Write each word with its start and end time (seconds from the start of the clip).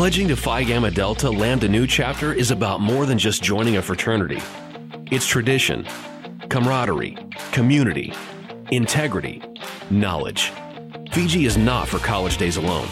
Pledging 0.00 0.28
to 0.28 0.34
Phi 0.34 0.64
Gamma 0.64 0.90
Delta 0.90 1.28
Lambda 1.28 1.68
Nu 1.68 1.86
chapter 1.86 2.32
is 2.32 2.50
about 2.50 2.80
more 2.80 3.04
than 3.04 3.18
just 3.18 3.42
joining 3.42 3.76
a 3.76 3.82
fraternity. 3.82 4.40
It's 5.10 5.26
tradition, 5.26 5.86
camaraderie, 6.48 7.18
community, 7.52 8.14
integrity, 8.70 9.42
knowledge. 9.90 10.54
Fiji 11.12 11.44
is 11.44 11.58
not 11.58 11.86
for 11.86 11.98
college 11.98 12.38
days 12.38 12.56
alone. 12.56 12.88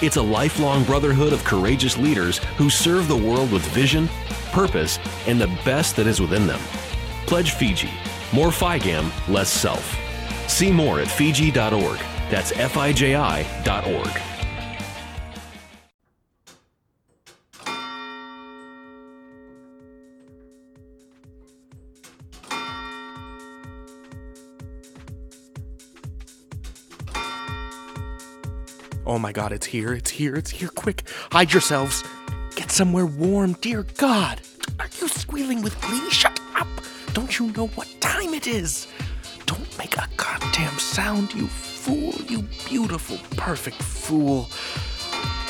It's 0.00 0.14
a 0.14 0.22
lifelong 0.22 0.84
brotherhood 0.84 1.32
of 1.32 1.42
courageous 1.42 1.98
leaders 1.98 2.38
who 2.56 2.70
serve 2.70 3.08
the 3.08 3.16
world 3.16 3.50
with 3.50 3.66
vision, 3.70 4.08
purpose, 4.52 5.00
and 5.26 5.40
the 5.40 5.48
best 5.64 5.96
that 5.96 6.06
is 6.06 6.20
within 6.20 6.46
them. 6.46 6.60
Pledge 7.26 7.50
Fiji. 7.50 7.90
More 8.32 8.52
FIGAM, 8.52 9.10
less 9.28 9.50
self. 9.50 9.98
See 10.46 10.70
more 10.70 11.00
at 11.00 11.08
Fiji.org. 11.08 11.98
That's 12.30 12.52
F-I-J-I.org. 12.52 14.27
Oh 29.18 29.20
my 29.20 29.32
god, 29.32 29.50
it's 29.50 29.66
here, 29.66 29.92
it's 29.92 30.10
here, 30.10 30.36
it's 30.36 30.52
here. 30.52 30.68
Quick, 30.68 31.02
hide 31.32 31.52
yourselves. 31.52 32.04
Get 32.54 32.70
somewhere 32.70 33.04
warm, 33.04 33.54
dear 33.54 33.84
God. 33.96 34.40
Are 34.78 34.86
you 35.00 35.08
squealing 35.08 35.60
with 35.60 35.80
glee? 35.80 36.08
Shut 36.08 36.38
up. 36.54 36.68
Don't 37.14 37.36
you 37.36 37.50
know 37.50 37.66
what 37.74 37.92
time 37.98 38.32
it 38.32 38.46
is? 38.46 38.86
Don't 39.44 39.76
make 39.76 39.96
a 39.96 40.06
goddamn 40.16 40.78
sound, 40.78 41.34
you 41.34 41.48
fool, 41.48 42.14
you 42.28 42.42
beautiful, 42.68 43.18
perfect 43.36 43.82
fool. 43.82 44.48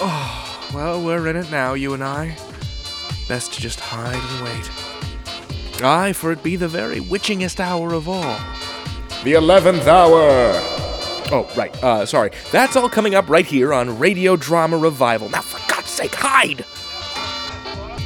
Oh, 0.00 0.70
well, 0.72 1.04
we're 1.04 1.28
in 1.28 1.36
it 1.36 1.50
now, 1.50 1.74
you 1.74 1.92
and 1.92 2.02
I. 2.02 2.38
Best 3.28 3.52
to 3.52 3.60
just 3.60 3.80
hide 3.80 4.16
and 4.16 4.44
wait. 4.46 5.82
Aye, 5.84 6.14
for 6.14 6.32
it 6.32 6.42
be 6.42 6.56
the 6.56 6.68
very 6.68 7.00
witchingest 7.00 7.60
hour 7.60 7.92
of 7.92 8.08
all. 8.08 8.38
The 9.24 9.34
eleventh 9.34 9.86
hour. 9.86 10.87
Oh, 11.30 11.46
right. 11.58 11.84
Uh, 11.84 12.06
sorry. 12.06 12.30
That's 12.50 12.74
all 12.74 12.88
coming 12.88 13.14
up 13.14 13.28
right 13.28 13.44
here 13.44 13.74
on 13.74 13.98
Radio 13.98 14.34
Drama 14.34 14.78
Revival. 14.78 15.28
Now, 15.28 15.42
for 15.42 15.58
God's 15.70 15.90
sake, 15.90 16.14
hide! 16.14 16.64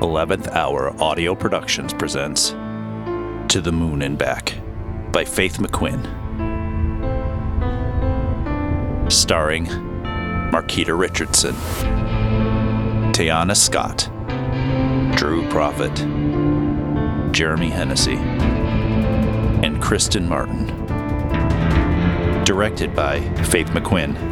11th 0.02 0.48
Hour 0.48 1.00
Audio 1.00 1.32
Productions 1.32 1.92
presents 1.92 2.50
To 2.50 3.60
the 3.62 3.70
Moon 3.70 4.02
and 4.02 4.18
Back 4.18 4.52
by 5.12 5.24
Faith 5.24 5.58
McQuinn. 5.58 6.02
Starring 9.08 9.66
Marquita 9.66 10.98
Richardson, 10.98 11.54
Tiana 13.12 13.56
Scott, 13.56 14.10
Drew 15.16 15.48
Prophet, 15.50 15.94
Jeremy 17.32 17.70
Hennessy, 17.70 18.16
and 18.16 19.80
Kristen 19.80 20.28
Martin. 20.28 20.66
Directed 22.44 22.96
by 22.96 23.20
Faith 23.44 23.68
McQuinn. 23.68 24.31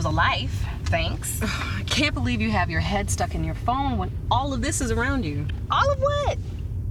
Lose 0.00 0.06
a 0.06 0.16
life. 0.16 0.64
Thanks. 0.84 1.40
I 1.42 1.82
can't 1.86 2.14
believe 2.14 2.40
you 2.40 2.50
have 2.50 2.70
your 2.70 2.80
head 2.80 3.10
stuck 3.10 3.34
in 3.34 3.44
your 3.44 3.54
phone 3.54 3.98
when 3.98 4.10
all 4.30 4.54
of 4.54 4.62
this 4.62 4.80
is 4.80 4.90
around 4.90 5.24
you. 5.24 5.46
All 5.70 5.90
of 5.90 6.00
what? 6.00 6.38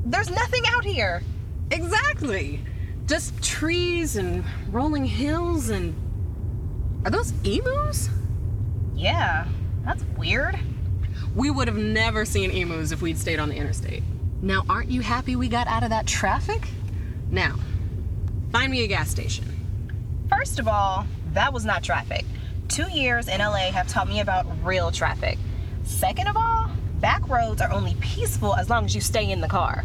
There's 0.06 0.30
nothing 0.30 0.64
out 0.68 0.86
here. 0.86 1.24
Exactly. 1.72 2.59
Just 3.08 3.42
trees 3.42 4.16
and 4.16 4.44
rolling 4.72 5.06
hills 5.06 5.69
and. 5.69 5.96
Are 7.06 7.09
those 7.09 7.34
emus? 7.44 8.09
Yeah, 8.94 9.48
that's 9.86 10.04
weird. 10.18 10.60
We 11.36 11.50
would 11.50 11.68
have 11.68 11.78
never 11.78 12.25
seen 12.25 12.51
emus 12.51 12.92
if 12.92 13.01
we'd 13.01 13.18
stayed 13.18 13.39
on 13.39 13.50
the 13.50 13.56
interstate. 13.56 14.04
Now, 14.42 14.63
aren't 14.69 14.92
you 14.92 15.01
happy 15.01 15.36
we 15.36 15.48
got 15.48 15.68
out 15.68 15.83
of 15.83 15.89
that 15.89 16.06
traffic? 16.06 16.68
Now, 17.31 17.56
find 18.51 18.72
me 18.72 18.83
a 18.83 18.88
gas 18.88 19.10
station. 19.10 19.45
First 20.30 20.60
of 20.60 20.68
all, 20.68 21.07
that 21.33 21.54
was 21.54 21.66
not 21.66 21.83
traffic. 21.83 22.25
Two 22.69 22.89
years 22.92 23.27
in 23.27 23.39
LA 23.39 23.71
have 23.71 23.88
taught 23.88 24.07
me 24.07 24.19
about 24.19 24.45
real 24.63 24.92
traffic. 24.92 25.39
Second 25.83 26.27
of 26.27 26.38
all, 26.38 26.69
back 27.01 27.27
roads 27.27 27.62
are 27.62 27.71
only 27.71 27.95
peaceful 28.00 28.56
as 28.56 28.69
long 28.69 28.86
as 28.86 28.94
you 28.94 29.01
stay 29.01 29.31
in 29.31 29.42
the 29.42 29.48
car. 29.48 29.83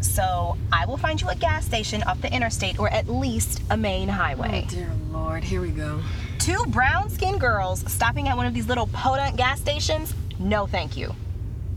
So 0.00 0.56
I 0.72 0.86
will 0.86 0.96
find 0.96 1.20
you 1.20 1.28
a 1.28 1.34
gas 1.34 1.66
station 1.66 2.02
off 2.04 2.22
the 2.22 2.32
interstate 2.32 2.78
or 2.78 2.88
at 2.88 3.08
least 3.10 3.62
a 3.68 3.76
main 3.76 4.08
highway. 4.08 4.64
Oh, 4.66 4.70
dear 4.70 4.90
Lord, 5.10 5.44
here 5.44 5.60
we 5.60 5.70
go. 5.70 6.00
Two 6.38 6.64
brown 6.68 7.10
skinned 7.10 7.42
girls 7.42 7.84
stopping 7.92 8.26
at 8.26 8.36
one 8.38 8.46
of 8.46 8.54
these 8.54 8.68
little 8.68 8.86
podunk 8.86 9.36
gas 9.36 9.60
stations? 9.60 10.14
No, 10.38 10.66
thank 10.66 10.96
you. 10.96 11.14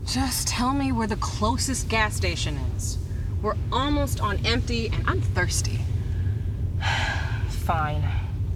Just 0.06 0.48
tell 0.48 0.72
me 0.72 0.92
where 0.92 1.06
the 1.06 1.16
closest 1.16 1.90
gas 1.90 2.16
station 2.16 2.56
is. 2.74 2.96
We're 3.42 3.56
almost 3.70 4.22
on 4.22 4.44
empty 4.46 4.88
and 4.88 5.04
I'm 5.06 5.20
thirsty. 5.20 5.80
Fine. 7.48 8.02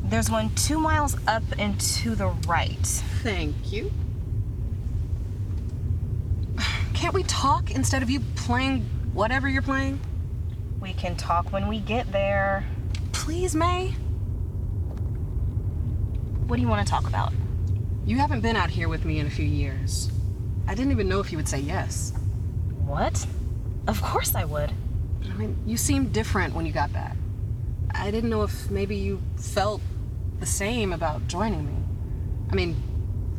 There's 0.08 0.31
one 0.31 0.55
two 0.55 0.79
miles 0.79 1.17
up 1.26 1.43
and 1.58 1.81
to 1.81 2.14
the 2.14 2.29
right. 2.47 2.87
Thank 3.23 3.73
you. 3.73 3.91
Can't 6.94 7.12
we 7.12 7.25
talk 7.25 7.73
instead 7.73 8.03
of 8.03 8.08
you 8.08 8.20
playing 8.37 8.82
whatever 9.12 9.49
you're 9.49 9.62
playing? 9.62 9.99
We 10.81 10.93
can 10.93 11.17
talk 11.17 11.53
when 11.53 11.67
we 11.67 11.81
get 11.81 12.11
there. 12.12 12.64
Please, 13.11 13.56
May? 13.56 13.97
What 16.47 16.56
do 16.56 16.62
you 16.62 16.69
want 16.69 16.87
to 16.87 16.91
talk 16.91 17.09
about? 17.09 17.32
You 18.05 18.19
haven't 18.19 18.43
been 18.43 18.55
out 18.55 18.70
here 18.70 18.88
with 18.88 19.05
me 19.05 19.19
in 19.19 19.26
a 19.26 19.31
few 19.31 19.44
years. 19.44 20.12
I 20.69 20.76
didn't 20.76 20.93
even 20.93 21.09
know 21.09 21.19
if 21.19 21.32
you 21.32 21.38
would 21.38 21.49
say 21.49 21.59
yes. 21.59 22.12
What? 22.85 23.26
Of 23.88 24.00
course 24.00 24.37
I 24.37 24.44
would. 24.44 24.70
I 25.25 25.35
mean, 25.35 25.56
you 25.67 25.76
seemed 25.76 26.12
different 26.12 26.55
when 26.55 26.64
you 26.64 26.73
got 26.73 26.93
back. 26.93 27.17
I 27.91 28.12
didn't 28.12 28.31
know 28.31 28.44
if 28.44 28.70
maybe 28.70 28.94
you 28.94 29.20
felt 29.37 29.81
the 30.41 30.47
same 30.47 30.93
about 30.93 31.27
joining 31.29 31.67
me. 31.67 31.77
I 32.50 32.55
mean, 32.55 32.77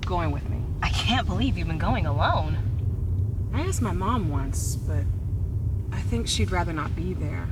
going 0.05 0.31
with 0.31 0.49
me. 0.49 0.61
I 0.81 0.89
can't 0.89 1.27
believe 1.27 1.57
you've 1.57 1.67
been 1.67 1.77
going 1.77 2.05
alone. 2.05 2.57
I 3.53 3.61
asked 3.61 3.81
my 3.81 3.91
mom 3.91 4.29
once, 4.29 4.75
but 4.75 5.03
I 5.91 5.99
think 6.01 6.27
she'd 6.27 6.51
rather 6.51 6.73
not 6.73 6.95
be 6.95 7.13
there. 7.13 7.47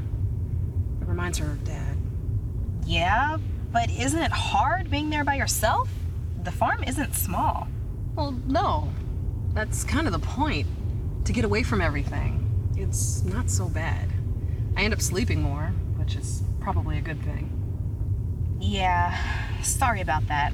It 1.02 1.08
reminds 1.08 1.38
her 1.40 1.52
of 1.52 1.64
Dad. 1.64 1.98
Yeah, 2.86 3.38
but 3.72 3.90
isn't 3.90 4.22
it 4.22 4.32
hard 4.32 4.90
being 4.90 5.10
there 5.10 5.24
by 5.24 5.36
yourself? 5.36 5.90
The 6.44 6.52
farm 6.52 6.84
isn't 6.84 7.16
small. 7.16 7.68
Well, 8.16 8.32
no. 8.48 8.90
That's 9.54 9.84
kind 9.84 10.08
of 10.08 10.14
the 10.14 10.20
point. 10.20 10.68
To 11.26 11.34
get 11.34 11.44
away 11.44 11.64
from 11.64 11.82
everything. 11.82 12.42
It's 12.78 13.24
not 13.24 13.50
so 13.50 13.68
bad. 13.68 14.10
I 14.78 14.84
end 14.84 14.94
up 14.94 15.02
sleeping 15.02 15.42
more, 15.42 15.74
which 15.98 16.16
is 16.16 16.44
probably 16.60 17.00
a 17.00 17.02
good 17.02 17.22
thing. 17.24 17.55
Yeah, 18.66 19.16
sorry 19.62 20.02
about 20.02 20.28
that. 20.28 20.52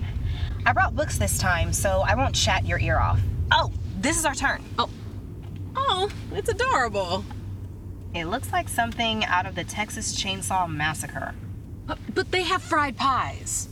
I 0.65 0.73
brought 0.73 0.95
books 0.95 1.17
this 1.17 1.37
time, 1.37 1.71
so 1.71 2.01
I 2.05 2.13
won't 2.13 2.35
chat 2.35 2.65
your 2.65 2.77
ear 2.77 2.99
off. 2.99 3.21
Oh, 3.51 3.71
this 3.99 4.19
is 4.19 4.25
our 4.25 4.35
turn. 4.35 4.61
Oh. 4.77 4.89
Oh, 5.77 6.09
it's 6.33 6.49
adorable. 6.49 7.23
It 8.13 8.25
looks 8.25 8.51
like 8.51 8.67
something 8.67 9.23
out 9.25 9.45
of 9.45 9.55
the 9.55 9.63
Texas 9.63 10.13
Chainsaw 10.13 10.69
Massacre. 10.69 11.33
But, 11.87 11.99
but 12.13 12.31
they 12.31 12.43
have 12.43 12.61
fried 12.61 12.97
pies. 12.97 13.69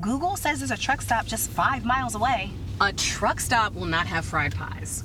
Google 0.00 0.36
says 0.36 0.60
there's 0.60 0.70
a 0.70 0.78
truck 0.78 1.02
stop 1.02 1.26
just 1.26 1.50
five 1.50 1.84
miles 1.84 2.14
away. 2.14 2.52
A 2.80 2.90
truck 2.90 3.38
stop 3.38 3.74
will 3.74 3.84
not 3.84 4.06
have 4.06 4.24
fried 4.24 4.54
pies. 4.54 5.04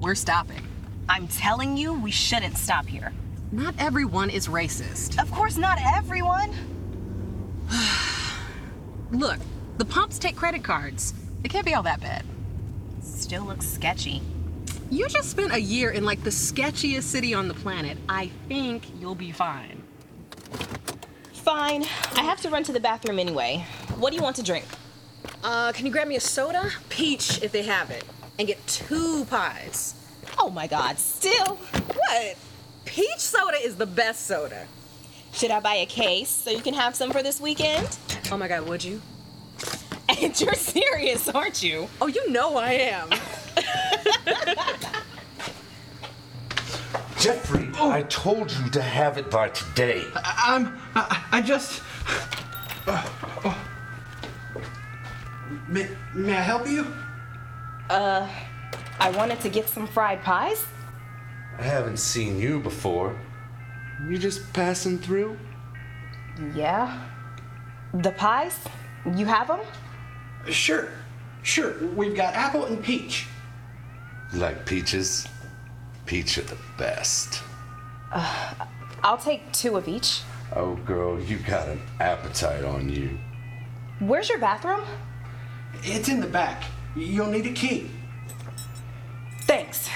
We're 0.00 0.14
stopping. 0.14 0.66
I'm 1.08 1.26
telling 1.26 1.76
you, 1.76 1.94
we 1.94 2.12
shouldn't 2.12 2.56
stop 2.56 2.86
here. 2.86 3.12
Not 3.50 3.74
everyone 3.78 4.30
is 4.30 4.46
racist. 4.46 5.20
Of 5.20 5.32
course, 5.32 5.56
not 5.56 5.78
everyone. 5.84 6.54
Look, 9.12 9.38
the 9.78 9.84
pumps 9.84 10.18
take 10.18 10.36
credit 10.36 10.62
cards. 10.62 11.14
It 11.42 11.50
can't 11.50 11.66
be 11.66 11.74
all 11.74 11.82
that 11.82 12.00
bad. 12.00 12.24
Still 13.02 13.44
looks 13.44 13.66
sketchy. 13.66 14.22
You 14.88 15.08
just 15.08 15.30
spent 15.30 15.52
a 15.52 15.60
year 15.60 15.90
in 15.90 16.04
like 16.04 16.22
the 16.22 16.30
sketchiest 16.30 17.04
city 17.04 17.34
on 17.34 17.48
the 17.48 17.54
planet. 17.54 17.98
I 18.08 18.30
think 18.48 18.84
you'll 19.00 19.16
be 19.16 19.32
fine. 19.32 19.82
Fine. 21.32 21.84
I 22.14 22.22
have 22.22 22.40
to 22.42 22.50
run 22.50 22.62
to 22.64 22.72
the 22.72 22.80
bathroom 22.80 23.18
anyway. 23.18 23.64
What 23.98 24.10
do 24.10 24.16
you 24.16 24.22
want 24.22 24.36
to 24.36 24.42
drink? 24.42 24.64
Uh, 25.42 25.72
can 25.72 25.86
you 25.86 25.92
grab 25.92 26.06
me 26.06 26.16
a 26.16 26.20
soda? 26.20 26.70
Peach, 26.88 27.42
if 27.42 27.50
they 27.50 27.62
have 27.62 27.90
it. 27.90 28.04
And 28.38 28.46
get 28.46 28.64
two 28.66 29.24
pies. 29.24 29.94
Oh 30.38 30.50
my 30.50 30.66
god, 30.66 30.98
still? 30.98 31.56
What? 31.56 32.36
Peach 32.84 33.18
soda 33.18 33.56
is 33.60 33.76
the 33.76 33.86
best 33.86 34.26
soda. 34.26 34.66
Should 35.32 35.50
I 35.50 35.60
buy 35.60 35.74
a 35.76 35.86
case 35.86 36.28
so 36.28 36.50
you 36.50 36.62
can 36.62 36.74
have 36.74 36.94
some 36.94 37.10
for 37.10 37.22
this 37.22 37.40
weekend? 37.40 37.88
Oh 38.32 38.36
my 38.36 38.46
god, 38.48 38.68
would 38.68 38.84
you? 38.84 39.00
And 40.22 40.38
you're 40.38 40.54
serious, 40.54 41.28
aren't 41.28 41.62
you? 41.62 41.88
Oh, 42.00 42.08
you 42.08 42.30
know 42.30 42.56
I 42.56 42.72
am. 42.72 43.08
Jeffrey, 47.18 47.70
I 47.78 48.02
told 48.02 48.50
you 48.52 48.68
to 48.70 48.82
have 48.82 49.18
it 49.18 49.30
by 49.30 49.50
today. 49.50 50.04
I'm. 50.14 50.78
I, 50.94 51.24
I 51.32 51.42
just. 51.42 51.82
Uh, 52.86 53.08
oh. 53.44 53.56
May, 55.68 55.88
may 56.12 56.32
I 56.36 56.40
help 56.42 56.66
you? 56.66 56.86
Uh, 57.88 58.28
I 58.98 59.10
wanted 59.10 59.40
to 59.40 59.48
get 59.48 59.68
some 59.68 59.86
fried 59.86 60.22
pies. 60.22 60.66
I 61.56 61.62
haven't 61.62 61.98
seen 61.98 62.38
you 62.38 62.58
before. 62.58 63.16
You 64.08 64.18
just 64.18 64.52
passing 64.52 64.98
through? 64.98 65.38
Yeah. 66.54 66.98
The 67.94 68.12
pies? 68.12 68.58
You 69.16 69.26
have 69.26 69.48
them? 69.48 69.60
Sure. 70.48 70.88
Sure. 71.42 71.74
We've 71.96 72.14
got 72.14 72.34
apple 72.34 72.66
and 72.66 72.82
peach. 72.82 73.26
You 74.32 74.38
like 74.38 74.64
peaches? 74.64 75.26
Peach 76.06 76.38
are 76.38 76.42
the 76.42 76.58
best. 76.78 77.42
Uh, 78.12 78.54
I'll 79.02 79.18
take 79.18 79.50
two 79.52 79.76
of 79.76 79.88
each. 79.88 80.22
Oh, 80.54 80.74
girl, 80.76 81.20
you 81.20 81.38
got 81.38 81.68
an 81.68 81.80
appetite 82.00 82.64
on 82.64 82.88
you. 82.88 83.18
Where's 84.00 84.28
your 84.28 84.38
bathroom? 84.38 84.82
It's 85.82 86.08
in 86.08 86.20
the 86.20 86.26
back. 86.26 86.64
You'll 86.96 87.26
need 87.26 87.46
a 87.46 87.52
key. 87.52 87.90
Thanks. 89.42 89.88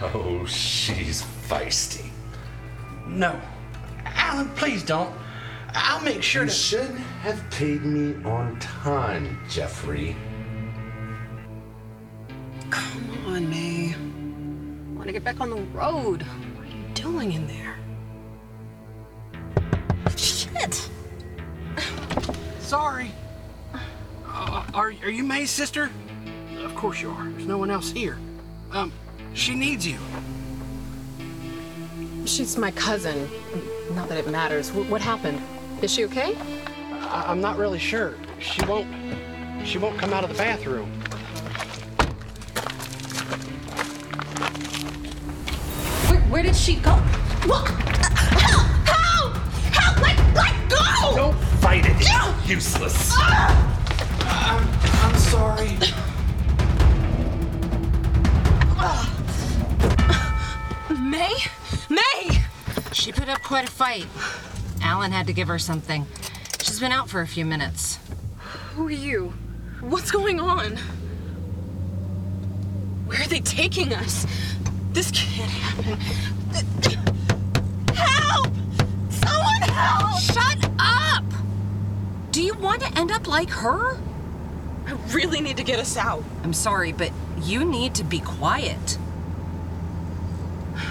Oh, 0.00 0.44
she's 0.46 1.22
feisty. 1.22 2.10
No. 3.06 3.40
Alan, 4.04 4.48
please 4.50 4.82
don't. 4.84 5.12
I'll 5.74 6.02
make 6.02 6.22
sure 6.22 6.42
You 6.44 6.48
to. 6.48 6.54
should 6.54 6.90
have 7.22 7.42
paid 7.50 7.82
me 7.84 8.14
on 8.24 8.58
time, 8.60 9.38
Jeffrey. 9.48 10.16
Come 12.70 13.10
on, 13.26 13.48
May. 13.50 13.94
I 13.94 14.94
want 14.94 15.06
to 15.06 15.12
get 15.12 15.24
back 15.24 15.40
on 15.40 15.50
the 15.50 15.56
road. 15.72 16.22
What 16.22 16.66
are 16.66 16.70
you 16.70 16.84
doing 16.94 17.32
in 17.32 17.46
there? 17.46 17.76
Shit! 20.16 20.88
Sorry. 22.60 23.12
Uh, 24.26 24.64
are, 24.74 24.92
are 25.02 25.10
you 25.10 25.24
May's 25.24 25.50
sister? 25.50 25.90
Of 26.58 26.74
course 26.74 27.00
you 27.00 27.10
are. 27.10 27.28
There's 27.30 27.46
no 27.46 27.58
one 27.58 27.70
else 27.70 27.90
here. 27.90 28.18
Um, 28.72 28.92
she 29.34 29.54
needs 29.54 29.86
you. 29.86 29.98
She's 32.26 32.56
my 32.58 32.70
cousin. 32.72 33.28
Not 33.92 34.08
that 34.08 34.18
it 34.18 34.28
matters. 34.28 34.68
Wh- 34.68 34.90
What 34.90 35.00
happened? 35.00 35.40
Is 35.80 35.92
she 35.92 36.04
okay? 36.06 36.36
I, 36.90 37.26
I'm 37.28 37.40
not 37.40 37.56
really 37.56 37.78
sure. 37.78 38.14
She 38.40 38.64
won't. 38.66 38.88
She 39.64 39.78
won't 39.78 39.96
come 39.96 40.12
out 40.12 40.24
of 40.24 40.30
the 40.30 40.36
bathroom. 40.36 40.90
Where, 46.08 46.20
where 46.22 46.42
did 46.42 46.56
she 46.56 46.76
go? 46.76 46.92
What? 47.46 47.68
Help! 47.68 48.66
Help! 48.88 49.36
Help! 49.72 50.00
Let, 50.00 50.34
let 50.34 50.68
go! 50.68 51.14
Don't 51.14 51.38
fight 51.60 51.86
it. 51.86 51.96
It's 51.96 52.48
useless. 52.48 53.12
Ah! 53.14 53.54
I'm, 54.50 54.66
I'm 55.04 55.16
sorry. 55.18 55.78
May? 61.00 61.36
May! 61.88 62.42
She 62.92 63.12
put 63.12 63.28
up 63.28 63.42
quite 63.42 63.68
a 63.68 63.70
fight. 63.70 64.06
Alan 64.82 65.12
had 65.12 65.26
to 65.26 65.32
give 65.32 65.48
her 65.48 65.58
something. 65.58 66.06
She's 66.60 66.80
been 66.80 66.92
out 66.92 67.08
for 67.08 67.20
a 67.20 67.26
few 67.26 67.44
minutes. 67.44 67.98
Who 68.74 68.86
are 68.86 68.90
you? 68.90 69.32
What's 69.80 70.10
going 70.10 70.40
on? 70.40 70.76
Where 73.06 73.22
are 73.22 73.26
they 73.26 73.40
taking 73.40 73.92
us? 73.92 74.26
This 74.92 75.10
can't 75.10 75.50
happen. 75.50 75.98
Help! 77.94 78.52
Someone 79.10 79.62
help! 79.62 80.20
Shut 80.20 80.70
up! 80.78 81.24
Do 82.32 82.42
you 82.42 82.54
want 82.54 82.82
to 82.82 82.98
end 82.98 83.10
up 83.10 83.26
like 83.26 83.50
her? 83.50 83.96
I 84.86 84.92
really 85.12 85.40
need 85.40 85.56
to 85.58 85.64
get 85.64 85.78
us 85.78 85.96
out. 85.96 86.24
I'm 86.42 86.52
sorry, 86.52 86.92
but 86.92 87.12
you 87.42 87.64
need 87.64 87.94
to 87.96 88.04
be 88.04 88.20
quiet. 88.20 88.98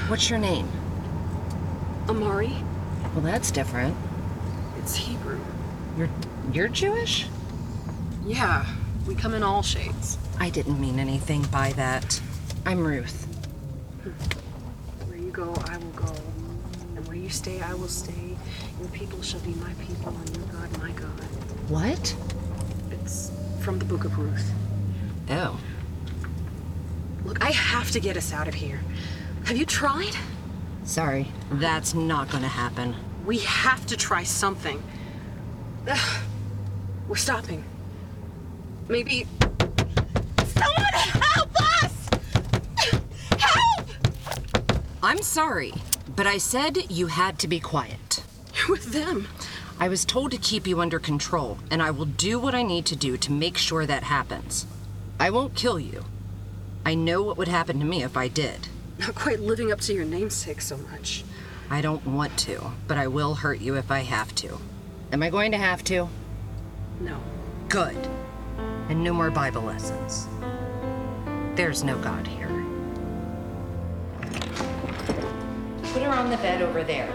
What's 0.08 0.30
your 0.30 0.40
name? 0.40 0.70
Amari? 2.08 2.56
Well, 3.14 3.24
that's 3.24 3.52
different. 3.52 3.96
It's 4.80 4.96
Hebrew. 4.96 5.40
You're 5.98 6.10
you're 6.54 6.68
Jewish? 6.68 7.28
Yeah, 8.26 8.66
we 9.08 9.16
come 9.16 9.34
in 9.34 9.44
all 9.44 9.64
shades. 9.64 10.18
I 10.40 10.50
didn't 10.50 10.80
mean 10.80 11.00
anything 11.00 11.44
by 11.44 11.72
that. 11.74 12.22
I'm 12.66 12.86
Ruth. 12.86 13.26
Where 15.08 15.18
you 15.18 15.32
go, 15.32 15.54
I 15.66 15.78
will 15.78 15.92
go. 15.92 16.14
And 16.96 17.08
where 17.08 17.18
you 17.18 17.30
stay, 17.30 17.62
I 17.62 17.74
will 17.74 17.88
stay. 17.88 18.38
Your 18.80 18.90
people 18.90 19.22
shall 19.22 19.40
be 19.40 19.54
my 19.56 19.74
people, 19.86 20.16
and 20.16 20.38
your 20.38 20.46
God, 20.48 20.78
my 20.80 20.92
God. 20.92 21.24
What? 21.70 22.16
It's 22.92 23.32
from 23.62 23.80
the 23.80 23.86
book 23.86 24.06
of 24.06 24.18
Ruth. 24.18 24.52
Oh. 25.30 25.60
Look, 27.26 27.44
I 27.44 27.52
have 27.52 27.92
to 27.92 28.00
get 28.00 28.16
us 28.16 28.32
out 28.32 28.48
of 28.48 28.54
here. 28.54 28.80
Have 29.46 29.58
you 29.58 29.66
tried? 29.66 30.16
Sorry. 30.88 31.28
That's 31.52 31.94
not 31.94 32.32
gonna 32.32 32.48
happen. 32.48 32.96
We 33.26 33.40
have 33.40 33.86
to 33.88 33.98
try 33.98 34.24
something. 34.24 34.82
We're 37.10 37.18
stopping. 37.18 37.66
Maybe. 38.88 39.28
Someone 40.46 40.94
help 40.94 41.62
us! 41.84 42.10
Help! 43.38 43.90
I'm 45.04 45.22
sorry, 45.22 45.74
but 46.16 46.26
I 46.26 46.38
said 46.38 46.90
you 46.90 47.08
had 47.08 47.38
to 47.40 47.50
be 47.50 47.60
quiet. 47.60 48.24
You're 48.56 48.70
with 48.78 48.94
them. 48.94 49.28
I 49.82 49.90
was 49.90 50.06
told 50.06 50.32
to 50.32 50.38
keep 50.38 50.66
you 50.66 50.80
under 50.80 51.00
control, 51.00 51.58
and 51.70 51.84
I 51.84 51.92
will 51.92 52.06
do 52.06 52.40
what 52.40 52.56
I 52.56 52.64
need 52.64 52.86
to 52.86 52.96
do 52.96 53.18
to 53.18 53.32
make 53.34 53.58
sure 53.58 53.86
that 53.86 54.04
happens. 54.04 54.66
I 55.20 55.32
won't 55.32 55.54
kill 55.54 55.82
you. 55.82 56.06
I 56.86 56.96
know 56.96 57.24
what 57.24 57.38
would 57.38 57.50
happen 57.50 57.78
to 57.80 57.86
me 57.86 58.04
if 58.04 58.16
I 58.16 58.30
did. 58.30 58.70
Not 59.00 59.16
quite 59.16 59.40
living 59.40 59.72
up 59.72 59.80
to 59.82 59.94
your 59.94 60.06
namesake 60.06 60.62
so 60.62 60.78
much. 60.78 61.24
I 61.70 61.82
don't 61.82 62.06
want 62.06 62.38
to, 62.40 62.72
but 62.88 62.98
I 62.98 63.08
will 63.08 63.36
hurt 63.36 63.60
you 63.60 63.76
if 63.76 63.92
I 63.92 64.00
have 64.00 64.34
to. 64.36 64.58
Am 65.12 65.22
I 65.22 65.30
going 65.30 65.52
to 65.52 65.58
have 65.58 65.84
to? 65.86 66.10
No. 67.00 67.20
Good. 67.70 67.98
And 68.90 69.04
no 69.04 69.14
more 69.14 69.30
Bible 69.30 69.62
lessons. 69.62 70.28
There's 71.56 71.84
no 71.84 71.98
God 72.00 72.26
here. 72.26 72.48
Put 75.94 76.04
her 76.04 76.10
on 76.10 76.30
the 76.30 76.38
bed 76.38 76.62
over 76.62 76.84
there. 76.84 77.14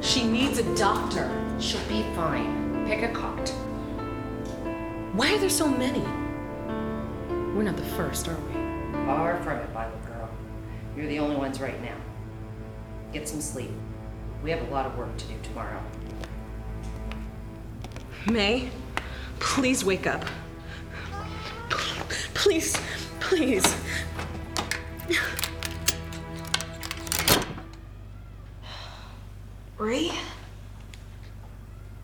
She 0.00 0.26
needs 0.26 0.58
a 0.58 0.76
doctor. 0.76 1.30
She'll 1.60 1.86
be 1.88 2.02
fine. 2.14 2.86
Pick 2.86 3.02
a 3.02 3.12
cot. 3.12 3.48
Why 5.12 5.34
are 5.34 5.38
there 5.38 5.50
so 5.50 5.68
many? 5.68 6.02
We're 7.54 7.64
not 7.64 7.76
the 7.76 7.82
first, 7.82 8.28
are 8.28 8.36
we? 8.36 8.52
Far 9.04 9.42
from 9.42 9.58
it, 9.58 9.74
Bible 9.74 9.98
girl. 9.98 9.99
You're 11.00 11.08
the 11.08 11.18
only 11.18 11.36
ones 11.36 11.62
right 11.62 11.82
now. 11.82 11.96
Get 13.10 13.26
some 13.26 13.40
sleep. 13.40 13.70
We 14.42 14.50
have 14.50 14.60
a 14.68 14.70
lot 14.70 14.84
of 14.84 14.98
work 14.98 15.16
to 15.16 15.24
do 15.24 15.34
tomorrow. 15.42 15.82
May, 18.30 18.68
please 19.38 19.82
wake 19.82 20.06
up. 20.06 20.26
Please, 22.34 22.78
please. 23.18 23.64
Bree? 29.78 30.12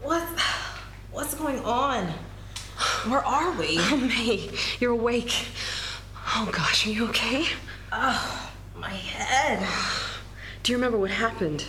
What? 0.00 0.26
What's 1.12 1.34
going 1.34 1.58
on? 1.58 2.06
Where 3.08 3.22
are 3.22 3.52
we? 3.58 3.76
Oh, 3.78 3.96
May, 3.98 4.48
you're 4.80 4.92
awake. 4.92 5.48
Oh 6.34 6.48
gosh, 6.50 6.86
are 6.86 6.90
you 6.90 7.08
okay? 7.08 7.44
Oh, 7.92 8.45
my 8.86 8.94
head. 8.94 9.66
Do 10.62 10.70
you 10.70 10.78
remember 10.78 10.96
what 10.96 11.10
happened? 11.10 11.64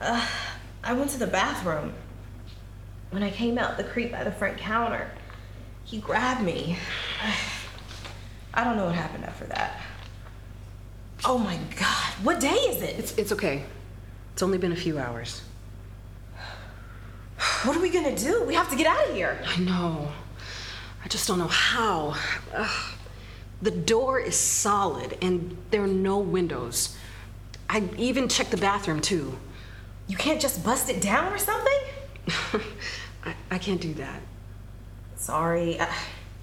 Uh, 0.00 0.26
I 0.82 0.92
went 0.94 1.10
to 1.10 1.18
the 1.18 1.26
bathroom. 1.26 1.92
When 3.10 3.22
I 3.22 3.30
came 3.30 3.58
out, 3.58 3.76
the 3.76 3.84
creep 3.84 4.12
by 4.12 4.24
the 4.24 4.32
front 4.32 4.56
counter, 4.56 5.10
he 5.84 5.98
grabbed 5.98 6.42
me. 6.42 6.78
I 8.54 8.64
don't 8.64 8.76
know 8.76 8.86
what 8.86 8.94
happened 8.94 9.24
after 9.24 9.44
that. 9.46 9.80
Oh 11.24 11.36
my 11.36 11.58
god, 11.78 12.12
what 12.22 12.40
day 12.40 12.54
is 12.54 12.80
it? 12.80 12.98
It's 12.98 13.18
it's 13.18 13.32
okay. 13.32 13.64
It's 14.32 14.42
only 14.42 14.56
been 14.56 14.72
a 14.72 14.76
few 14.76 14.98
hours. 14.98 15.42
What 17.64 17.76
are 17.76 17.80
we 17.80 17.90
gonna 17.90 18.16
do? 18.16 18.44
We 18.44 18.54
have 18.54 18.70
to 18.70 18.76
get 18.76 18.86
out 18.86 19.08
of 19.08 19.14
here. 19.14 19.38
I 19.44 19.58
know. 19.60 20.08
I 21.04 21.08
just 21.08 21.26
don't 21.26 21.38
know 21.38 21.48
how. 21.48 22.14
Ugh. 22.54 22.97
The 23.60 23.70
door 23.70 24.20
is 24.20 24.36
solid 24.36 25.18
and 25.20 25.56
there 25.70 25.82
are 25.82 25.88
no 25.88 26.18
windows. 26.18 26.96
I 27.68 27.88
even 27.98 28.28
checked 28.28 28.50
the 28.50 28.56
bathroom 28.56 29.00
too. 29.00 29.36
You 30.06 30.16
can't 30.16 30.40
just 30.40 30.64
bust 30.64 30.88
it 30.88 31.00
down 31.00 31.32
or 31.32 31.38
something? 31.38 31.78
I, 33.24 33.34
I 33.50 33.58
can't 33.58 33.80
do 33.80 33.94
that. 33.94 34.22
Sorry, 35.16 35.80
I, 35.80 35.88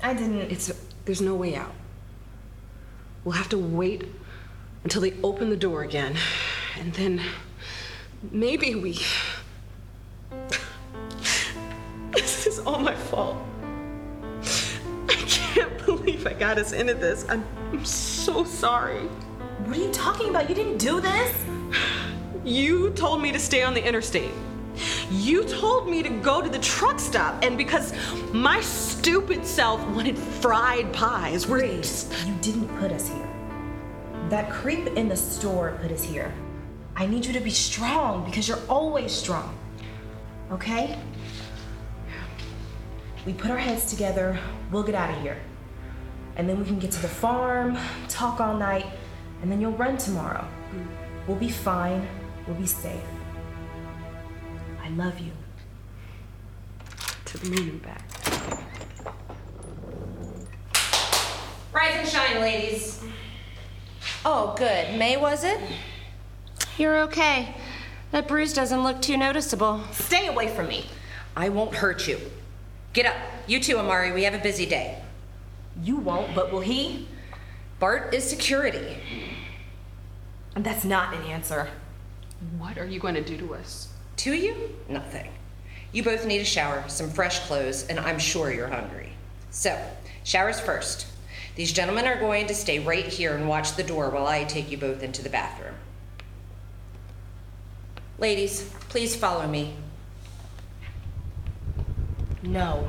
I 0.04 0.14
didn't. 0.14 0.52
It's 0.52 0.72
there's 1.06 1.22
no 1.22 1.36
way 1.36 1.56
out. 1.56 1.74
We'll 3.24 3.36
have 3.36 3.50
to 3.50 3.58
wait 3.58 4.04
until 4.84 5.02
they 5.02 5.14
open 5.24 5.50
the 5.50 5.58
door 5.58 5.84
again, 5.84 6.16
and 6.78 6.94
then 6.94 7.22
maybe 8.32 8.76
we. 8.76 9.00
this 12.12 12.46
is 12.46 12.60
all 12.60 12.80
my 12.80 12.94
fault. 12.94 13.38
I 15.56 15.60
can't 15.60 15.86
believe 15.86 16.28
I 16.28 16.34
got 16.34 16.58
us 16.58 16.74
into 16.74 16.94
this. 16.94 17.26
I'm, 17.30 17.46
I'm 17.72 17.86
so 17.86 18.44
sorry. 18.44 19.04
What 19.66 19.78
are 19.78 19.80
you 19.80 19.92
talking 19.92 20.30
about? 20.30 20.50
You 20.50 20.56
didn't 20.56 20.78
do 20.78 21.00
this. 21.00 21.34
You 22.44 22.90
told 22.92 23.22
me 23.22 23.32
to 23.32 23.40
stay 23.40 23.64
on 23.64 23.74
the 23.74 23.86
interstate. 23.86 24.32
You 25.10 25.46
told 25.46 25.88
me 25.88 26.04
to 26.04 26.10
go 26.10 26.42
to 26.42 26.50
the 26.50 26.60
truck 26.60 27.00
stop, 27.00 27.42
and 27.42 27.58
because 27.58 27.94
my 28.34 28.60
stupid 28.60 29.46
self 29.46 29.80
wanted 29.88 30.18
fried 30.18 30.92
pies, 30.92 31.48
we're 31.48 31.64
you 31.64 31.82
didn't 32.42 32.68
put 32.78 32.92
us 32.92 33.08
here. 33.08 33.30
That 34.30 34.52
creep 34.52 34.88
in 34.88 35.08
the 35.08 35.16
store 35.16 35.80
put 35.82 35.92
us 35.92 36.04
here. 36.04 36.34
I 36.98 37.06
need 37.06 37.26
you 37.26 37.32
to 37.34 37.40
be 37.40 37.52
strong 37.52 38.26
because 38.26 38.50
you're 38.50 38.62
always 38.68 39.14
strong. 39.14 39.58
Okay? 40.52 41.00
We 43.26 43.34
put 43.34 43.50
our 43.50 43.58
heads 43.58 43.86
together, 43.90 44.38
we'll 44.72 44.84
get 44.84 44.96
out 44.96 45.10
of 45.10 45.22
here. 45.22 45.38
And 46.36 46.48
then 46.48 46.60
we 46.60 46.66
can 46.66 46.78
get 46.78 46.92
to 46.92 47.02
the 47.02 47.08
farm, 47.08 47.78
talk 48.08 48.40
all 48.40 48.56
night, 48.56 48.86
and 49.42 49.52
then 49.52 49.60
you'll 49.60 49.72
run 49.72 49.98
tomorrow. 49.98 50.48
We'll 51.28 51.38
be 51.38 51.50
fine, 51.50 52.08
we'll 52.46 52.58
be 52.58 52.68
safe. 52.68 53.02
I 54.84 54.90
love 54.90 55.20
you. 55.20 55.32
to 57.26 57.38
the 57.40 57.50
moon 57.50 57.70
and 57.70 57.82
back. 57.82 58.04
Rise 61.74 61.96
and 61.96 62.08
shine, 62.08 62.40
ladies. 62.42 63.02
Oh, 64.24 64.56
good. 64.58 64.98
May, 64.98 65.18
was 65.18 65.44
it? 65.44 65.60
You're 66.78 67.00
okay. 67.02 67.56
That 68.12 68.28
bruise 68.28 68.54
doesn't 68.54 68.84
look 68.84 69.02
too 69.02 69.18
noticeable. 69.18 69.82
Stay 69.92 70.28
away 70.28 70.48
from 70.48 70.68
me. 70.68 70.86
I 71.36 71.50
won't 71.50 71.74
hurt 71.74 72.08
you. 72.08 72.20
Get 72.96 73.08
up. 73.08 73.18
You 73.46 73.60
too, 73.60 73.78
Amari. 73.78 74.14
We 74.14 74.24
have 74.24 74.34
a 74.34 74.40
busy 74.40 74.66
day. 74.66 74.98
You 75.84 75.98
won't, 75.98 76.34
but 76.34 76.54
will 76.54 76.62
he? 76.62 77.10
Bart 77.78 78.14
is 78.14 78.24
security. 78.24 78.98
And 80.56 80.64
that's 80.64 80.86
not 80.86 81.14
an 81.14 81.24
answer. 81.24 81.68
What 82.58 82.78
are 82.78 82.86
you 82.86 83.02
going 83.02 83.16
to 83.16 83.22
do 83.22 83.36
to 83.36 83.54
us? 83.54 83.90
To 84.16 84.34
you? 84.34 84.74
Nothing. 84.88 85.30
You 85.92 86.04
both 86.04 86.26
need 86.26 86.40
a 86.40 86.46
shower, 86.46 86.86
some 86.88 87.10
fresh 87.10 87.42
clothes, 87.42 87.86
and 87.88 88.00
I'm 88.00 88.18
sure 88.18 88.50
you're 88.50 88.70
hungry. 88.70 89.12
So, 89.52 89.78
showers 90.24 90.62
first. 90.62 91.08
These 91.58 91.74
gentlemen 91.74 92.06
are 92.06 92.18
going 92.18 92.48
to 92.48 92.56
stay 92.56 92.80
right 92.80 93.06
here 93.06 93.36
and 93.36 93.50
watch 93.50 93.76
the 93.76 93.84
door 93.84 94.10
while 94.10 94.26
I 94.26 94.46
take 94.46 94.72
you 94.72 94.78
both 94.78 95.04
into 95.04 95.22
the 95.22 95.30
bathroom. 95.30 95.76
Ladies, 98.20 98.72
please 98.88 99.18
follow 99.18 99.46
me. 99.50 99.76
No. 102.46 102.88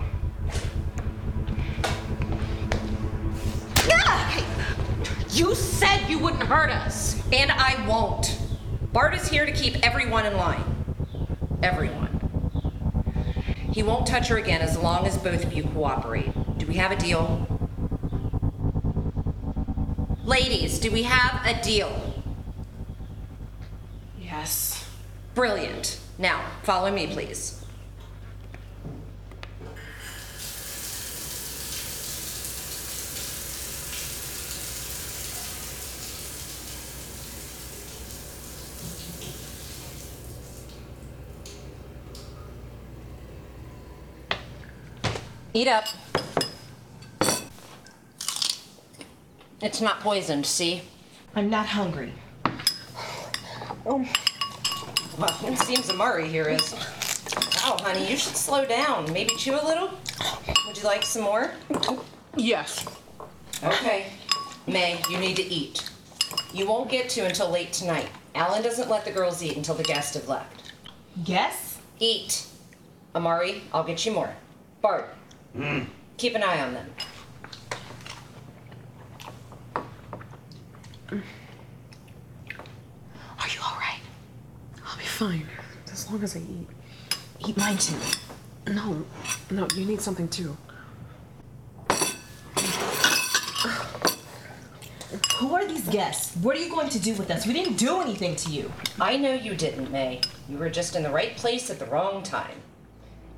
You 5.36 5.54
said 5.54 6.08
you 6.08 6.18
wouldn't 6.18 6.44
hurt 6.44 6.70
us, 6.70 7.22
and 7.30 7.52
I 7.52 7.86
won't. 7.86 8.38
Bart 8.92 9.14
is 9.14 9.28
here 9.28 9.44
to 9.44 9.52
keep 9.52 9.86
everyone 9.86 10.24
in 10.24 10.34
line. 10.34 10.64
Everyone. 11.62 12.20
He 13.70 13.82
won't 13.82 14.06
touch 14.06 14.28
her 14.28 14.38
again 14.38 14.62
as 14.62 14.78
long 14.78 15.06
as 15.06 15.18
both 15.18 15.44
of 15.44 15.52
you 15.52 15.64
cooperate. 15.64 16.32
Do 16.56 16.66
we 16.66 16.76
have 16.76 16.90
a 16.90 16.96
deal? 16.96 17.46
Ladies, 20.24 20.78
do 20.78 20.90
we 20.90 21.02
have 21.02 21.44
a 21.44 21.62
deal? 21.62 22.14
Yes. 24.18 24.88
Brilliant. 25.34 26.00
Now, 26.18 26.42
follow 26.62 26.90
me, 26.90 27.08
please. 27.08 27.55
Eat 45.56 45.68
up. 45.68 45.86
It's 49.62 49.80
not 49.80 50.00
poisoned, 50.00 50.44
see? 50.44 50.82
I'm 51.34 51.48
not 51.48 51.64
hungry. 51.64 52.12
Oh. 53.86 54.06
Well, 55.16 55.34
it 55.44 55.58
seems 55.60 55.88
Amari 55.88 56.28
here 56.28 56.46
is. 56.46 56.74
Wow, 56.74 57.78
honey, 57.80 58.06
you 58.06 58.18
should 58.18 58.36
slow 58.36 58.66
down. 58.66 59.10
Maybe 59.14 59.34
chew 59.38 59.54
a 59.54 59.64
little? 59.64 59.88
Would 60.66 60.76
you 60.76 60.84
like 60.84 61.04
some 61.04 61.22
more? 61.22 61.52
Yes. 62.36 62.86
Okay. 63.64 64.08
May, 64.66 65.00
you 65.08 65.16
need 65.16 65.36
to 65.36 65.42
eat. 65.42 65.90
You 66.52 66.66
won't 66.66 66.90
get 66.90 67.08
to 67.08 67.22
until 67.22 67.48
late 67.48 67.72
tonight. 67.72 68.10
Alan 68.34 68.62
doesn't 68.62 68.90
let 68.90 69.06
the 69.06 69.10
girls 69.10 69.42
eat 69.42 69.56
until 69.56 69.74
the 69.74 69.84
guests 69.84 70.12
have 70.16 70.28
left. 70.28 70.74
Guests? 71.24 71.78
Eat. 71.98 72.46
Amari, 73.14 73.62
I'll 73.72 73.84
get 73.84 74.04
you 74.04 74.12
more. 74.12 74.34
Bart, 74.82 75.16
Mm. 75.56 75.86
keep 76.18 76.34
an 76.34 76.42
eye 76.42 76.60
on 76.60 76.74
them. 76.74 76.90
Mm. 81.08 81.22
Are 83.38 83.48
you 83.48 83.60
all 83.64 83.78
right? 83.78 84.00
I'll 84.84 84.98
be 84.98 85.04
fine 85.04 85.46
as 85.90 86.10
long 86.10 86.22
as 86.22 86.36
I 86.36 86.40
eat. 86.40 86.68
Eat 87.46 87.56
mine 87.56 87.78
too. 87.78 87.96
No, 88.66 89.04
no, 89.50 89.66
you 89.74 89.86
need 89.86 90.00
something 90.00 90.28
too. 90.28 90.56
Who 95.36 95.54
are 95.54 95.66
these 95.66 95.88
guests? 95.88 96.36
What 96.38 96.56
are 96.56 96.60
you 96.60 96.70
going 96.70 96.88
to 96.88 96.98
do 96.98 97.14
with 97.14 97.30
us? 97.30 97.46
We 97.46 97.52
didn't 97.52 97.76
do 97.76 98.00
anything 98.00 98.36
to 98.36 98.50
you. 98.50 98.72
I 99.00 99.16
know 99.16 99.32
you 99.32 99.54
didn't, 99.54 99.90
May. 99.90 100.20
You 100.48 100.58
were 100.58 100.70
just 100.70 100.96
in 100.96 101.02
the 101.02 101.10
right 101.10 101.36
place 101.36 101.70
at 101.70 101.78
the 101.78 101.86
wrong 101.86 102.22
time. 102.22 102.56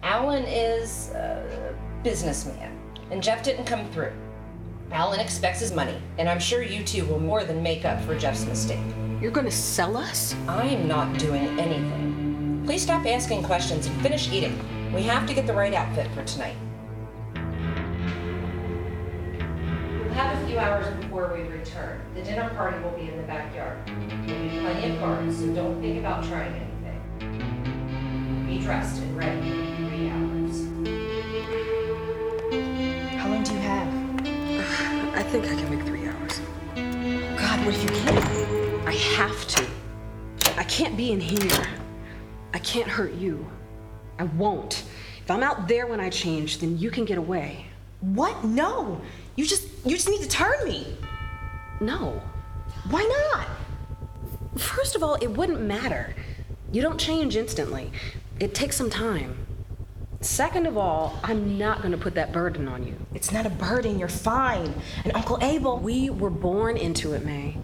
Alan 0.02 0.44
is 0.44 1.10
a 1.10 1.74
businessman, 2.02 2.78
and 3.10 3.22
Jeff 3.22 3.42
didn't 3.42 3.64
come 3.64 3.90
through. 3.90 4.12
Alan 4.90 5.20
expects 5.20 5.60
his 5.60 5.72
money, 5.72 6.00
and 6.16 6.28
I'm 6.28 6.38
sure 6.38 6.62
you 6.62 6.82
two 6.82 7.04
will 7.04 7.20
more 7.20 7.44
than 7.44 7.62
make 7.62 7.84
up 7.84 8.00
for 8.04 8.18
Jeff's 8.18 8.46
mistake. 8.46 8.80
You're 9.20 9.32
gonna 9.32 9.50
sell 9.50 9.96
us? 9.96 10.34
I'm 10.46 10.88
not 10.88 11.18
doing 11.18 11.58
anything. 11.58 12.62
Please 12.64 12.82
stop 12.82 13.04
asking 13.06 13.42
questions 13.42 13.86
and 13.86 14.00
finish 14.00 14.30
eating. 14.30 14.58
We 14.94 15.02
have 15.02 15.26
to 15.26 15.34
get 15.34 15.46
the 15.46 15.52
right 15.52 15.74
outfit 15.74 16.10
for 16.12 16.24
tonight. 16.24 16.56
We'll 20.00 20.14
have 20.14 20.42
a 20.42 20.46
few 20.46 20.58
hours 20.58 20.86
before 21.02 21.34
we 21.34 21.42
return. 21.42 22.00
The 22.14 22.22
dinner 22.22 22.48
party 22.50 22.82
will 22.82 22.92
be 22.92 23.10
in 23.10 23.16
the 23.16 23.24
backyard. 23.24 23.78
There'll 24.26 24.48
be 24.48 24.60
plenty 24.60 24.94
of 24.94 25.00
guards, 25.00 25.38
so 25.38 25.46
don't 25.54 25.80
think 25.80 25.98
about 25.98 26.24
trying 26.24 26.54
anything. 26.54 28.46
Be 28.46 28.58
dressed 28.58 29.02
and 29.02 29.16
ready 29.16 29.77
think 35.28 35.44
I 35.44 35.54
can 35.54 35.76
make 35.76 35.84
three 35.86 36.08
hours. 36.08 36.40
God, 37.38 37.66
what 37.66 37.74
if 37.74 37.82
you 37.82 37.90
can't? 37.90 38.88
I 38.88 38.92
have 38.92 39.46
to. 39.48 39.66
I 40.56 40.64
can't 40.64 40.96
be 40.96 41.12
in 41.12 41.20
here. 41.20 41.66
I 42.54 42.58
can't 42.60 42.88
hurt 42.88 43.12
you. 43.12 43.46
I 44.18 44.24
won't. 44.24 44.84
If 45.22 45.30
I'm 45.30 45.42
out 45.42 45.68
there 45.68 45.86
when 45.86 46.00
I 46.00 46.08
change, 46.08 46.60
then 46.60 46.78
you 46.78 46.90
can 46.90 47.04
get 47.04 47.18
away. 47.18 47.66
What? 48.00 48.42
No. 48.42 49.02
You 49.36 49.44
just 49.44 49.68
you 49.84 49.96
just 49.96 50.08
need 50.08 50.22
to 50.22 50.28
turn 50.28 50.64
me. 50.64 50.96
No. 51.82 52.22
Why 52.88 53.02
not? 53.34 53.48
First 54.58 54.96
of 54.96 55.02
all, 55.02 55.16
it 55.16 55.28
wouldn't 55.28 55.60
matter. 55.60 56.14
You 56.72 56.80
don't 56.80 56.98
change 56.98 57.36
instantly. 57.36 57.92
It 58.40 58.54
takes 58.54 58.76
some 58.76 58.88
time. 58.88 59.36
Second 60.20 60.66
of 60.66 60.76
all, 60.76 61.18
I'm 61.22 61.58
not 61.58 61.78
going 61.78 61.92
to 61.92 61.98
put 61.98 62.14
that 62.16 62.32
burden 62.32 62.66
on 62.66 62.84
you. 62.84 62.96
It's 63.14 63.30
not 63.30 63.46
a 63.46 63.50
burden. 63.50 63.98
You're 63.98 64.08
fine. 64.08 64.74
And 65.04 65.14
Uncle 65.14 65.38
Abel. 65.40 65.78
We 65.78 66.10
were 66.10 66.30
born 66.30 66.76
into 66.76 67.12
it, 67.12 67.24
May. 67.24 67.58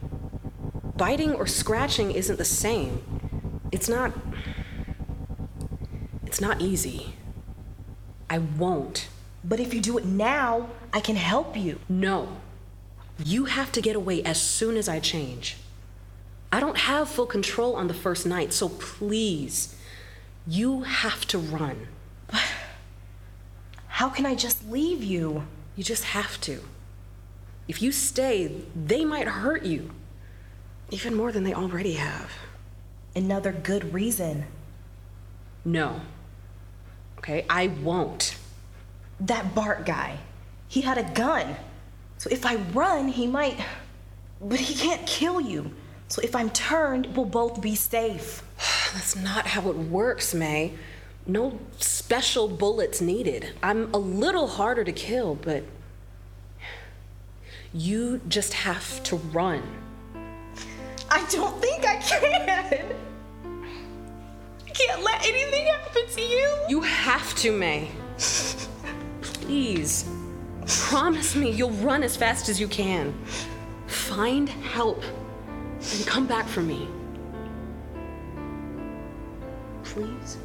Biting 0.96 1.34
or 1.34 1.46
scratching 1.48 2.12
isn't 2.12 2.36
the 2.36 2.44
same. 2.44 3.02
It's 3.72 3.88
not. 3.88 4.12
It's 6.24 6.40
not 6.40 6.60
easy. 6.60 7.14
I 8.30 8.38
won't. 8.38 9.08
But 9.42 9.58
if 9.58 9.74
you 9.74 9.80
do 9.80 9.98
it 9.98 10.04
now, 10.04 10.70
I 10.92 11.00
can 11.00 11.16
help 11.16 11.56
you. 11.56 11.80
No. 11.88 12.36
You 13.24 13.46
have 13.46 13.72
to 13.72 13.80
get 13.80 13.96
away 13.96 14.22
as 14.22 14.40
soon 14.40 14.76
as 14.76 14.88
I 14.88 15.00
change. 15.00 15.56
I 16.52 16.60
don't 16.60 16.78
have 16.78 17.08
full 17.08 17.26
control 17.26 17.74
on 17.74 17.88
the 17.88 17.94
first 17.94 18.26
night, 18.26 18.52
so 18.52 18.68
please, 18.68 19.76
you 20.46 20.82
have 20.82 21.26
to 21.26 21.38
run. 21.38 21.88
How 23.94 24.08
can 24.08 24.26
I 24.26 24.34
just 24.34 24.68
leave 24.68 25.04
you? 25.04 25.46
You 25.76 25.84
just 25.84 26.02
have 26.02 26.40
to. 26.40 26.64
If 27.68 27.80
you 27.80 27.92
stay, 27.92 28.62
they 28.74 29.04
might 29.04 29.28
hurt 29.28 29.62
you. 29.62 29.92
Even 30.90 31.14
more 31.14 31.30
than 31.30 31.44
they 31.44 31.54
already 31.54 31.92
have. 31.92 32.28
Another 33.14 33.52
good 33.52 33.94
reason. 33.94 34.46
No. 35.64 36.00
Okay, 37.18 37.46
I 37.48 37.68
won't. 37.68 38.36
That 39.20 39.54
Bart 39.54 39.86
guy, 39.86 40.18
he 40.66 40.80
had 40.80 40.98
a 40.98 41.08
gun. 41.14 41.54
So 42.18 42.28
if 42.32 42.44
I 42.44 42.56
run, 42.56 43.06
he 43.06 43.28
might. 43.28 43.60
But 44.40 44.58
he 44.58 44.74
can't 44.74 45.06
kill 45.06 45.40
you. 45.40 45.70
So 46.08 46.20
if 46.20 46.34
I'm 46.34 46.50
turned, 46.50 47.16
we'll 47.16 47.26
both 47.26 47.60
be 47.60 47.76
safe. 47.76 48.42
That's 48.92 49.14
not 49.14 49.46
how 49.46 49.70
it 49.70 49.76
works, 49.76 50.34
May. 50.34 50.72
No 51.26 51.58
special 51.78 52.48
bullets 52.48 53.00
needed. 53.00 53.52
I'm 53.62 53.92
a 53.94 53.98
little 53.98 54.46
harder 54.46 54.84
to 54.84 54.92
kill, 54.92 55.34
but. 55.34 55.64
You 57.72 58.20
just 58.28 58.52
have 58.52 59.02
to 59.04 59.16
run. 59.16 59.62
I 61.10 61.26
don't 61.30 61.60
think 61.60 61.84
I 61.84 61.96
can. 61.96 62.94
I 64.66 64.70
can't 64.70 65.02
let 65.02 65.26
anything 65.26 65.66
happen 65.66 66.02
to 66.08 66.20
you. 66.20 66.56
You 66.68 66.82
have 66.82 67.34
to, 67.36 67.50
May. 67.50 67.90
Please. 69.22 70.08
Promise 70.66 71.36
me 71.36 71.50
you'll 71.50 71.70
run 71.70 72.02
as 72.02 72.16
fast 72.16 72.48
as 72.48 72.60
you 72.60 72.68
can. 72.68 73.12
Find 73.86 74.48
help 74.48 75.02
and 75.48 76.06
come 76.06 76.26
back 76.26 76.46
for 76.46 76.62
me. 76.62 76.88
Please? 79.82 80.38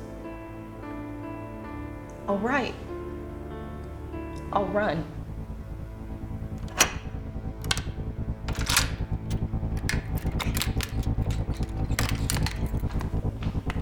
All 2.30 2.38
right. 2.38 2.76
I'll 4.54 4.66
run. 4.66 5.04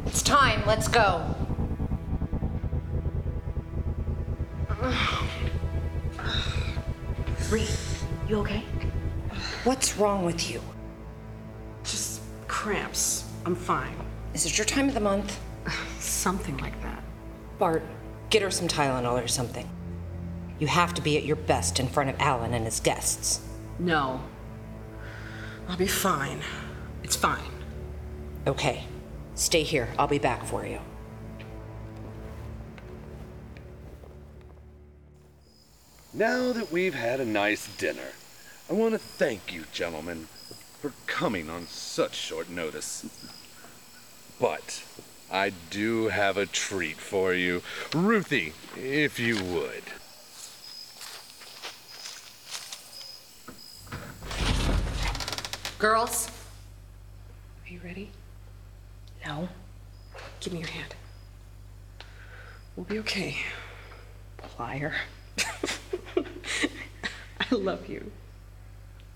It's 0.06 0.22
time, 0.22 0.66
let's 0.66 0.88
go. 0.88 1.36
Bree, 7.50 7.68
you 8.30 8.38
okay? 8.38 8.64
What's 9.66 9.98
wrong 9.98 10.24
with 10.24 10.50
you? 10.50 10.62
Just 11.84 12.22
cramps. 12.48 13.26
I'm 13.46 13.56
fine. 13.56 13.98
Is 14.34 14.46
it 14.46 14.58
your 14.58 14.64
time 14.64 14.88
of 14.88 14.94
the 14.94 15.02
month? 15.02 15.38
Something 16.00 16.56
like 16.60 16.82
that. 16.82 17.04
Bart, 17.60 17.84
get 18.30 18.42
her 18.42 18.52
some 18.52 18.68
Tylenol 18.68 19.24
or 19.24 19.28
something. 19.28 19.70
You 20.60 20.68
have 20.68 20.94
to 20.96 21.02
be 21.02 21.18
at 21.18 21.26
your 21.26 21.36
best 21.36 21.80
in 21.80 21.88
front 21.88 22.10
of 22.10 22.20
Alan 22.20 22.54
and 22.54 22.66
his 22.66 22.80
guests. 22.80 23.42
No. 23.80 24.22
I'll 25.68 25.78
be 25.78 25.88
fine. 25.88 26.42
It's 27.04 27.16
fine. 27.16 27.52
Okay. 28.48 28.84
Stay 29.36 29.64
here. 29.64 29.90
I'll 30.00 30.08
be 30.08 30.18
back 30.18 30.46
for 30.46 30.66
you. 30.66 30.80
Now 36.14 36.52
that 36.52 36.72
we've 36.72 36.96
had 36.96 37.20
a 37.20 37.26
nice 37.26 37.68
dinner, 37.78 38.14
I 38.70 38.74
want 38.74 38.94
to 38.94 38.98
thank 38.98 39.54
you, 39.54 39.66
gentlemen, 39.72 40.28
for 40.82 40.92
coming 41.06 41.50
on 41.50 41.68
such 41.68 42.16
short 42.16 42.50
notice. 42.50 43.06
But 44.40 44.84
I 45.32 45.52
do 45.70 46.08
have 46.08 46.38
a 46.38 46.46
treat 46.46 46.98
for 46.98 47.34
you. 47.34 47.62
Ruthie, 47.94 48.54
if 48.76 49.20
you 49.20 49.44
would. 49.44 49.84
Girls, 55.80 56.30
Are 57.66 57.70
you 57.72 57.80
ready? 57.84 58.10
No. 59.26 59.48
Give 60.40 60.54
me 60.54 60.60
your 60.60 60.70
hand. 60.70 60.96
We'll 62.76 62.86
be 62.86 63.00
okay. 63.00 63.38
Liar. 64.60 64.96
I 66.18 67.56
love 67.56 67.88
you. 67.88 68.12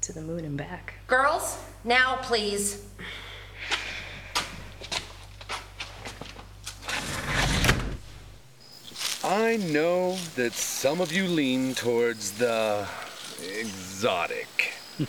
To 0.01 0.13
the 0.13 0.21
moon 0.21 0.45
and 0.45 0.57
back. 0.57 0.95
girls, 1.07 1.57
now 1.83 2.17
please. 2.21 2.85
I 9.23 9.57
know 9.57 10.17
that 10.35 10.53
some 10.53 10.99
of 10.99 11.11
you 11.11 11.27
lean 11.27 11.75
towards 11.75 12.31
the 12.31 12.87
exotic. 13.59 14.73
and 14.97 15.07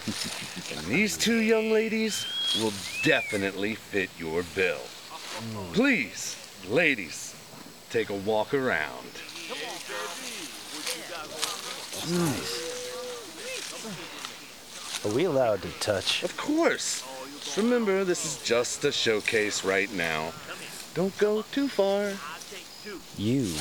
these 0.87 1.17
two 1.17 1.41
young 1.41 1.71
ladies 1.71 2.27
will 2.61 2.75
definitely 3.05 3.75
fit 3.75 4.11
your 4.19 4.43
bill. 4.55 4.81
Please, 5.73 6.37
ladies, 6.69 7.35
take 7.89 8.11
a 8.11 8.15
walk 8.15 8.53
around. 8.53 9.09
Nice. 12.11 12.69
Are 15.07 15.13
we 15.13 15.25
allowed 15.25 15.63
to 15.63 15.71
touch? 15.81 16.23
Of 16.23 16.37
course. 16.37 17.03
Just 17.43 17.57
remember, 17.57 18.05
this 18.05 18.27
is 18.27 18.43
just 18.47 18.85
a 18.85 18.93
showcase 18.93 19.65
right 19.65 19.93
now. 19.95 20.33
Don't 20.93 21.17
go 21.17 21.43
too 21.51 21.69
far. 21.69 22.13
You 23.17 23.55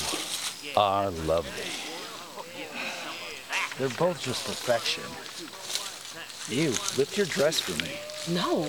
are 0.78 1.10
lovely. 1.12 1.72
They're 3.78 3.90
both 3.98 4.22
just 4.22 4.46
perfection. 4.46 5.04
You, 6.48 6.70
lift 6.98 7.18
your 7.18 7.26
dress 7.26 7.60
for 7.60 7.82
me. 7.84 7.92
No. 8.38 8.64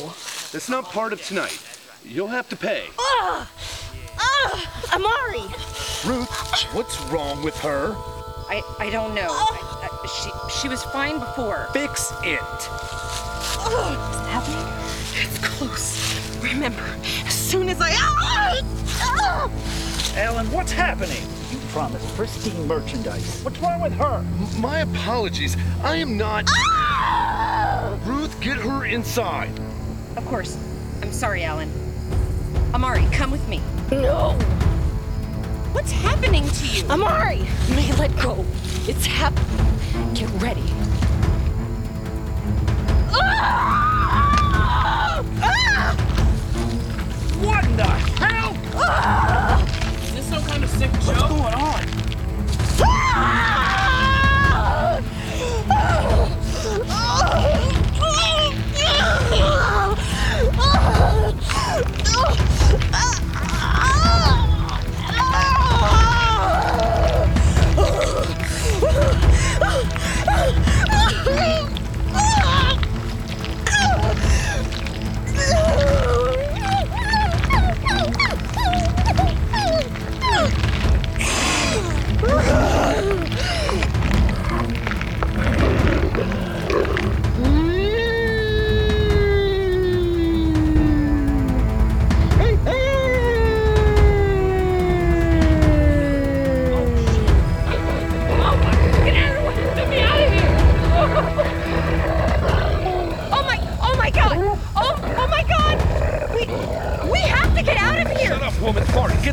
That's 0.52 0.68
not 0.68 0.84
part 0.84 1.12
of 1.12 1.22
tonight. 1.22 1.60
You'll 2.04 2.28
have 2.28 2.48
to 2.50 2.56
pay. 2.56 2.86
Ah! 2.98 3.50
Ah! 4.18 4.94
Amari! 4.94 5.42
Ruth, 6.04 6.30
what's 6.74 7.00
wrong 7.10 7.42
with 7.42 7.56
her? 7.58 7.94
I, 8.48 8.62
I 8.78 8.90
don't 8.90 9.14
know. 9.14 9.28
I, 9.28 9.88
I, 9.90 10.06
she, 10.06 10.60
she 10.60 10.68
was 10.68 10.82
fine 10.84 11.18
before. 11.18 11.68
Fix 11.72 12.12
it. 12.22 12.40
What's 13.62 14.16
happening? 14.28 14.68
It's 15.14 15.38
close. 15.38 16.42
Remember, 16.42 16.84
as 17.26 17.34
soon 17.34 17.68
as 17.68 17.80
I. 17.80 17.90
Ah! 17.92 18.60
Ah! 19.00 19.50
Alan, 20.16 20.50
what's 20.52 20.72
happening? 20.72 21.22
You 21.72 21.78
promised 21.78 22.14
pristine 22.16 22.66
merchandise. 22.68 23.42
What's 23.42 23.58
wrong 23.60 23.80
with 23.80 23.94
her? 23.94 24.22
My 24.58 24.80
apologies. 24.80 25.56
I 25.82 25.96
am 25.96 26.18
not. 26.18 26.44
Ah! 26.50 27.98
Ruth, 28.04 28.38
get 28.42 28.58
her 28.58 28.84
inside. 28.84 29.58
Of 30.16 30.26
course. 30.26 30.58
I'm 31.00 31.10
sorry, 31.12 31.44
Alan. 31.44 31.72
Amari, 32.74 33.06
come 33.10 33.30
with 33.30 33.48
me. 33.48 33.62
No! 33.90 34.32
What's 35.72 35.92
happening 35.92 36.46
to 36.46 36.66
you? 36.66 36.86
Amari! 36.90 37.46
May 37.70 37.90
let 37.94 38.14
go. 38.20 38.44
It's 38.86 39.06
happening. 39.06 40.14
Get 40.14 40.28
ready. 40.42 40.66
Ah! 43.14 44.34
Ah! 45.40 45.96
What 47.40 47.64
in 47.64 47.76
the 47.78 47.84
hell? 47.84 49.41
Sick 50.78 50.92
joke? 50.92 51.06
What's 51.06 51.28
going 51.28 51.54
on? 51.54 51.84
Ah! 52.84 53.61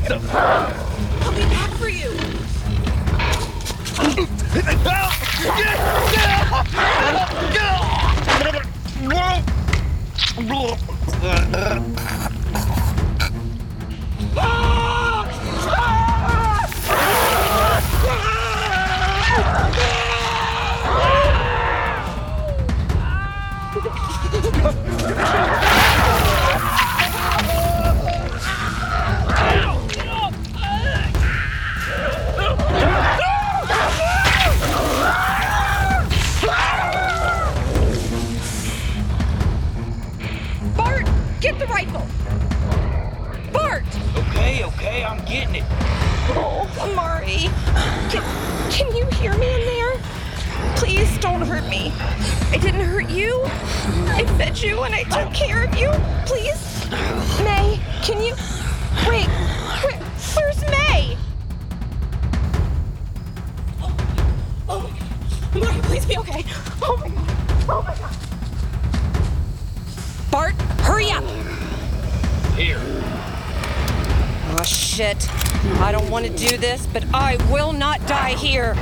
Get 0.09 0.21
them. 0.21 0.29
I'll 1.21 1.31
be 1.31 1.41
back 1.41 1.69
for 1.77 1.87
you. 1.87 2.09
Bart, 10.49 12.38
me. 51.79 51.93
I 52.51 52.57
didn't 52.61 52.81
hurt 52.81 53.09
you. 53.09 53.41
I 53.45 54.25
fed 54.37 54.61
you 54.61 54.83
and 54.83 54.93
I 54.93 55.03
took 55.03 55.33
care 55.33 55.63
of 55.63 55.75
you. 55.75 55.89
Please. 56.25 56.89
May, 57.43 57.79
can 58.01 58.21
you. 58.21 58.35
Wait, 59.07 59.27
where, 59.83 59.99
where's 60.35 60.61
May? 60.69 61.17
Oh, 63.81 63.95
oh 64.67 64.79
my 65.53 65.59
god. 65.61 65.83
Please 65.83 66.05
be 66.05 66.17
okay. 66.17 66.43
Oh 66.81 66.97
my 66.97 67.09
god. 67.09 67.25
Oh 67.69 67.81
my 67.87 67.95
god. 67.95 68.15
Bart, 70.31 70.55
hurry 70.81 71.09
up! 71.11 71.23
Here. 72.55 72.79
Oh 74.51 74.63
shit. 74.63 75.27
I 75.81 75.91
don't 75.91 76.09
want 76.09 76.25
to 76.25 76.31
do 76.35 76.57
this, 76.57 76.85
but 76.87 77.03
I 77.13 77.37
will 77.51 77.73
not 77.73 78.05
die 78.05 78.35
here. 78.35 78.75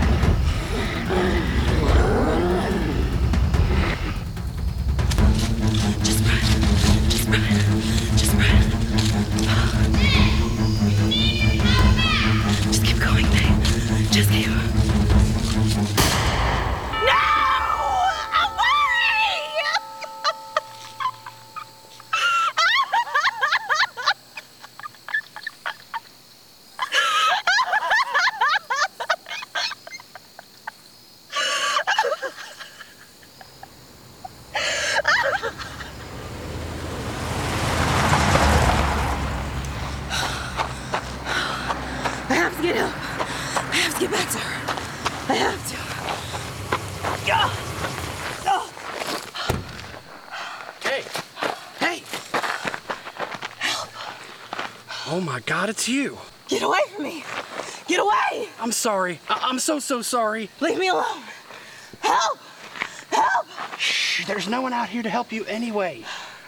Get 42.67 42.75
help. 42.75 42.93
I 43.71 43.75
have 43.75 43.93
to 43.93 43.99
get 44.01 44.11
back 44.11 44.29
to 44.31 44.37
her. 44.37 45.33
I 45.33 45.35
have 45.35 45.69
to. 45.69 45.77
Hey. 50.83 51.03
Hey. 51.79 52.03
Help! 53.57 53.89
Oh 55.07 55.21
my 55.21 55.39
god, 55.41 55.69
it's 55.69 55.87
you. 55.87 56.17
Get 56.49 56.61
away 56.61 56.79
from 56.93 57.03
me! 57.03 57.23
Get 57.87 57.99
away! 57.99 58.49
I'm 58.59 58.71
sorry. 58.71 59.19
I- 59.29 59.47
I'm 59.49 59.59
so, 59.59 59.79
so 59.79 60.01
sorry. 60.01 60.49
Leave 60.59 60.77
me 60.77 60.89
alone! 60.89 61.23
Help! 62.01 62.39
Help! 63.11 63.47
Shh, 63.77 64.25
there's 64.25 64.47
no 64.49 64.61
one 64.61 64.73
out 64.73 64.89
here 64.89 65.03
to 65.03 65.09
help 65.09 65.31
you 65.31 65.45
anyway. 65.45 66.03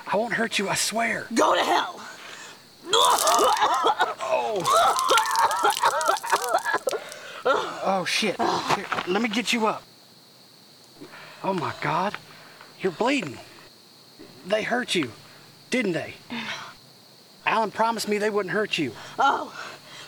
I 0.07 0.17
won't 0.17 0.33
hurt 0.33 0.59
you, 0.59 0.67
I 0.67 0.75
swear. 0.75 1.27
Go 1.33 1.55
to 1.55 1.61
hell! 1.61 2.01
Oh 4.31 4.63
Oh, 7.91 8.05
shit. 8.05 8.39
Here, 8.39 8.85
let 9.07 9.19
me 9.19 9.29
get 9.29 9.51
you 9.51 9.65
up. 9.65 9.81
Oh 11.43 11.55
my 11.55 11.73
god. 11.81 12.15
You're 12.81 12.91
bleeding. 12.91 13.39
They 14.45 14.61
hurt 14.61 14.93
you, 14.93 15.11
didn't 15.71 15.93
they? 15.93 16.13
Alan 17.47 17.71
promised 17.71 18.07
me 18.07 18.19
they 18.19 18.29
wouldn't 18.29 18.53
hurt 18.53 18.77
you. 18.77 18.91
Oh, 19.17 19.51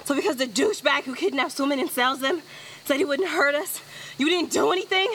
so 0.03 0.13
because 0.15 0.35
the 0.35 0.45
douchebag 0.45 1.05
who 1.05 1.15
kidnaps 1.15 1.59
women 1.59 1.79
and 1.79 1.89
sells 1.89 2.19
them 2.19 2.43
said 2.85 2.97
he 2.97 3.05
wouldn't 3.05 3.29
hurt 3.29 3.55
us, 3.55 3.81
you 4.19 4.29
didn't 4.29 4.51
do 4.51 4.71
anything? 4.71 5.11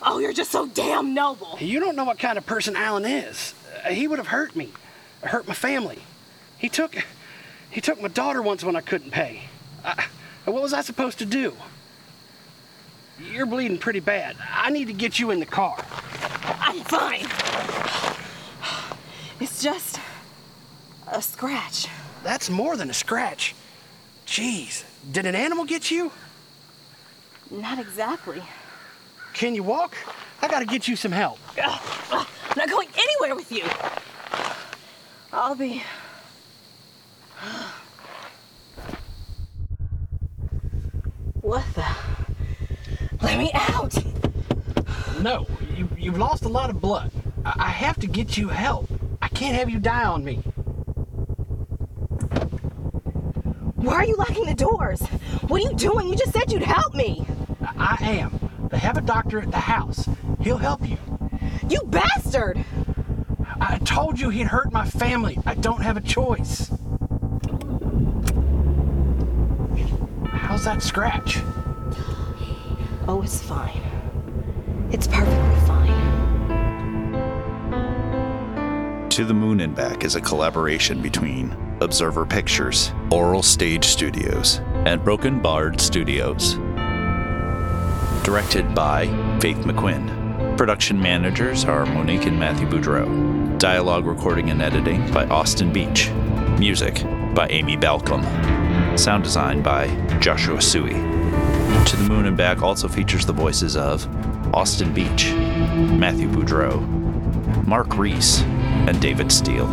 Oh, 0.00 0.20
you're 0.20 0.32
just 0.32 0.52
so 0.52 0.68
damn 0.68 1.12
noble. 1.12 1.56
You 1.58 1.80
don't 1.80 1.96
know 1.96 2.04
what 2.04 2.20
kind 2.20 2.38
of 2.38 2.46
person 2.46 2.76
Alan 2.76 3.04
is. 3.04 3.52
He 3.90 4.06
would 4.06 4.20
have 4.20 4.28
hurt 4.28 4.54
me, 4.54 4.70
hurt 5.24 5.48
my 5.48 5.54
family. 5.54 5.98
He 6.56 6.68
took, 6.68 6.94
he 7.68 7.80
took 7.80 8.00
my 8.00 8.08
daughter 8.08 8.42
once 8.42 8.62
when 8.62 8.76
I 8.76 8.80
couldn't 8.80 9.10
pay. 9.10 9.42
I, 9.84 10.06
what 10.44 10.62
was 10.62 10.72
I 10.72 10.82
supposed 10.82 11.18
to 11.18 11.26
do? 11.26 11.56
You're 13.18 13.46
bleeding 13.46 13.78
pretty 13.78 14.00
bad. 14.00 14.36
I 14.52 14.70
need 14.70 14.86
to 14.86 14.92
get 14.92 15.18
you 15.18 15.30
in 15.30 15.40
the 15.40 15.46
car. 15.46 15.76
I'm 16.60 16.80
fine. 16.80 17.26
It's 19.40 19.62
just 19.62 19.98
a 21.08 21.22
scratch. 21.22 21.88
That's 22.22 22.50
more 22.50 22.76
than 22.76 22.90
a 22.90 22.94
scratch. 22.94 23.54
Jeez, 24.26 24.84
did 25.12 25.24
an 25.26 25.34
animal 25.34 25.64
get 25.64 25.90
you? 25.90 26.10
Not 27.50 27.78
exactly. 27.78 28.42
Can 29.32 29.54
you 29.54 29.62
walk? 29.62 29.94
I 30.42 30.48
gotta 30.48 30.66
get 30.66 30.88
you 30.88 30.96
some 30.96 31.12
help. 31.12 31.38
I'm 31.56 32.26
not 32.56 32.68
going 32.68 32.88
anywhere 32.96 33.36
with 33.36 33.50
you. 33.52 33.64
I'll 35.32 35.54
be. 35.54 35.82
What 41.42 41.64
the? 41.76 41.86
Let 43.22 43.38
me 43.38 43.50
out! 43.54 43.94
No, 45.20 45.46
you, 45.74 45.88
you've 45.96 46.18
lost 46.18 46.44
a 46.44 46.48
lot 46.48 46.70
of 46.70 46.80
blood. 46.80 47.10
I, 47.44 47.54
I 47.56 47.68
have 47.68 47.98
to 48.00 48.06
get 48.06 48.36
you 48.36 48.48
help. 48.48 48.88
I 49.22 49.28
can't 49.28 49.56
have 49.56 49.70
you 49.70 49.78
die 49.78 50.04
on 50.04 50.24
me. 50.24 50.36
Why 53.76 53.94
are 53.94 54.04
you 54.04 54.16
locking 54.16 54.46
the 54.46 54.54
doors? 54.54 55.00
What 55.48 55.62
are 55.62 55.70
you 55.70 55.74
doing? 55.76 56.08
You 56.08 56.16
just 56.16 56.32
said 56.32 56.52
you'd 56.52 56.62
help 56.62 56.94
me. 56.94 57.26
I, 57.62 57.96
I 58.00 58.10
am. 58.10 58.68
They 58.70 58.78
have 58.78 58.96
a 58.96 59.00
doctor 59.00 59.40
at 59.40 59.50
the 59.50 59.58
house. 59.58 60.08
He'll 60.40 60.58
help 60.58 60.88
you. 60.88 60.98
You 61.68 61.80
bastard! 61.86 62.64
I 63.60 63.78
told 63.78 64.20
you 64.20 64.28
he'd 64.30 64.48
hurt 64.48 64.72
my 64.72 64.84
family. 64.84 65.38
I 65.46 65.54
don't 65.54 65.82
have 65.82 65.96
a 65.96 66.00
choice. 66.00 66.70
How's 70.26 70.64
that 70.64 70.82
scratch? 70.82 71.38
Oh, 73.08 73.22
it's 73.22 73.40
fine. 73.40 73.80
It's 74.90 75.06
perfectly 75.06 75.66
fine. 75.66 75.86
To 79.10 79.24
the 79.24 79.32
Moon 79.32 79.60
and 79.60 79.76
Back 79.76 80.02
is 80.04 80.16
a 80.16 80.20
collaboration 80.20 81.00
between 81.00 81.56
Observer 81.80 82.26
Pictures, 82.26 82.92
Oral 83.12 83.44
Stage 83.44 83.84
Studios, 83.84 84.60
and 84.86 85.04
Broken 85.04 85.40
Bard 85.40 85.80
Studios. 85.80 86.54
Directed 88.24 88.74
by 88.74 89.06
Faith 89.40 89.58
McQuinn. 89.58 90.58
Production 90.58 91.00
managers 91.00 91.64
are 91.64 91.86
Monique 91.86 92.26
and 92.26 92.40
Matthew 92.40 92.66
Boudreau. 92.66 93.56
Dialogue 93.58 94.04
recording 94.04 94.50
and 94.50 94.60
editing 94.60 95.08
by 95.12 95.24
Austin 95.26 95.72
Beach. 95.72 96.10
Music 96.58 97.04
by 97.34 97.46
Amy 97.50 97.76
Balcom. 97.76 98.24
Sound 98.98 99.22
design 99.22 99.62
by 99.62 99.86
Joshua 100.18 100.60
Sui. 100.60 101.25
To 101.86 101.96
the 101.96 102.04
Moon 102.08 102.26
and 102.26 102.36
Back 102.36 102.62
also 102.62 102.88
features 102.88 103.26
the 103.26 103.32
voices 103.32 103.76
of 103.76 104.06
Austin 104.54 104.92
Beach, 104.92 105.32
Matthew 105.32 106.28
Boudreau, 106.28 106.80
Mark 107.66 107.96
Reese, 107.96 108.42
and 108.42 109.00
David 109.00 109.32
Steele. 109.32 109.66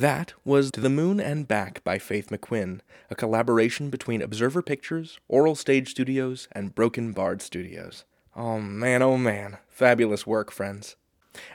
That 0.00 0.32
was 0.46 0.70
To 0.70 0.80
the 0.80 0.88
Moon 0.88 1.20
and 1.20 1.46
Back 1.46 1.84
by 1.84 1.98
Faith 1.98 2.30
McQuinn, 2.30 2.80
a 3.10 3.14
collaboration 3.14 3.90
between 3.90 4.22
Observer 4.22 4.62
Pictures, 4.62 5.20
Oral 5.28 5.54
Stage 5.54 5.90
Studios, 5.90 6.48
and 6.52 6.74
Broken 6.74 7.12
Bard 7.12 7.42
Studios. 7.42 8.06
Oh 8.34 8.60
man, 8.60 9.02
oh 9.02 9.18
man. 9.18 9.58
Fabulous 9.68 10.26
work, 10.26 10.50
friends. 10.50 10.96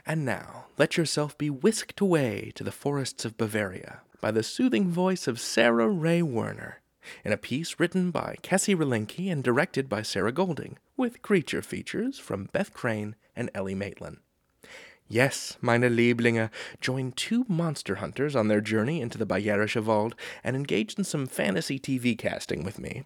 And 0.06 0.24
now, 0.24 0.66
let 0.78 0.96
yourself 0.96 1.36
be 1.36 1.50
whisked 1.50 2.00
away 2.00 2.52
to 2.54 2.62
the 2.62 2.70
forests 2.70 3.24
of 3.24 3.36
Bavaria 3.36 4.02
by 4.20 4.30
the 4.30 4.44
soothing 4.44 4.92
voice 4.92 5.26
of 5.26 5.40
Sarah 5.40 5.88
Rhea 5.88 6.24
Werner, 6.24 6.82
in 7.24 7.32
a 7.32 7.36
piece 7.36 7.80
written 7.80 8.12
by 8.12 8.36
Kessi 8.44 8.76
Riliniki 8.76 9.28
and 9.28 9.42
directed 9.42 9.88
by 9.88 10.02
Sarah 10.02 10.30
Golding, 10.30 10.78
with 10.96 11.20
creature 11.20 11.62
features 11.62 12.20
from 12.20 12.48
Beth 12.52 12.72
Crane 12.72 13.16
and 13.34 13.50
Ellie 13.56 13.74
Maitland. 13.74 14.18
Yes, 15.08 15.56
meine 15.60 15.88
Lieblinge, 15.88 16.50
join 16.80 17.12
two 17.12 17.44
monster 17.48 17.96
hunters 17.96 18.34
on 18.34 18.48
their 18.48 18.60
journey 18.60 19.00
into 19.00 19.18
the 19.18 19.26
Bayerische 19.26 19.84
Wald 19.84 20.16
and 20.42 20.56
engage 20.56 20.94
in 20.94 21.04
some 21.04 21.26
fantasy 21.26 21.78
TV 21.78 22.18
casting 22.18 22.64
with 22.64 22.80
me. 22.80 23.04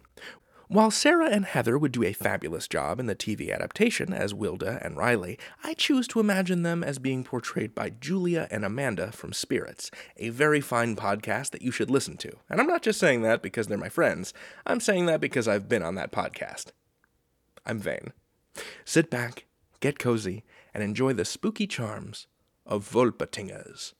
While 0.68 0.92
Sarah 0.92 1.28
and 1.28 1.44
Heather 1.44 1.76
would 1.76 1.92
do 1.92 2.04
a 2.04 2.12
fabulous 2.12 2.68
job 2.68 3.00
in 3.00 3.06
the 3.06 3.16
TV 3.16 3.52
adaptation 3.52 4.14
as 4.14 4.32
Wilda 4.32 4.78
and 4.82 4.96
Riley, 4.96 5.36
I 5.62 5.74
choose 5.74 6.06
to 6.08 6.20
imagine 6.20 6.62
them 6.62 6.82
as 6.82 6.98
being 7.00 7.24
portrayed 7.24 7.74
by 7.74 7.90
Julia 7.90 8.46
and 8.50 8.64
Amanda 8.64 9.12
from 9.12 9.32
Spirits, 9.32 9.90
a 10.16 10.28
very 10.30 10.60
fine 10.60 10.94
podcast 10.96 11.50
that 11.50 11.62
you 11.62 11.72
should 11.72 11.90
listen 11.90 12.16
to. 12.18 12.32
And 12.48 12.60
I'm 12.60 12.68
not 12.68 12.82
just 12.82 13.00
saying 13.00 13.22
that 13.22 13.42
because 13.42 13.66
they're 13.66 13.76
my 13.76 13.88
friends, 13.88 14.32
I'm 14.64 14.80
saying 14.80 15.06
that 15.06 15.20
because 15.20 15.48
I've 15.48 15.68
been 15.68 15.82
on 15.82 15.96
that 15.96 16.12
podcast. 16.12 16.66
I'm 17.66 17.80
vain. 17.80 18.12
Sit 18.84 19.10
back, 19.10 19.46
get 19.80 19.98
cozy, 19.98 20.44
and 20.74 20.82
enjoy 20.82 21.12
the 21.12 21.24
spooky 21.24 21.66
charms 21.66 22.26
of 22.66 22.90
Wolpertingers. 22.92 23.94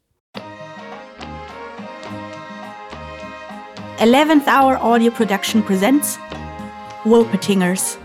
11th 3.98 4.46
Hour 4.46 4.78
Audio 4.78 5.10
Production 5.10 5.62
presents 5.62 6.16
Wolpertingers. 7.04 7.98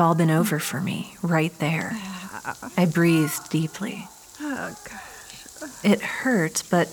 Have 0.00 0.06
all 0.06 0.14
been 0.14 0.30
over 0.30 0.58
for 0.58 0.80
me 0.80 1.14
right 1.20 1.52
there. 1.58 1.92
I 2.74 2.86
breathed 2.86 3.50
deeply. 3.50 4.08
Oh, 4.40 4.74
gosh. 4.88 5.84
It 5.84 6.00
hurt, 6.00 6.62
but 6.70 6.88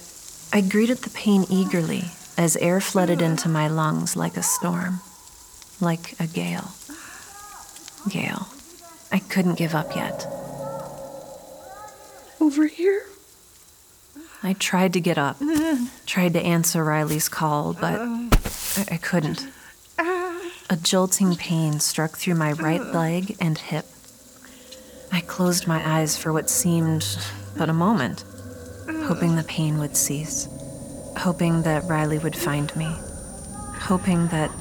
I 0.52 0.60
greeted 0.60 0.98
the 0.98 1.10
pain 1.12 1.46
eagerly 1.50 2.04
as 2.38 2.58
air 2.58 2.82
flooded 2.82 3.22
into 3.22 3.48
my 3.48 3.70
lungs 3.70 4.18
like 4.18 4.36
a 4.36 4.44
storm, 4.44 5.00
like 5.80 6.20
a 6.20 6.28
gale. 6.28 6.72
Gale. 8.10 8.50
I 9.10 9.20
couldn't 9.20 9.56
give 9.56 9.74
up 9.74 9.96
yet. 9.96 10.28
Over 12.42 12.68
here? 12.68 13.06
I 14.44 14.52
tried 14.52 14.92
to 14.94 15.00
get 15.00 15.18
up, 15.18 15.38
tried 16.06 16.34
to 16.34 16.42
answer 16.42 16.84
Riley's 16.84 17.30
call, 17.30 17.72
but 17.72 18.02
I, 18.02 18.86
I 18.92 18.98
couldn't. 18.98 19.48
A 20.70 20.76
jolting 20.76 21.34
pain 21.38 21.80
struck 21.80 22.18
through 22.18 22.36
my 22.36 22.52
right 22.52 22.84
leg 22.84 23.38
and 23.40 23.58
hip. 23.58 23.86
I 25.14 25.22
closed 25.22 25.66
my 25.66 25.82
eyes 26.00 26.18
for 26.18 26.34
what 26.34 26.50
seemed 26.50 27.06
but 27.58 27.70
a 27.70 27.74
moment, 27.74 28.26
hoping 29.06 29.38
the 29.38 29.46
pain 29.48 29.80
would 29.80 29.96
cease, 29.96 30.50
hoping 31.16 31.62
that 31.62 31.86
Riley 31.86 32.20
would 32.20 32.36
find 32.36 32.76
me, 32.76 32.94
hoping 33.80 34.28
that 34.28 34.52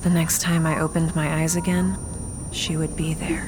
the 0.00 0.08
next 0.08 0.40
time 0.40 0.64
I 0.64 0.80
opened 0.80 1.14
my 1.14 1.42
eyes 1.42 1.54
again, 1.54 1.98
she 2.50 2.78
would 2.78 2.96
be 2.96 3.12
there. 3.12 3.46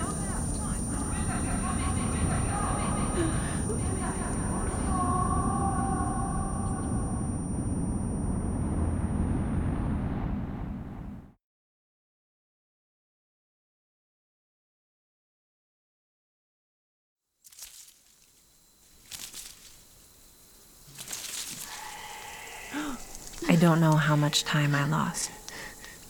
Don't 23.75 23.91
know 23.91 23.97
how 23.97 24.15
much 24.15 24.45
time 24.45 24.73
I 24.73 24.87
lost. 24.87 25.33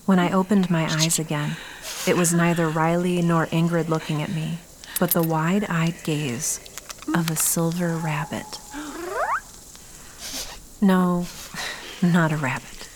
When 0.04 0.18
I 0.18 0.30
opened 0.30 0.68
my 0.68 0.84
eyes 0.84 1.18
again, 1.18 1.56
it 2.06 2.14
was 2.14 2.34
neither 2.34 2.68
Riley 2.68 3.22
nor 3.22 3.46
Ingrid 3.46 3.88
looking 3.88 4.20
at 4.20 4.28
me, 4.28 4.58
but 5.00 5.12
the 5.12 5.22
wide 5.22 5.64
eyed 5.70 5.94
gaze 6.04 6.60
of 7.14 7.30
a 7.30 7.36
silver 7.36 7.96
rabbit. 7.96 8.60
No, 10.82 11.26
not 12.02 12.32
a 12.32 12.36
rabbit. 12.36 12.86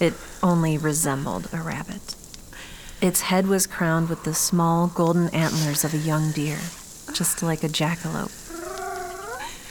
It 0.00 0.14
only 0.42 0.78
resembled 0.78 1.50
a 1.52 1.60
rabbit. 1.60 2.14
Its 3.02 3.20
head 3.20 3.46
was 3.46 3.66
crowned 3.66 4.08
with 4.08 4.24
the 4.24 4.32
small 4.32 4.86
golden 4.86 5.28
antlers 5.34 5.84
of 5.84 5.92
a 5.92 5.98
young 5.98 6.32
deer, 6.32 6.60
just 7.12 7.42
like 7.42 7.62
a 7.62 7.68
jackalope. 7.68 8.32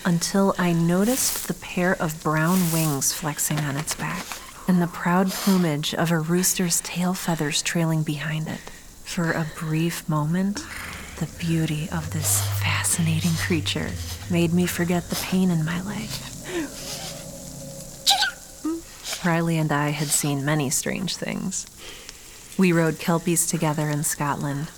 Until 0.05 0.53
I 0.59 0.71
noticed 0.71 1.47
the 1.47 1.55
pair 1.55 1.99
of 1.99 2.21
brown 2.21 2.71
wings 2.71 3.11
flexing 3.11 3.57
on 3.61 3.75
its 3.75 3.95
back 3.95 4.23
and 4.67 4.79
the 4.79 4.85
proud 4.85 5.31
plumage 5.31 5.95
of 5.95 6.11
a 6.11 6.19
rooster's 6.19 6.79
tail 6.81 7.15
feathers 7.15 7.63
trailing 7.63 8.03
behind 8.03 8.47
it. 8.47 8.69
For 9.03 9.31
a 9.31 9.47
brief 9.57 10.07
moment, 10.07 10.63
the 11.17 11.27
beauty 11.39 11.89
of 11.91 12.11
this 12.11 12.39
fascinating 12.59 13.31
creature 13.47 13.89
made 14.29 14.53
me 14.53 14.67
forget 14.67 15.09
the 15.09 15.15
pain 15.15 15.49
in 15.49 15.65
my 15.65 15.81
leg. 15.81 16.09
Riley 19.25 19.57
and 19.57 19.71
I 19.71 19.89
had 19.89 20.09
seen 20.09 20.45
many 20.45 20.69
strange 20.69 21.15
things. 21.15 21.65
We 22.59 22.71
rode 22.71 22.99
kelpies 22.99 23.47
together 23.47 23.89
in 23.89 24.03
Scotland, 24.03 24.69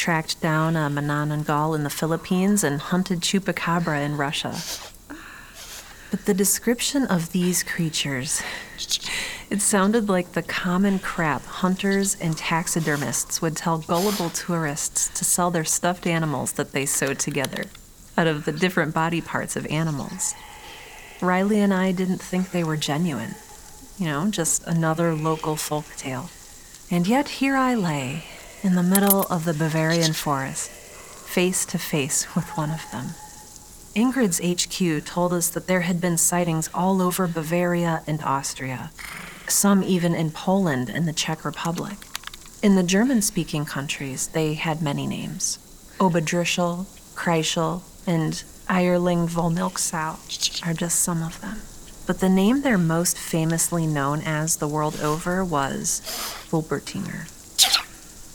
tracked 0.00 0.40
down 0.40 0.76
uh, 0.76 0.86
a 0.86 0.90
Manananggal 0.90 1.76
in 1.76 1.82
the 1.82 1.90
Philippines, 1.90 2.64
and 2.64 2.80
hunted 2.80 3.20
chupacabra 3.20 4.02
in 4.02 4.16
Russia. 4.16 4.56
But 6.10 6.24
the 6.24 6.32
description 6.32 7.04
of 7.04 7.32
these 7.32 7.62
creatures, 7.62 8.42
it 9.50 9.60
sounded 9.60 10.08
like 10.08 10.32
the 10.32 10.42
common 10.42 11.00
crap 11.00 11.42
hunters 11.42 12.16
and 12.18 12.34
taxidermists 12.34 13.42
would 13.42 13.58
tell 13.58 13.76
gullible 13.76 14.30
tourists 14.30 15.10
to 15.18 15.24
sell 15.24 15.50
their 15.50 15.66
stuffed 15.66 16.06
animals 16.06 16.52
that 16.52 16.72
they 16.72 16.86
sewed 16.86 17.18
together 17.18 17.64
out 18.16 18.26
of 18.26 18.46
the 18.46 18.52
different 18.52 18.94
body 18.94 19.20
parts 19.20 19.54
of 19.54 19.66
animals. 19.66 20.34
Riley 21.20 21.60
and 21.60 21.74
I 21.74 21.92
didn't 21.92 22.22
think 22.22 22.52
they 22.52 22.64
were 22.64 22.78
genuine. 22.78 23.34
You 23.98 24.06
know, 24.06 24.30
just 24.30 24.66
another 24.66 25.14
local 25.14 25.56
folk 25.56 25.84
tale. 25.98 26.30
And 26.90 27.06
yet 27.06 27.28
here 27.28 27.54
I 27.54 27.74
lay, 27.74 28.24
in 28.62 28.74
the 28.74 28.82
middle 28.82 29.22
of 29.22 29.44
the 29.44 29.54
Bavarian 29.54 30.12
forest, 30.12 30.70
face 30.70 31.64
to 31.66 31.78
face 31.78 32.34
with 32.34 32.44
one 32.56 32.70
of 32.70 32.84
them. 32.90 33.14
Ingrid's 33.94 34.40
HQ 34.40 35.04
told 35.04 35.32
us 35.32 35.48
that 35.48 35.66
there 35.66 35.80
had 35.80 36.00
been 36.00 36.18
sightings 36.18 36.68
all 36.74 37.00
over 37.00 37.26
Bavaria 37.26 38.02
and 38.06 38.22
Austria, 38.22 38.90
some 39.48 39.82
even 39.82 40.14
in 40.14 40.30
Poland 40.30 40.90
and 40.90 41.08
the 41.08 41.12
Czech 41.12 41.44
Republic. 41.44 41.96
In 42.62 42.76
the 42.76 42.82
German 42.82 43.22
speaking 43.22 43.64
countries, 43.64 44.28
they 44.28 44.54
had 44.54 44.82
many 44.82 45.06
names 45.06 45.58
Obadrischel, 45.98 46.86
Kreischel, 47.14 47.82
and 48.06 48.44
Eierling 48.68 49.28
Volmilksau 49.28 50.66
are 50.66 50.74
just 50.74 51.00
some 51.00 51.22
of 51.22 51.40
them. 51.40 51.60
But 52.06 52.20
the 52.20 52.28
name 52.28 52.62
they're 52.62 52.78
most 52.78 53.18
famously 53.18 53.86
known 53.86 54.20
as 54.22 54.56
the 54.56 54.68
world 54.68 55.00
over 55.00 55.44
was 55.44 56.00
Wolpertinger. 56.50 57.39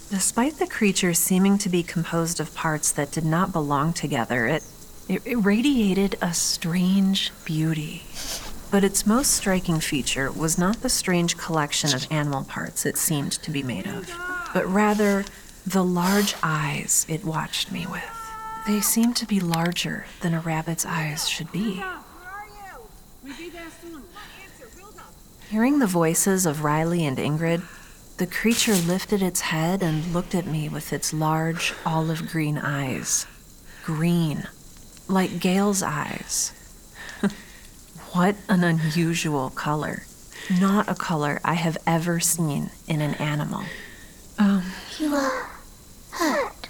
Despite 0.09 0.59
the 0.59 0.67
creature 0.67 1.15
seeming 1.15 1.57
to 1.57 1.67
be 1.67 1.81
composed 1.81 2.39
of 2.39 2.53
parts 2.53 2.91
that 2.91 3.11
did 3.11 3.25
not 3.25 3.51
belong 3.51 3.91
together, 3.91 4.45
it, 4.45 4.63
it, 5.09 5.21
it 5.25 5.35
radiated 5.37 6.15
a 6.21 6.31
strange 6.31 7.31
beauty. 7.43 8.03
But 8.69 8.83
its 8.83 9.07
most 9.07 9.31
striking 9.31 9.79
feature 9.79 10.31
was 10.31 10.59
not 10.59 10.81
the 10.81 10.89
strange 10.89 11.37
collection 11.37 11.93
of 11.93 12.05
animal 12.11 12.43
parts 12.43 12.85
it 12.85 12.97
seemed 12.97 13.31
to 13.31 13.49
be 13.49 13.63
made 13.63 13.87
of, 13.87 14.11
but 14.53 14.67
rather 14.67 15.25
the 15.65 15.83
large 15.83 16.35
eyes 16.43 17.05
it 17.09 17.25
watched 17.25 17.71
me 17.71 17.87
with. 17.87 18.03
They 18.67 18.81
seemed 18.81 19.15
to 19.17 19.25
be 19.25 19.39
larger 19.39 20.05
than 20.21 20.35
a 20.35 20.39
rabbit's 20.39 20.85
eyes 20.85 21.27
should 21.27 21.51
be. 21.51 21.83
Hearing 25.49 25.79
the 25.79 25.87
voices 25.87 26.45
of 26.45 26.63
Riley 26.63 27.05
and 27.05 27.17
Ingrid, 27.17 27.63
the 28.17 28.27
creature 28.27 28.75
lifted 28.75 29.21
its 29.21 29.41
head 29.41 29.83
and 29.83 30.13
looked 30.13 30.33
at 30.35 30.45
me 30.45 30.69
with 30.69 30.93
its 30.93 31.13
large 31.13 31.73
olive 31.85 32.29
green 32.29 32.57
eyes. 32.57 33.25
Green, 33.83 34.47
like 35.07 35.39
Gail's 35.39 35.83
eyes. 35.83 36.53
what 38.13 38.35
an 38.47 38.63
unusual 38.63 39.49
color. 39.49 40.03
Not 40.59 40.87
a 40.89 40.95
color 40.95 41.41
I 41.43 41.55
have 41.55 41.77
ever 41.85 42.19
seen 42.19 42.69
in 42.87 43.01
an 43.01 43.15
animal. 43.15 43.63
Um, 44.37 44.63
You 44.99 45.13
are 45.15 45.49
hurt. 46.11 46.67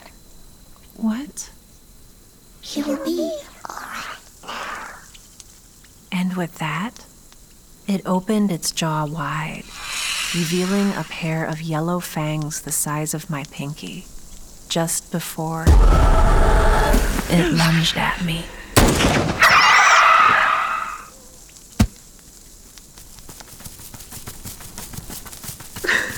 what? 0.95 1.49
You 2.63 2.86
will 2.86 3.05
be 3.05 3.38
alright. 3.69 4.17
now. 4.43 4.88
And 6.12 6.36
with 6.36 6.58
that, 6.58 7.05
it 7.88 8.02
opened 8.06 8.52
its 8.52 8.71
jaw 8.71 9.06
wide, 9.06 9.63
revealing 10.34 10.91
a 10.93 11.06
pair 11.10 11.45
of 11.45 11.62
yellow 11.62 12.00
fangs 12.00 12.62
the 12.62 12.71
size 12.71 13.13
of 13.13 13.30
my 13.30 13.43
pinky, 13.52 14.06
just 14.69 15.12
before 15.12 15.65
it 17.30 17.54
lunged 17.54 17.98
at 17.98 18.24
me. 18.24 18.45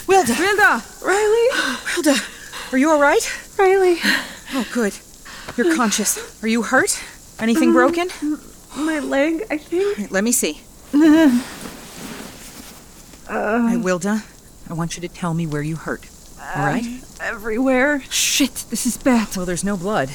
Wilda! 0.07 0.35
Wilda! 0.39 0.83
Riley! 1.03 1.47
Wilda! 1.95 2.21
Are 2.71 2.77
you 2.77 2.91
alright? 2.91 3.29
Riley! 3.59 3.97
Oh, 4.53 4.65
good. 4.73 4.97
You're 5.57 5.75
conscious. 5.75 6.41
Are 6.43 6.47
you 6.47 6.61
hurt? 6.61 7.03
Anything 7.39 7.69
um, 7.69 7.73
broken? 7.73 8.07
My 8.75 8.99
leg, 8.99 9.43
I 9.49 9.57
think. 9.57 9.97
Right, 9.97 10.11
let 10.11 10.23
me 10.23 10.31
see. 10.31 10.61
Uh, 13.29 13.67
Hey, 13.67 13.77
Wilda, 13.77 14.23
I 14.69 14.73
want 14.73 14.95
you 14.95 15.01
to 15.01 15.09
tell 15.09 15.33
me 15.33 15.45
where 15.45 15.61
you 15.61 15.75
hurt. 15.75 16.07
All 16.39 16.65
right? 16.65 17.03
Everywhere. 17.19 18.01
Shit, 18.09 18.65
this 18.69 18.85
is 18.85 18.97
bad. 18.97 19.35
Well, 19.35 19.45
there's 19.45 19.63
no 19.63 19.75
blood. 19.75 20.09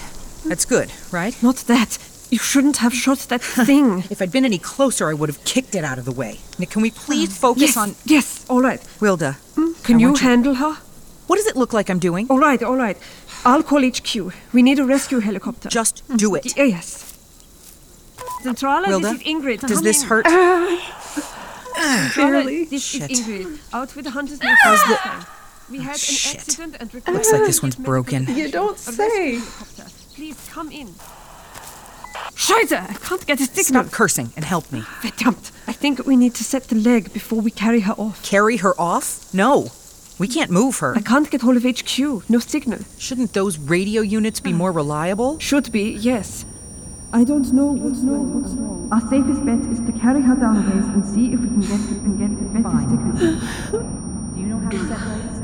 That's 0.46 0.64
good, 0.64 0.90
right? 1.10 1.40
Not 1.42 1.56
that. 1.66 1.98
You 2.30 2.38
shouldn't 2.38 2.78
have 2.78 2.94
shot 2.94 3.18
that 3.28 3.42
thing. 3.42 4.04
if 4.10 4.22
I'd 4.22 4.32
been 4.32 4.46
any 4.46 4.58
closer, 4.58 5.10
I 5.10 5.14
would 5.14 5.28
have 5.28 5.44
kicked 5.44 5.74
it 5.74 5.84
out 5.84 5.98
of 5.98 6.06
the 6.06 6.12
way. 6.12 6.40
Now, 6.58 6.66
can 6.66 6.80
we 6.80 6.90
please 6.90 7.30
uh, 7.36 7.40
focus 7.40 7.62
yes, 7.62 7.76
on. 7.76 7.94
Yes, 8.06 8.46
all 8.48 8.62
right. 8.62 8.80
Wilda. 9.00 9.32
Hmm? 9.54 9.72
Can 9.82 9.96
I 9.96 10.00
you 10.00 10.14
handle 10.14 10.54
her? 10.54 10.78
What 11.26 11.36
does 11.36 11.46
it 11.46 11.56
look 11.56 11.72
like 11.72 11.90
I'm 11.90 11.98
doing? 11.98 12.26
All 12.30 12.38
right, 12.38 12.62
all 12.62 12.76
right. 12.76 12.96
I'll 13.44 13.62
call 13.62 13.82
HQ. 13.86 14.14
We 14.52 14.62
need 14.62 14.78
a 14.78 14.84
rescue 14.84 15.18
helicopter. 15.18 15.68
Just 15.68 16.02
do 16.16 16.30
mm-hmm. 16.30 16.36
it. 16.36 16.54
Y- 16.56 16.64
yes. 16.64 17.11
Centrala, 18.42 18.88
Wilda, 18.88 19.12
this 19.12 19.20
is 19.20 19.26
Ingrid. 19.26 19.60
does 19.60 19.72
Come 19.72 19.84
this 19.84 20.02
in. 20.02 20.08
hurt? 20.08 20.26
Centrala, 21.76 22.16
Barely. 22.16 22.64
this 22.64 22.84
Shit. 22.84 23.10
is 23.10 23.20
Ingrid. 23.20 23.58
Out 23.72 23.94
with 23.96 24.04
the 24.04 24.10
hunter's 24.10 24.40
nest. 24.42 24.60
How's 24.62 24.78
last 24.78 24.88
the- 25.02 25.08
time. 25.08 25.26
We 25.70 25.78
had 25.78 25.90
oh, 25.90 25.92
an 25.92 25.98
shit. 25.98 26.34
accident 26.40 26.76
and 26.80 26.92
Looks 26.92 27.32
like 27.32 27.42
this 27.46 27.62
one's 27.62 27.76
broken. 27.76 28.26
You 28.28 28.50
don't 28.50 28.78
say. 28.78 29.40
Please 30.14 30.48
come 30.50 30.70
in. 30.70 30.88
Scheiße! 32.34 32.90
I 32.90 32.94
can't 32.94 33.26
get 33.26 33.40
a 33.40 33.44
signal. 33.44 33.84
Stop 33.84 33.92
cursing 33.92 34.32
and 34.36 34.44
help 34.44 34.70
me. 34.72 34.80
Verdammt! 35.00 35.50
I 35.66 35.72
think 35.72 36.04
we 36.06 36.16
need 36.16 36.34
to 36.34 36.44
set 36.44 36.64
the 36.64 36.74
leg 36.74 37.12
before 37.12 37.40
we 37.40 37.50
carry 37.50 37.80
her 37.80 37.92
off. 37.92 38.22
Carry 38.22 38.58
her 38.58 38.78
off? 38.80 39.32
No. 39.32 39.70
We 40.18 40.28
can't 40.28 40.50
move 40.50 40.78
her. 40.80 40.94
I 40.96 41.00
can't 41.00 41.30
get 41.30 41.40
hold 41.40 41.56
of 41.56 41.64
HQ. 41.64 42.28
No 42.28 42.38
signal. 42.38 42.80
Shouldn't 42.98 43.32
those 43.32 43.58
radio 43.58 44.02
units 44.02 44.40
be 44.40 44.50
hmm. 44.50 44.58
more 44.58 44.72
reliable? 44.72 45.38
Should 45.38 45.72
be, 45.72 45.92
yes. 45.92 46.44
I 47.14 47.24
don't 47.24 47.52
know 47.52 47.66
what's 47.66 48.00
wrong. 48.00 48.40
What's 48.40 48.54
wrong? 48.54 48.88
Our 48.90 49.00
safest 49.10 49.44
bet 49.44 49.60
is 49.70 49.80
to 49.80 49.92
carry 50.00 50.22
her 50.22 50.34
down 50.34 50.56
a 50.56 50.70
ways 50.70 50.86
and 50.94 51.04
see 51.04 51.34
if 51.34 51.40
we 51.40 51.48
can 51.48 51.60
get 51.60 51.80
can 52.00 52.16
get 52.16 52.30
a 52.30 52.44
better 52.56 52.78
signal. 52.88 54.32
Do 54.34 54.40
you 54.40 54.46
know 54.46 54.58
how 54.58 54.70
to 54.70 54.78
set? 54.88 55.41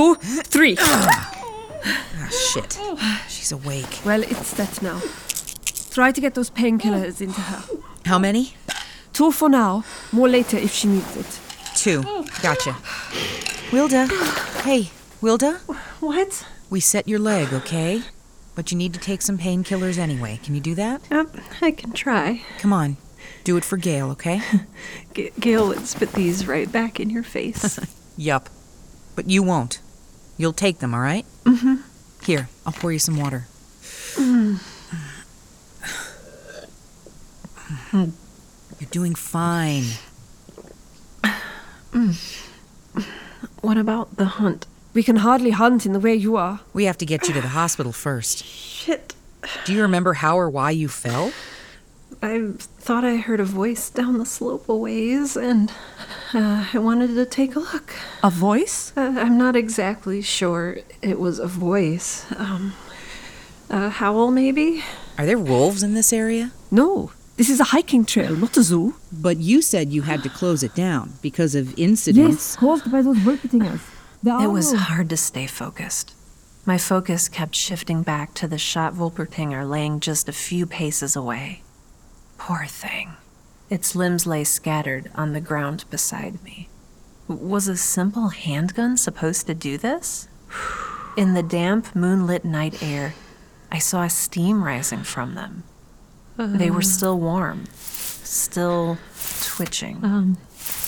Two, 0.00 0.14
three. 0.14 0.76
Ah, 0.80 2.30
shit. 2.30 2.80
She's 3.28 3.52
awake. 3.52 4.00
Well, 4.02 4.22
it's 4.22 4.54
that 4.54 4.80
now. 4.80 4.98
Try 5.90 6.10
to 6.10 6.20
get 6.22 6.34
those 6.34 6.48
painkillers 6.48 7.20
into 7.20 7.38
her. 7.38 7.62
How 8.06 8.18
many? 8.18 8.54
Two 9.12 9.30
for 9.30 9.50
now. 9.50 9.84
More 10.10 10.26
later 10.26 10.56
if 10.56 10.72
she 10.72 10.88
needs 10.88 11.16
it. 11.18 11.38
Two. 11.76 12.02
Gotcha. 12.40 12.76
Wilda. 13.72 14.06
Hey, 14.62 14.90
Wilda? 15.20 15.56
What? 16.00 16.46
We 16.70 16.80
set 16.80 17.06
your 17.06 17.18
leg, 17.18 17.52
okay? 17.52 18.02
But 18.54 18.72
you 18.72 18.78
need 18.78 18.94
to 18.94 19.00
take 19.00 19.20
some 19.20 19.36
painkillers 19.36 19.98
anyway. 19.98 20.40
Can 20.42 20.54
you 20.54 20.62
do 20.62 20.74
that? 20.76 21.02
Yep, 21.10 21.36
I 21.60 21.72
can 21.72 21.92
try. 21.92 22.40
Come 22.58 22.72
on. 22.72 22.96
Do 23.44 23.58
it 23.58 23.64
for 23.66 23.76
Gail, 23.76 24.10
okay? 24.12 24.40
G- 25.14 25.30
Gail 25.38 25.68
would 25.68 25.86
spit 25.86 26.12
these 26.12 26.46
right 26.46 26.72
back 26.72 26.98
in 27.00 27.10
your 27.10 27.22
face. 27.22 27.78
yup. 28.16 28.48
But 29.14 29.28
you 29.28 29.42
won't. 29.42 29.80
You'll 30.40 30.54
take 30.54 30.78
them, 30.78 30.94
all 30.94 31.00
right? 31.00 31.26
mm-hmm. 31.44 31.74
Here, 32.24 32.48
I'll 32.64 32.72
pour 32.72 32.90
you 32.90 32.98
some 32.98 33.18
water. 33.18 33.46
Mm. 34.14 34.58
You're 37.92 38.90
doing 38.90 39.14
fine. 39.14 39.84
Mm. 41.92 42.16
What 43.60 43.76
about 43.76 44.16
the 44.16 44.24
hunt? 44.24 44.66
We 44.94 45.02
can 45.02 45.16
hardly 45.16 45.50
hunt 45.50 45.84
in 45.84 45.92
the 45.92 46.00
way 46.00 46.14
you 46.14 46.36
are. 46.36 46.60
We 46.72 46.84
have 46.84 46.96
to 46.98 47.04
get 47.04 47.28
you 47.28 47.34
to 47.34 47.42
the 47.42 47.48
hospital 47.48 47.92
first. 47.92 48.42
Shit. 48.42 49.14
Do 49.66 49.74
you 49.74 49.82
remember 49.82 50.14
how 50.14 50.38
or 50.38 50.48
why 50.48 50.70
you 50.70 50.88
fell? 50.88 51.32
I 52.22 52.52
thought 52.58 53.04
I 53.04 53.16
heard 53.16 53.40
a 53.40 53.44
voice 53.44 53.88
down 53.90 54.18
the 54.18 54.26
slope 54.26 54.68
a 54.68 54.76
ways, 54.76 55.36
and 55.36 55.70
uh, 56.34 56.66
I 56.72 56.78
wanted 56.78 57.14
to 57.14 57.24
take 57.24 57.56
a 57.56 57.60
look. 57.60 57.94
A 58.22 58.30
voice? 58.30 58.92
Uh, 58.96 59.14
I'm 59.16 59.38
not 59.38 59.56
exactly 59.56 60.20
sure 60.20 60.78
it 61.00 61.18
was 61.18 61.38
a 61.38 61.46
voice. 61.46 62.26
Um, 62.36 62.74
a 63.70 63.88
howl, 63.88 64.30
maybe? 64.30 64.82
Are 65.16 65.24
there 65.24 65.38
wolves 65.38 65.82
in 65.82 65.94
this 65.94 66.12
area? 66.12 66.52
No. 66.70 67.12
This 67.36 67.48
is 67.48 67.60
a 67.60 67.64
hiking 67.64 68.04
trail, 68.04 68.36
not 68.36 68.56
a 68.58 68.62
zoo. 68.62 68.96
But 69.10 69.38
you 69.38 69.62
said 69.62 69.88
you 69.90 70.02
had 70.02 70.22
to 70.24 70.28
close 70.28 70.62
it 70.62 70.74
down 70.74 71.14
because 71.22 71.54
of 71.54 71.78
incidents. 71.78 72.50
Yes, 72.52 72.56
caused 72.56 72.92
by 72.92 73.00
those 73.00 73.16
Wolpertingers. 73.18 73.80
It 74.22 74.50
was 74.50 74.74
hard 74.74 75.08
to 75.08 75.16
stay 75.16 75.46
focused. 75.46 76.14
My 76.66 76.76
focus 76.76 77.30
kept 77.30 77.54
shifting 77.54 78.02
back 78.02 78.34
to 78.34 78.46
the 78.46 78.58
shot 78.58 78.92
Wolpertinger 78.94 79.66
laying 79.66 80.00
just 80.00 80.28
a 80.28 80.32
few 80.32 80.66
paces 80.66 81.16
away. 81.16 81.62
Poor 82.40 82.64
thing. 82.64 83.12
Its 83.68 83.94
limbs 83.94 84.26
lay 84.26 84.44
scattered 84.44 85.10
on 85.14 85.34
the 85.34 85.42
ground 85.42 85.84
beside 85.90 86.42
me. 86.42 86.68
Was 87.28 87.68
a 87.68 87.76
simple 87.76 88.30
handgun 88.30 88.96
supposed 88.96 89.46
to 89.46 89.54
do 89.54 89.76
this? 89.76 90.26
In 91.18 91.34
the 91.34 91.42
damp, 91.42 91.94
moonlit 91.94 92.42
night 92.44 92.82
air, 92.82 93.12
I 93.70 93.78
saw 93.78 94.06
steam 94.08 94.64
rising 94.64 95.02
from 95.02 95.34
them. 95.34 95.64
They 96.38 96.70
were 96.70 96.80
still 96.80 97.20
warm, 97.20 97.66
still 97.74 98.96
twitching. 99.42 100.02
Um, 100.02 100.38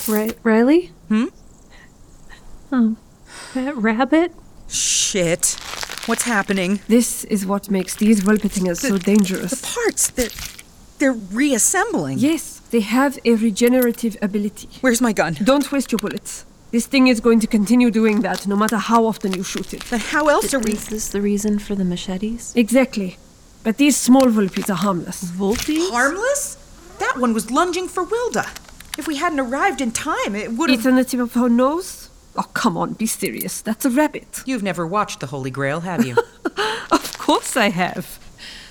Ri- 0.08 0.32
Riley? 0.42 0.86
Hmm? 1.08 1.26
Um, 2.70 2.96
that 3.52 3.76
rabbit? 3.76 4.32
Shit. 4.68 5.58
What's 6.06 6.22
happening? 6.22 6.80
This 6.88 7.24
is 7.24 7.44
what 7.44 7.70
makes 7.70 7.94
these 7.94 8.22
Wolpertingers 8.24 8.78
so 8.78 8.96
dangerous. 8.96 9.60
The 9.60 9.66
parts, 9.66 10.10
they're, 10.10 10.30
they're 11.02 11.12
reassembling. 11.12 12.16
Yes, 12.20 12.60
they 12.70 12.78
have 12.78 13.18
a 13.24 13.34
regenerative 13.34 14.16
ability. 14.22 14.68
Where's 14.82 15.00
my 15.00 15.12
gun? 15.12 15.36
Don't 15.42 15.72
waste 15.72 15.90
your 15.90 15.98
bullets. 15.98 16.44
This 16.70 16.86
thing 16.86 17.08
is 17.08 17.18
going 17.18 17.40
to 17.40 17.48
continue 17.48 17.90
doing 17.90 18.20
that 18.20 18.46
no 18.46 18.54
matter 18.54 18.76
how 18.76 19.04
often 19.04 19.32
you 19.34 19.42
shoot 19.42 19.74
it. 19.74 19.82
But 19.90 20.00
how 20.00 20.28
else 20.28 20.54
are 20.54 20.60
we. 20.60 20.74
Is 20.74 20.86
this 20.86 21.08
the 21.08 21.20
reason 21.20 21.58
for 21.58 21.74
the 21.74 21.84
machetes? 21.84 22.54
Exactly. 22.54 23.18
But 23.64 23.78
these 23.78 23.96
small 23.96 24.26
Vulpies 24.36 24.70
are 24.70 24.80
harmless. 24.86 25.24
Vulpies? 25.24 25.90
Harmless? 25.90 26.56
That 27.00 27.16
one 27.18 27.34
was 27.34 27.50
lunging 27.50 27.88
for 27.88 28.04
Wilda. 28.04 28.46
If 28.96 29.08
we 29.08 29.16
hadn't 29.16 29.40
arrived 29.40 29.80
in 29.80 29.90
time, 29.90 30.36
it 30.36 30.52
would 30.52 30.70
have. 30.70 30.78
It's 30.78 30.86
on 30.86 30.94
the 30.94 31.04
tip 31.04 31.18
of 31.18 31.34
her 31.34 31.48
nose? 31.48 32.10
Oh, 32.36 32.48
come 32.54 32.76
on, 32.76 32.92
be 32.92 33.06
serious. 33.06 33.60
That's 33.60 33.84
a 33.84 33.90
rabbit. 33.90 34.42
You've 34.46 34.62
never 34.62 34.86
watched 34.86 35.18
The 35.18 35.26
Holy 35.26 35.50
Grail, 35.50 35.80
have 35.80 36.06
you? 36.06 36.16
Of 36.92 37.16
course 37.18 37.56
I 37.56 37.70
have. 37.70 38.18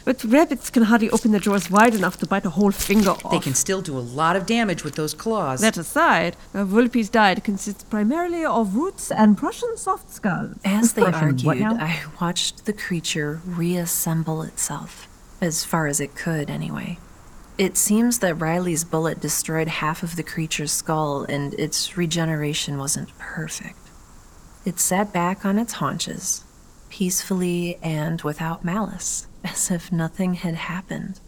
But 0.05 0.23
rabbits 0.23 0.69
can 0.69 0.83
hardly 0.83 1.09
open 1.09 1.31
their 1.31 1.39
jaws 1.39 1.69
wide 1.69 1.93
enough 1.93 2.17
to 2.17 2.25
bite 2.25 2.45
a 2.45 2.49
whole 2.49 2.71
finger 2.71 3.11
off. 3.11 3.31
they 3.31 3.39
can 3.39 3.53
still 3.53 3.81
do 3.81 3.97
a 3.97 3.99
lot 3.99 4.35
of 4.35 4.45
damage 4.45 4.83
with 4.83 4.95
those 4.95 5.13
claws. 5.13 5.61
That 5.61 5.77
aside, 5.77 6.35
a 6.53 6.65
Vulpy's 6.65 7.09
diet 7.09 7.43
consists 7.43 7.83
primarily 7.83 8.43
of 8.43 8.75
roots 8.75 9.11
and 9.11 9.37
Prussian 9.37 9.77
soft 9.77 10.11
skulls. 10.11 10.55
As 10.65 10.93
they 10.93 11.03
Prussian 11.03 11.37
what 11.45 11.61
argued. 11.61 11.81
I 11.81 12.01
watched 12.19 12.65
the 12.65 12.73
creature 12.73 13.41
reassemble 13.45 14.41
itself, 14.43 15.07
as 15.39 15.63
far 15.63 15.87
as 15.87 15.99
it 15.99 16.15
could, 16.15 16.49
anyway. 16.49 16.97
It 17.57 17.77
seems 17.77 18.19
that 18.19 18.35
Riley's 18.35 18.83
bullet 18.83 19.19
destroyed 19.19 19.67
half 19.67 20.01
of 20.01 20.15
the 20.15 20.23
creature's 20.23 20.71
skull, 20.71 21.23
and 21.23 21.53
its 21.55 21.95
regeneration 21.95 22.77
wasn't 22.77 23.15
perfect. 23.19 23.77
It 24.65 24.79
sat 24.79 25.11
back 25.13 25.45
on 25.45 25.59
its 25.59 25.73
haunches, 25.73 26.43
peacefully 26.89 27.77
and 27.83 28.21
without 28.21 28.63
malice, 28.65 29.27
as 29.43 29.71
if 29.71 29.91
nothing 29.91 30.35
had 30.35 30.55
happened. 30.55 31.19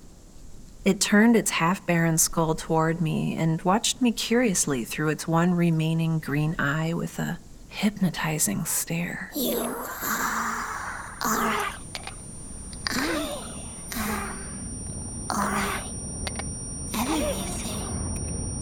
It 0.85 0.99
turned 0.99 1.35
its 1.37 1.51
half 1.51 1.85
barren 1.85 2.17
skull 2.17 2.55
toward 2.55 2.99
me 2.99 3.35
and 3.35 3.61
watched 3.61 4.01
me 4.01 4.11
curiously 4.11 4.83
through 4.83 5.09
its 5.09 5.27
one 5.27 5.53
remaining 5.53 6.19
green 6.19 6.55
eye 6.59 6.93
with 6.93 7.19
a 7.19 7.39
hypnotizing 7.69 8.65
stare. 8.65 9.31
You 9.35 9.59
are 9.59 11.17
alright. 11.25 11.75
I 12.89 13.05
am 13.95 14.31
alright. 15.31 15.89
Everything 16.95 17.63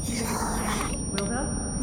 is 0.07 0.21
alright. 0.21 0.99
Wilda? 1.11 1.73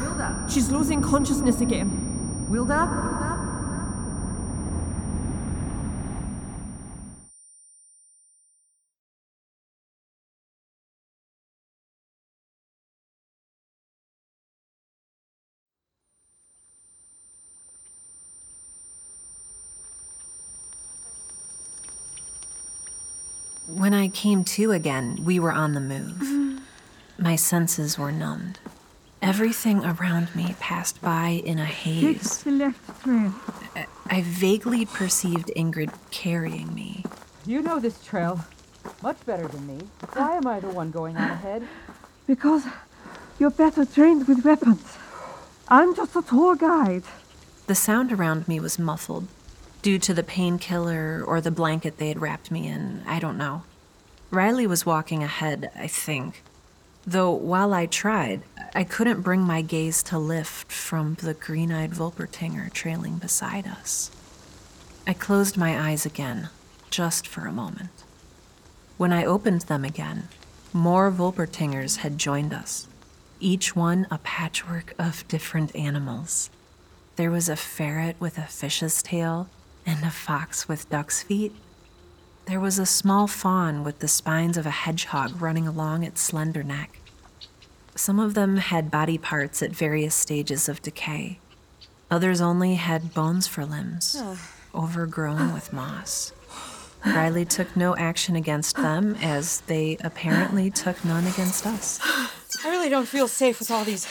Wilda? 0.00 0.46
She's 0.48 0.70
losing 0.70 1.02
consciousness 1.02 1.60
again. 1.60 2.46
Wilda? 2.48 2.86
When 2.86 3.51
I 24.02 24.08
came 24.08 24.42
to 24.58 24.72
again, 24.72 25.20
we 25.24 25.38
were 25.38 25.52
on 25.52 25.74
the 25.74 25.80
move. 25.80 26.16
Mm-hmm. 26.16 26.58
My 27.22 27.36
senses 27.36 27.96
were 27.96 28.10
numbed. 28.10 28.58
Everything 29.22 29.84
around 29.84 30.34
me 30.34 30.56
passed 30.58 31.00
by 31.00 31.28
in 31.44 31.60
a 31.60 31.64
haze. 31.64 32.38
the 32.42 32.50
left 32.50 33.02
trail. 33.04 33.32
I- 33.76 33.86
I 34.06 34.22
vaguely 34.22 34.84
perceived 34.84 35.52
Ingrid 35.56 35.92
carrying 36.10 36.74
me. 36.74 37.04
You 37.46 37.62
know 37.62 37.78
this 37.78 38.04
trail 38.04 38.44
much 39.02 39.24
better 39.24 39.46
than 39.46 39.66
me. 39.68 39.78
Why 40.14 40.36
am 40.36 40.46
I 40.48 40.58
the 40.58 40.68
one 40.68 40.90
going 40.90 41.16
on 41.16 41.30
ahead? 41.30 41.62
Because 42.26 42.64
you're 43.38 43.50
better 43.50 43.84
trained 43.84 44.26
with 44.26 44.44
weapons. 44.44 44.98
I'm 45.68 45.94
just 45.94 46.16
a 46.16 46.22
tour 46.22 46.56
guide. 46.56 47.04
The 47.68 47.76
sound 47.76 48.10
around 48.12 48.48
me 48.48 48.58
was 48.58 48.78
muffled. 48.80 49.28
Due 49.80 50.00
to 50.00 50.12
the 50.12 50.24
painkiller 50.24 51.22
or 51.24 51.40
the 51.40 51.52
blanket 51.52 51.98
they 51.98 52.08
had 52.08 52.20
wrapped 52.20 52.50
me 52.50 52.66
in, 52.66 53.02
I 53.06 53.20
don't 53.20 53.38
know. 53.38 53.62
Riley 54.32 54.66
was 54.66 54.86
walking 54.86 55.22
ahead, 55.22 55.70
I 55.76 55.86
think. 55.86 56.42
Though 57.06 57.32
while 57.32 57.74
I 57.74 57.84
tried, 57.84 58.40
I 58.74 58.82
couldn't 58.82 59.20
bring 59.20 59.42
my 59.42 59.60
gaze 59.60 60.02
to 60.04 60.18
lift 60.18 60.72
from 60.72 61.16
the 61.16 61.34
green 61.34 61.70
eyed 61.70 61.90
Volpertinger 61.90 62.72
trailing 62.72 63.18
beside 63.18 63.66
us. 63.66 64.10
I 65.06 65.12
closed 65.12 65.58
my 65.58 65.78
eyes 65.78 66.06
again, 66.06 66.48
just 66.88 67.26
for 67.28 67.46
a 67.46 67.52
moment. 67.52 67.90
When 68.96 69.12
I 69.12 69.26
opened 69.26 69.62
them 69.62 69.84
again, 69.84 70.28
more 70.72 71.10
Volpertingers 71.10 71.98
had 71.98 72.16
joined 72.16 72.54
us, 72.54 72.88
each 73.38 73.76
one 73.76 74.06
a 74.10 74.16
patchwork 74.16 74.94
of 74.98 75.28
different 75.28 75.76
animals. 75.76 76.48
There 77.16 77.30
was 77.30 77.50
a 77.50 77.56
ferret 77.56 78.16
with 78.18 78.38
a 78.38 78.46
fish's 78.46 79.02
tail 79.02 79.50
and 79.84 80.02
a 80.02 80.10
fox 80.10 80.68
with 80.68 80.88
duck's 80.88 81.22
feet. 81.22 81.54
There 82.46 82.60
was 82.60 82.78
a 82.78 82.86
small 82.86 83.26
fawn 83.26 83.84
with 83.84 84.00
the 84.00 84.08
spines 84.08 84.56
of 84.56 84.66
a 84.66 84.70
hedgehog 84.70 85.40
running 85.40 85.66
along 85.66 86.02
its 86.02 86.20
slender 86.20 86.62
neck. 86.62 86.98
Some 87.94 88.18
of 88.18 88.34
them 88.34 88.56
had 88.56 88.90
body 88.90 89.16
parts 89.16 89.62
at 89.62 89.70
various 89.70 90.14
stages 90.14 90.68
of 90.68 90.82
decay. 90.82 91.38
Others 92.10 92.40
only 92.40 92.74
had 92.74 93.14
bones 93.14 93.46
for 93.46 93.64
limbs, 93.64 94.20
overgrown 94.74 95.54
with 95.54 95.72
moss. 95.72 96.32
Riley 97.04 97.44
took 97.44 97.76
no 97.76 97.96
action 97.96 98.36
against 98.36 98.76
them, 98.76 99.16
as 99.20 99.60
they 99.62 99.96
apparently 100.02 100.70
took 100.70 101.04
none 101.04 101.26
against 101.26 101.66
us. 101.66 101.98
I 102.64 102.70
really 102.70 102.88
don't 102.88 103.08
feel 103.08 103.28
safe 103.28 103.58
with 103.58 103.70
all 103.70 103.84
these 103.84 104.06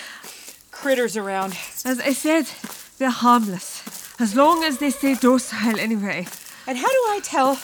critters 0.72 1.16
around. 1.16 1.58
As 1.86 2.00
I 2.00 2.14
said, 2.14 2.50
they're 2.98 3.10
harmless. 3.10 3.82
As 4.20 4.36
long 4.36 4.64
as 4.64 4.78
they 4.78 4.90
stay 4.90 5.16
docile 5.16 5.80
anyway. 5.80 6.28
And 6.68 6.78
how 6.78 6.90
do 6.90 7.04
I 7.10 7.20
tell 7.24 7.60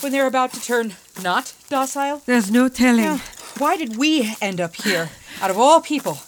when 0.00 0.12
they're 0.12 0.26
about 0.26 0.52
to 0.54 0.60
turn 0.60 0.94
not 1.22 1.54
docile? 1.68 2.22
There's 2.26 2.50
no 2.50 2.68
telling. 2.68 3.20
Why 3.58 3.76
did 3.76 3.96
we 3.96 4.34
end 4.40 4.60
up 4.60 4.74
here, 4.76 5.10
out 5.40 5.50
of 5.50 5.58
all 5.58 5.80
people? 5.80 6.18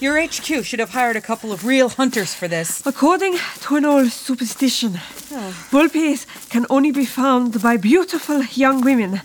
Your 0.00 0.20
HQ 0.20 0.64
should 0.64 0.80
have 0.80 0.90
hired 0.90 1.16
a 1.16 1.20
couple 1.20 1.52
of 1.52 1.64
real 1.64 1.88
hunters 1.88 2.34
for 2.34 2.48
this. 2.48 2.84
According 2.84 3.38
to 3.60 3.76
an 3.76 3.84
old 3.84 4.10
superstition, 4.10 4.98
oh. 5.30 5.68
Vulpes 5.70 6.26
can 6.48 6.66
only 6.68 6.90
be 6.90 7.04
found 7.04 7.62
by 7.62 7.76
beautiful 7.76 8.42
young 8.42 8.80
women 8.80 9.20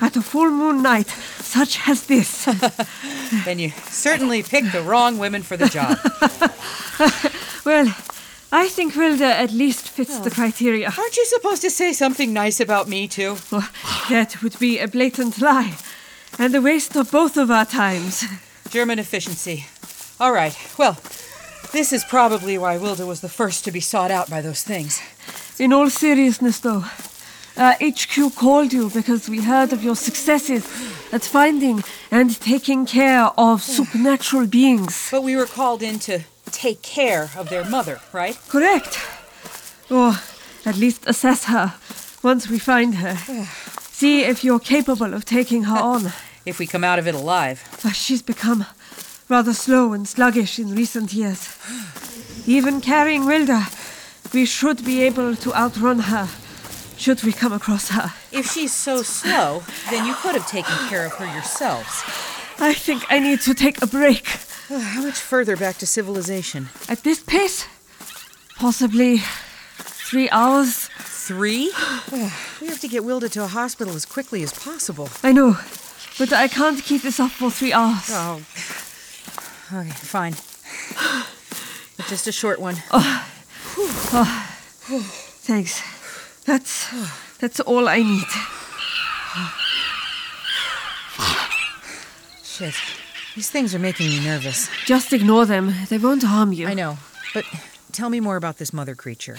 at 0.00 0.16
a 0.16 0.22
full 0.22 0.50
moon 0.50 0.82
night 0.82 1.08
such 1.08 1.86
as 1.86 2.06
this. 2.06 2.44
then 3.44 3.58
you 3.58 3.70
certainly 3.88 4.42
picked 4.42 4.72
the 4.72 4.80
wrong 4.82 5.18
women 5.18 5.42
for 5.42 5.56
the 5.58 5.68
job. 5.68 5.98
well, 7.66 7.94
I 8.54 8.68
think 8.68 8.94
Wilda 8.94 9.24
at 9.24 9.50
least 9.50 9.88
fits 9.88 10.18
the 10.18 10.30
criteria. 10.30 10.92
Aren't 10.98 11.16
you 11.16 11.24
supposed 11.24 11.62
to 11.62 11.70
say 11.70 11.94
something 11.94 12.34
nice 12.34 12.60
about 12.60 12.86
me, 12.86 13.08
too? 13.08 13.38
Well, 13.50 13.66
that 14.10 14.42
would 14.42 14.58
be 14.58 14.78
a 14.78 14.86
blatant 14.86 15.40
lie 15.40 15.78
and 16.38 16.54
a 16.54 16.60
waste 16.60 16.94
of 16.94 17.10
both 17.10 17.38
of 17.38 17.50
our 17.50 17.64
times. 17.64 18.24
German 18.68 18.98
efficiency. 18.98 19.64
All 20.20 20.32
right, 20.32 20.54
well, 20.78 20.98
this 21.72 21.94
is 21.94 22.04
probably 22.04 22.58
why 22.58 22.76
Wilda 22.76 23.06
was 23.06 23.22
the 23.22 23.28
first 23.30 23.64
to 23.64 23.72
be 23.72 23.80
sought 23.80 24.10
out 24.10 24.28
by 24.28 24.42
those 24.42 24.62
things. 24.62 25.00
In 25.58 25.72
all 25.72 25.88
seriousness, 25.88 26.60
though, 26.60 26.84
uh, 27.56 27.74
HQ 27.80 28.34
called 28.36 28.72
you 28.72 28.90
because 28.90 29.30
we 29.30 29.40
heard 29.40 29.72
of 29.72 29.82
your 29.82 29.96
successes 29.96 30.64
at 31.10 31.22
finding 31.22 31.82
and 32.10 32.38
taking 32.40 32.84
care 32.84 33.30
of 33.38 33.62
supernatural 33.62 34.46
beings. 34.46 35.08
But 35.10 35.22
we 35.22 35.36
were 35.36 35.46
called 35.46 35.82
in 35.82 35.98
to 36.00 36.20
take 36.52 36.82
care 36.82 37.30
of 37.36 37.48
their 37.48 37.64
mother, 37.64 38.00
right? 38.12 38.38
Correct. 38.48 38.98
Or 39.90 40.14
at 40.64 40.76
least 40.76 41.06
assess 41.06 41.44
her 41.44 41.74
once 42.22 42.48
we 42.48 42.58
find 42.58 42.96
her. 42.96 43.16
See 43.80 44.22
if 44.24 44.44
you're 44.44 44.60
capable 44.60 45.14
of 45.14 45.24
taking 45.24 45.64
her 45.64 45.78
on. 45.78 46.12
If 46.44 46.58
we 46.58 46.66
come 46.66 46.82
out 46.82 46.98
of 46.98 47.06
it 47.06 47.14
alive. 47.14 47.62
She's 47.94 48.20
become 48.20 48.66
rather 49.28 49.54
slow 49.54 49.92
and 49.92 50.08
sluggish 50.08 50.58
in 50.58 50.74
recent 50.74 51.12
years. 51.12 51.56
Even 52.46 52.80
carrying 52.80 53.26
Wilda, 53.26 53.68
we 54.34 54.44
should 54.44 54.84
be 54.84 55.02
able 55.02 55.36
to 55.36 55.54
outrun 55.54 56.00
her 56.00 56.28
should 56.96 57.22
we 57.22 57.32
come 57.32 57.52
across 57.52 57.88
her. 57.90 58.12
If 58.30 58.50
she's 58.52 58.72
so 58.72 59.02
slow, 59.02 59.62
then 59.90 60.06
you 60.06 60.14
could 60.14 60.34
have 60.34 60.48
taken 60.48 60.74
care 60.88 61.06
of 61.06 61.12
her 61.14 61.26
yourselves. 61.26 62.02
I 62.58 62.74
think 62.74 63.04
I 63.08 63.18
need 63.18 63.40
to 63.42 63.54
take 63.54 63.82
a 63.82 63.86
break. 63.86 64.26
How 64.80 65.02
much 65.02 65.20
further 65.20 65.54
back 65.54 65.76
to 65.78 65.86
civilization? 65.86 66.70
At 66.88 67.04
this 67.04 67.22
pace, 67.22 67.66
possibly 68.56 69.18
three 69.76 70.30
hours. 70.30 70.88
Three? 70.96 71.72
we 72.60 72.66
have 72.68 72.80
to 72.80 72.88
get 72.88 73.04
Wilda 73.04 73.28
to 73.30 73.44
a 73.44 73.46
hospital 73.46 73.94
as 73.94 74.06
quickly 74.06 74.42
as 74.42 74.52
possible. 74.52 75.10
I 75.22 75.32
know, 75.32 75.58
but 76.18 76.32
I 76.32 76.48
can't 76.48 76.82
keep 76.82 77.02
this 77.02 77.20
up 77.20 77.32
for 77.32 77.50
three 77.50 77.72
hours. 77.72 78.08
Oh. 78.08 78.40
Okay, 79.72 79.90
fine. 79.90 80.34
But 81.98 82.06
just 82.06 82.26
a 82.26 82.32
short 82.32 82.58
one. 82.58 82.76
Oh. 82.90 83.28
Oh. 84.14 84.48
Thanks. 85.44 85.82
That's 86.46 86.88
that's 87.38 87.60
all 87.60 87.86
I 87.86 87.98
need. 87.98 88.24
Shit. 92.42 93.01
These 93.34 93.50
things 93.50 93.74
are 93.74 93.78
making 93.78 94.08
me 94.08 94.20
nervous. 94.24 94.68
Just 94.84 95.12
ignore 95.12 95.46
them. 95.46 95.72
They 95.88 95.98
won't 95.98 96.22
harm 96.22 96.52
you. 96.52 96.66
I 96.66 96.74
know. 96.74 96.98
But 97.32 97.44
tell 97.90 98.10
me 98.10 98.20
more 98.20 98.36
about 98.36 98.58
this 98.58 98.72
mother 98.72 98.94
creature. 98.94 99.34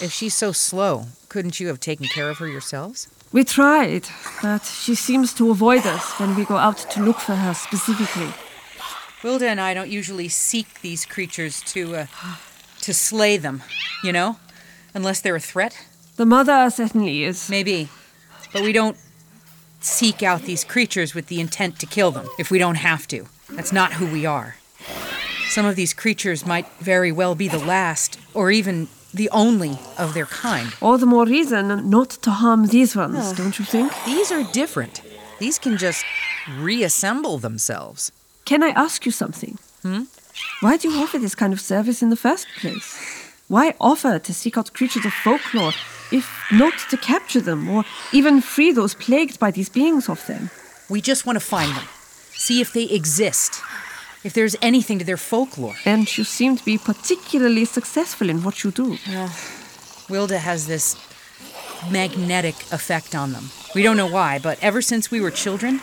If 0.00 0.12
she's 0.12 0.34
so 0.34 0.52
slow, 0.52 1.06
couldn't 1.28 1.58
you 1.58 1.66
have 1.68 1.80
taken 1.80 2.06
care 2.06 2.30
of 2.30 2.38
her 2.38 2.46
yourselves? 2.46 3.08
We 3.32 3.42
tried, 3.42 4.06
but 4.40 4.64
she 4.64 4.94
seems 4.94 5.34
to 5.34 5.50
avoid 5.50 5.84
us 5.84 6.18
when 6.20 6.36
we 6.36 6.44
go 6.44 6.56
out 6.56 6.78
to 6.90 7.02
look 7.02 7.18
for 7.18 7.34
her 7.34 7.54
specifically. 7.54 8.32
Wilda 9.24 9.48
and 9.48 9.60
I 9.60 9.74
don't 9.74 9.90
usually 9.90 10.28
seek 10.28 10.82
these 10.82 11.04
creatures 11.04 11.60
to 11.72 11.96
uh, 11.96 12.06
to 12.82 12.94
slay 12.94 13.36
them, 13.36 13.62
you 14.04 14.12
know? 14.12 14.36
Unless 14.94 15.22
they're 15.22 15.34
a 15.34 15.40
threat. 15.40 15.76
The 16.16 16.26
mother 16.26 16.70
certainly 16.70 17.24
is. 17.24 17.50
Maybe. 17.50 17.88
But 18.52 18.62
we 18.62 18.72
don't 18.72 18.96
seek 19.84 20.22
out 20.22 20.42
these 20.42 20.64
creatures 20.64 21.14
with 21.14 21.26
the 21.26 21.40
intent 21.40 21.78
to 21.80 21.86
kill 21.86 22.10
them 22.10 22.28
if 22.38 22.50
we 22.50 22.58
don't 22.58 22.76
have 22.76 23.06
to. 23.08 23.26
That's 23.50 23.72
not 23.72 23.94
who 23.94 24.06
we 24.06 24.26
are. 24.26 24.56
Some 25.48 25.66
of 25.66 25.76
these 25.76 25.94
creatures 25.94 26.44
might 26.46 26.66
very 26.80 27.12
well 27.12 27.34
be 27.34 27.48
the 27.48 27.58
last, 27.58 28.18
or 28.32 28.50
even 28.50 28.88
the 29.12 29.30
only 29.30 29.78
of 29.96 30.14
their 30.14 30.26
kind. 30.26 30.74
All 30.82 30.98
the 30.98 31.06
more 31.06 31.26
reason 31.26 31.88
not 31.88 32.10
to 32.10 32.30
harm 32.30 32.66
these 32.66 32.96
ones, 32.96 33.32
don't 33.32 33.58
you 33.58 33.64
think? 33.64 33.92
These 34.04 34.32
are 34.32 34.42
different. 34.52 35.02
These 35.38 35.58
can 35.58 35.76
just 35.76 36.04
reassemble 36.58 37.38
themselves. 37.38 38.10
Can 38.44 38.62
I 38.62 38.70
ask 38.70 39.06
you 39.06 39.12
something? 39.12 39.58
Hmm? 39.82 40.04
Why 40.60 40.76
do 40.76 40.90
you 40.90 41.02
offer 41.02 41.18
this 41.18 41.34
kind 41.34 41.52
of 41.52 41.60
service 41.60 42.02
in 42.02 42.10
the 42.10 42.16
first 42.16 42.46
place? 42.60 42.98
Why 43.46 43.74
offer 43.80 44.18
to 44.18 44.34
seek 44.34 44.58
out 44.58 44.72
creatures 44.72 45.04
of 45.04 45.12
folklore 45.12 45.72
if 46.14 46.26
not 46.52 46.74
to 46.90 46.96
capture 46.96 47.40
them 47.40 47.68
or 47.68 47.84
even 48.12 48.40
free 48.40 48.72
those 48.72 48.94
plagued 48.94 49.38
by 49.38 49.50
these 49.50 49.68
beings 49.68 50.08
of 50.08 50.24
them? 50.26 50.50
We 50.88 51.00
just 51.00 51.26
want 51.26 51.36
to 51.36 51.44
find 51.44 51.74
them, 51.76 51.88
see 52.32 52.60
if 52.60 52.72
they 52.72 52.84
exist, 52.84 53.60
if 54.22 54.32
there's 54.32 54.56
anything 54.62 54.98
to 55.00 55.04
their 55.04 55.16
folklore. 55.16 55.74
And 55.84 56.06
you 56.16 56.24
seem 56.24 56.56
to 56.56 56.64
be 56.64 56.78
particularly 56.78 57.64
successful 57.64 58.30
in 58.30 58.42
what 58.44 58.62
you 58.62 58.70
do. 58.70 58.98
Well, 59.08 59.30
Wilda 60.08 60.38
has 60.38 60.66
this 60.66 60.96
magnetic 61.90 62.54
effect 62.72 63.14
on 63.14 63.32
them. 63.32 63.50
We 63.74 63.82
don't 63.82 63.96
know 63.96 64.10
why, 64.10 64.38
but 64.38 64.58
ever 64.62 64.80
since 64.80 65.10
we 65.10 65.20
were 65.20 65.30
children, 65.30 65.80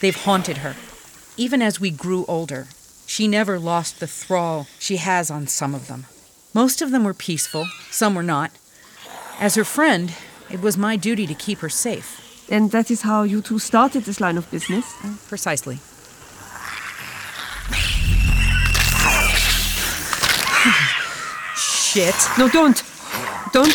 they've 0.00 0.24
haunted 0.24 0.58
her. 0.58 0.74
Even 1.36 1.60
as 1.60 1.80
we 1.80 1.90
grew 1.90 2.24
older, 2.26 2.68
she 3.06 3.28
never 3.28 3.58
lost 3.58 4.00
the 4.00 4.06
thrall 4.06 4.66
she 4.78 4.96
has 4.96 5.30
on 5.30 5.46
some 5.46 5.74
of 5.74 5.88
them. 5.88 6.06
Most 6.54 6.80
of 6.80 6.90
them 6.90 7.04
were 7.04 7.14
peaceful, 7.14 7.66
some 7.90 8.14
were 8.14 8.22
not. 8.22 8.50
As 9.40 9.54
her 9.56 9.64
friend, 9.64 10.12
it 10.50 10.60
was 10.62 10.76
my 10.76 10.96
duty 10.96 11.26
to 11.26 11.34
keep 11.34 11.58
her 11.58 11.68
safe. 11.68 12.46
And 12.50 12.70
that 12.70 12.90
is 12.90 13.02
how 13.02 13.22
you 13.22 13.40
two 13.40 13.58
started 13.58 14.04
this 14.04 14.20
line 14.20 14.36
of 14.38 14.50
business? 14.50 14.84
Precisely. 15.28 15.78
Shit. 21.56 22.14
No, 22.38 22.48
don't. 22.48 22.82
Don't 23.52 23.72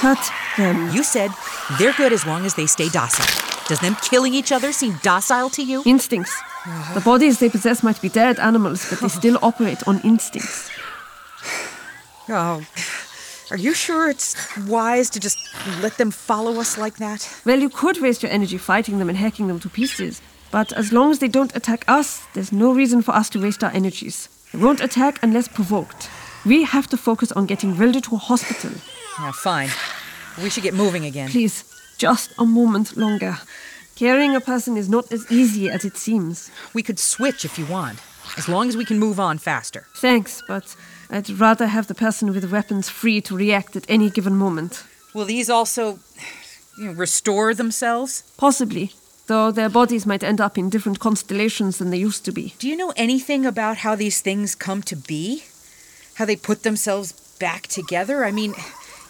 hurt 0.00 0.18
them. 0.56 0.90
You 0.92 1.02
said 1.02 1.30
they're 1.78 1.92
good 1.94 2.12
as 2.12 2.26
long 2.26 2.44
as 2.44 2.54
they 2.54 2.66
stay 2.66 2.88
docile. 2.88 3.26
Does 3.68 3.80
them 3.80 3.96
killing 4.02 4.34
each 4.34 4.52
other 4.52 4.72
seem 4.72 4.98
docile 5.02 5.50
to 5.50 5.62
you? 5.62 5.82
Instincts. 5.86 6.36
The 6.94 7.00
bodies 7.00 7.38
they 7.38 7.48
possess 7.48 7.82
might 7.82 8.00
be 8.02 8.08
dead 8.08 8.38
animals, 8.38 8.88
but 8.90 9.00
they 9.00 9.08
still 9.08 9.38
operate 9.40 9.86
on 9.86 10.00
instincts. 10.00 10.70
Oh, 12.28 12.64
are 13.50 13.56
you 13.56 13.74
sure 13.74 14.08
it's 14.08 14.36
wise 14.66 15.10
to 15.10 15.20
just 15.20 15.38
let 15.82 15.96
them 15.98 16.10
follow 16.10 16.60
us 16.60 16.78
like 16.78 16.96
that? 16.96 17.28
Well, 17.44 17.58
you 17.58 17.68
could 17.68 18.00
waste 18.00 18.22
your 18.22 18.32
energy 18.32 18.58
fighting 18.58 18.98
them 18.98 19.08
and 19.08 19.18
hacking 19.18 19.48
them 19.48 19.58
to 19.60 19.68
pieces. 19.68 20.22
But 20.50 20.72
as 20.72 20.92
long 20.92 21.10
as 21.10 21.18
they 21.18 21.28
don't 21.28 21.54
attack 21.54 21.84
us, 21.88 22.26
there's 22.34 22.52
no 22.52 22.72
reason 22.72 23.02
for 23.02 23.12
us 23.12 23.30
to 23.30 23.40
waste 23.40 23.62
our 23.62 23.70
energies. 23.72 24.28
They 24.52 24.58
won't 24.58 24.80
attack 24.80 25.18
unless 25.22 25.48
provoked. 25.48 26.08
We 26.44 26.64
have 26.64 26.86
to 26.88 26.96
focus 26.96 27.32
on 27.32 27.46
getting 27.46 27.76
Wilda 27.76 28.00
to 28.02 28.14
a 28.14 28.18
hospital. 28.18 28.72
Yeah, 29.18 29.32
fine. 29.32 29.70
We 30.42 30.50
should 30.50 30.62
get 30.62 30.74
moving 30.74 31.04
again. 31.04 31.28
Please, 31.28 31.64
just 31.98 32.32
a 32.38 32.44
moment 32.46 32.96
longer. 32.96 33.38
Carrying 33.94 34.34
a 34.34 34.40
person 34.40 34.76
is 34.76 34.88
not 34.88 35.12
as 35.12 35.30
easy 35.30 35.68
as 35.68 35.84
it 35.84 35.96
seems. 35.96 36.50
We 36.72 36.82
could 36.82 36.98
switch 36.98 37.44
if 37.44 37.58
you 37.58 37.66
want, 37.66 38.00
as 38.38 38.48
long 38.48 38.68
as 38.68 38.76
we 38.76 38.84
can 38.84 38.98
move 38.98 39.20
on 39.20 39.38
faster. 39.38 39.86
Thanks, 39.96 40.42
but 40.48 40.74
I'd 41.10 41.28
rather 41.28 41.66
have 41.66 41.88
the 41.88 41.94
person 41.94 42.32
with 42.32 42.42
the 42.42 42.48
weapons 42.48 42.88
free 42.88 43.20
to 43.22 43.36
react 43.36 43.74
at 43.74 43.84
any 43.88 44.10
given 44.10 44.36
moment. 44.36 44.84
Will 45.12 45.24
these 45.24 45.50
also 45.50 45.98
you 46.78 46.86
know, 46.86 46.92
restore 46.92 47.52
themselves? 47.52 48.22
Possibly, 48.36 48.92
though 49.26 49.50
their 49.50 49.68
bodies 49.68 50.06
might 50.06 50.22
end 50.22 50.40
up 50.40 50.56
in 50.56 50.70
different 50.70 51.00
constellations 51.00 51.78
than 51.78 51.90
they 51.90 51.98
used 51.98 52.24
to 52.26 52.32
be. 52.32 52.54
Do 52.60 52.68
you 52.68 52.76
know 52.76 52.92
anything 52.96 53.44
about 53.44 53.78
how 53.78 53.96
these 53.96 54.20
things 54.20 54.54
come 54.54 54.82
to 54.82 54.94
be? 54.94 55.42
How 56.14 56.24
they 56.26 56.36
put 56.36 56.62
themselves 56.62 57.12
back 57.40 57.66
together? 57.66 58.24
I 58.24 58.30
mean, 58.30 58.54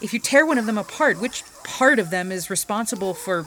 if 0.01 0.11
you 0.11 0.19
tear 0.19 0.43
one 0.45 0.57
of 0.57 0.65
them 0.65 0.79
apart, 0.79 1.21
which 1.21 1.43
part 1.63 1.99
of 1.99 2.09
them 2.09 2.31
is 2.31 2.49
responsible 2.49 3.13
for 3.13 3.45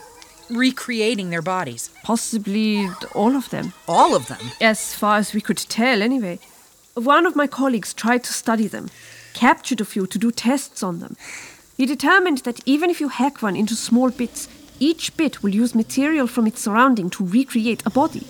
recreating 0.48 1.30
their 1.30 1.42
bodies? 1.42 1.90
Possibly 2.05 2.88
all 3.14 3.34
of 3.34 3.50
them. 3.50 3.72
All 3.88 4.14
of 4.14 4.28
them? 4.28 4.52
As 4.61 4.94
far 4.94 5.16
as 5.18 5.34
we 5.34 5.40
could 5.40 5.57
tell, 5.57 6.02
anyway. 6.02 6.38
One 6.95 7.26
of 7.26 7.34
my 7.34 7.49
colleagues 7.49 7.92
tried 7.92 8.22
to 8.22 8.32
study 8.32 8.68
them, 8.68 8.88
captured 9.32 9.80
a 9.80 9.84
few 9.84 10.07
to 10.07 10.16
do 10.16 10.30
tests 10.30 10.80
on 10.80 11.01
them. 11.01 11.16
He 11.76 11.86
determined 11.86 12.38
that 12.38 12.61
even 12.66 12.88
if 12.88 13.01
you 13.01 13.09
hack 13.09 13.42
one 13.42 13.57
into 13.57 13.74
small 13.74 14.11
bits, 14.11 14.49
each 14.78 15.16
bit 15.16 15.42
will 15.42 15.53
use 15.53 15.74
material 15.74 16.28
from 16.28 16.47
its 16.47 16.61
surrounding 16.61 17.11
to 17.11 17.26
recreate 17.26 17.82
a 17.84 17.90
body. 17.90 18.24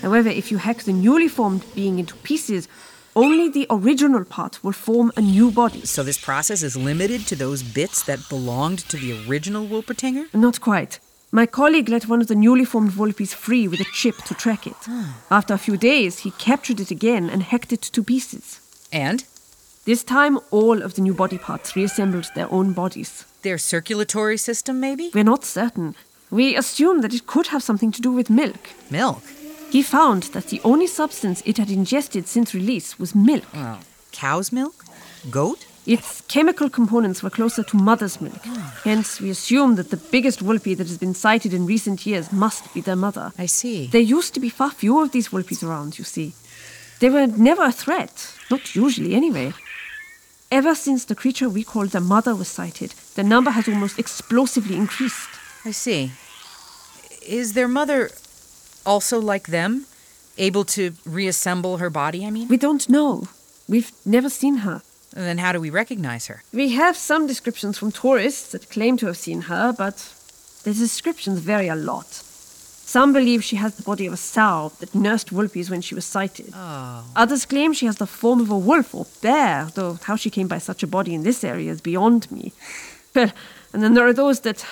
However, 0.00 0.30
if 0.30 0.50
you 0.50 0.56
hack 0.56 0.84
the 0.84 0.94
newly 0.94 1.28
formed 1.28 1.62
being 1.74 1.98
into 1.98 2.16
pieces, 2.16 2.68
only 3.14 3.50
the 3.50 3.66
original 3.68 4.24
part 4.24 4.64
will 4.64 4.72
form 4.72 5.12
a 5.14 5.20
new 5.20 5.50
body. 5.50 5.84
So 5.84 6.02
this 6.02 6.16
process 6.16 6.62
is 6.62 6.78
limited 6.78 7.26
to 7.26 7.36
those 7.36 7.62
bits 7.62 8.02
that 8.04 8.30
belonged 8.30 8.78
to 8.88 8.96
the 8.96 9.28
original 9.28 9.66
Wolpertinger? 9.66 10.32
Not 10.32 10.58
quite. 10.62 11.00
My 11.32 11.46
colleague 11.46 11.88
let 11.88 12.08
one 12.08 12.20
of 12.20 12.26
the 12.26 12.34
newly 12.34 12.64
formed 12.64 12.90
Volpes 12.90 13.32
free 13.32 13.68
with 13.68 13.80
a 13.80 13.86
chip 13.92 14.16
to 14.24 14.34
track 14.34 14.66
it. 14.66 14.74
Ah. 14.88 15.16
After 15.30 15.54
a 15.54 15.58
few 15.58 15.76
days, 15.76 16.20
he 16.20 16.32
captured 16.32 16.80
it 16.80 16.90
again 16.90 17.30
and 17.30 17.42
hacked 17.44 17.72
it 17.72 17.82
to 17.82 18.02
pieces. 18.02 18.60
And? 18.92 19.24
This 19.84 20.02
time, 20.02 20.40
all 20.50 20.82
of 20.82 20.94
the 20.94 21.02
new 21.02 21.14
body 21.14 21.38
parts 21.38 21.76
reassembled 21.76 22.30
their 22.34 22.52
own 22.52 22.72
bodies. 22.72 23.24
Their 23.42 23.58
circulatory 23.58 24.38
system, 24.38 24.80
maybe? 24.80 25.10
We're 25.14 25.22
not 25.22 25.44
certain. 25.44 25.94
We 26.30 26.56
assume 26.56 27.00
that 27.02 27.14
it 27.14 27.28
could 27.28 27.48
have 27.48 27.62
something 27.62 27.92
to 27.92 28.02
do 28.02 28.10
with 28.10 28.28
milk. 28.28 28.70
Milk? 28.90 29.22
He 29.70 29.82
found 29.82 30.24
that 30.34 30.48
the 30.48 30.60
only 30.64 30.88
substance 30.88 31.42
it 31.46 31.58
had 31.58 31.70
ingested 31.70 32.26
since 32.26 32.54
release 32.54 32.98
was 32.98 33.14
milk. 33.14 33.44
Cow's 34.10 34.50
milk? 34.50 34.84
Goat? 35.30 35.64
Its 35.90 36.20
chemical 36.28 36.70
components 36.70 37.20
were 37.20 37.30
closer 37.30 37.64
to 37.64 37.76
mother's 37.76 38.20
milk. 38.20 38.38
Ah. 38.46 38.80
Hence, 38.84 39.20
we 39.20 39.28
assume 39.28 39.74
that 39.74 39.90
the 39.90 39.96
biggest 39.96 40.38
Volpe 40.38 40.76
that 40.76 40.86
has 40.86 40.98
been 40.98 41.14
sighted 41.14 41.52
in 41.52 41.66
recent 41.66 42.06
years 42.06 42.30
must 42.30 42.72
be 42.72 42.80
their 42.80 42.94
mother. 42.94 43.32
I 43.36 43.46
see. 43.46 43.88
There 43.88 44.00
used 44.00 44.32
to 44.34 44.40
be 44.40 44.50
far 44.50 44.70
fewer 44.70 45.02
of 45.02 45.10
these 45.10 45.30
Volpes 45.30 45.64
around, 45.64 45.98
you 45.98 46.04
see. 46.04 46.32
They 47.00 47.10
were 47.10 47.26
never 47.26 47.64
a 47.64 47.72
threat, 47.72 48.36
not 48.52 48.76
usually 48.76 49.16
anyway. 49.16 49.52
Ever 50.52 50.76
since 50.76 51.06
the 51.06 51.16
creature 51.16 51.48
we 51.48 51.64
call 51.64 51.86
the 51.86 52.00
mother 52.00 52.36
was 52.36 52.46
sighted, 52.46 52.94
the 53.16 53.24
number 53.24 53.50
has 53.50 53.66
almost 53.66 53.98
explosively 53.98 54.76
increased. 54.76 55.30
I 55.64 55.72
see. 55.72 56.12
Is 57.26 57.54
their 57.54 57.66
mother 57.66 58.10
also 58.86 59.18
like 59.20 59.48
them? 59.48 59.86
Able 60.38 60.64
to 60.66 60.92
reassemble 61.04 61.78
her 61.78 61.90
body, 61.90 62.24
I 62.24 62.30
mean? 62.30 62.46
We 62.46 62.58
don't 62.58 62.88
know. 62.88 63.24
We've 63.68 63.90
never 64.06 64.30
seen 64.30 64.58
her. 64.58 64.82
Then 65.12 65.38
how 65.38 65.52
do 65.52 65.60
we 65.60 65.70
recognize 65.70 66.26
her? 66.28 66.42
We 66.52 66.70
have 66.70 66.96
some 66.96 67.26
descriptions 67.26 67.78
from 67.78 67.90
tourists 67.92 68.52
that 68.52 68.70
claim 68.70 68.96
to 68.98 69.06
have 69.06 69.16
seen 69.16 69.42
her, 69.42 69.72
but 69.72 69.96
the 70.62 70.72
descriptions 70.72 71.40
vary 71.40 71.68
a 71.68 71.74
lot. 71.74 72.06
Some 72.90 73.12
believe 73.12 73.44
she 73.44 73.56
has 73.56 73.76
the 73.76 73.82
body 73.84 74.06
of 74.06 74.12
a 74.12 74.16
sow 74.16 74.72
that 74.80 74.94
nursed 74.94 75.30
Volpes 75.30 75.70
when 75.70 75.80
she 75.80 75.94
was 75.94 76.04
sighted. 76.04 76.52
Oh. 76.54 77.04
Others 77.14 77.46
claim 77.46 77.72
she 77.72 77.86
has 77.86 77.96
the 77.96 78.06
form 78.06 78.40
of 78.40 78.50
a 78.50 78.58
wolf 78.58 78.94
or 78.94 79.06
bear, 79.22 79.68
though 79.74 79.98
how 80.02 80.16
she 80.16 80.28
came 80.30 80.48
by 80.48 80.58
such 80.58 80.82
a 80.82 80.88
body 80.88 81.14
in 81.14 81.22
this 81.22 81.44
area 81.44 81.70
is 81.70 81.80
beyond 81.80 82.30
me. 82.30 82.52
Well, 83.12 83.32
and 83.72 83.82
then 83.82 83.94
there 83.94 84.06
are 84.06 84.12
those 84.12 84.40
that 84.42 84.64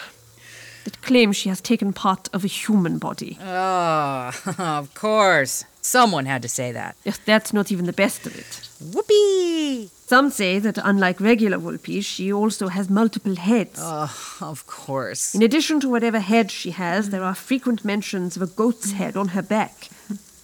that 0.84 1.03
claim 1.03 1.32
she 1.32 1.49
has 1.49 1.61
taken 1.61 1.93
part 1.93 2.28
of 2.32 2.45
a 2.45 2.47
human 2.47 2.99
body. 2.99 3.36
Oh, 3.43 4.30
of 4.59 4.95
course. 4.95 5.64
Someone 5.82 6.26
had 6.26 6.43
to 6.43 6.49
say 6.49 6.70
that. 6.72 6.95
Yes, 7.05 7.18
that's 7.24 7.53
not 7.53 7.72
even 7.72 7.86
the 7.86 7.93
best 7.93 8.26
of 8.26 8.36
it. 8.39 8.68
Whoopee! 8.95 9.91
Some 10.09 10.31
say 10.31 10.59
that 10.59 10.79
unlike 10.83 11.21
regular 11.21 11.59
Volpes, 11.59 12.03
she 12.07 12.33
also 12.33 12.69
has 12.69 12.89
multiple 12.89 13.37
heads. 13.37 13.79
Oh, 13.83 14.11
of 14.41 14.67
course. 14.67 15.35
In 15.35 15.43
addition 15.43 15.81
to 15.81 15.89
whatever 15.91 16.19
head 16.19 16.51
she 16.51 16.71
has, 16.71 17.11
there 17.11 17.23
are 17.23 17.35
frequent 17.35 17.85
mentions 17.85 18.35
of 18.35 18.41
a 18.43 18.47
goat's 18.47 18.93
head 18.93 19.19
on 19.19 19.29
her 19.29 19.43
back. 19.43 19.91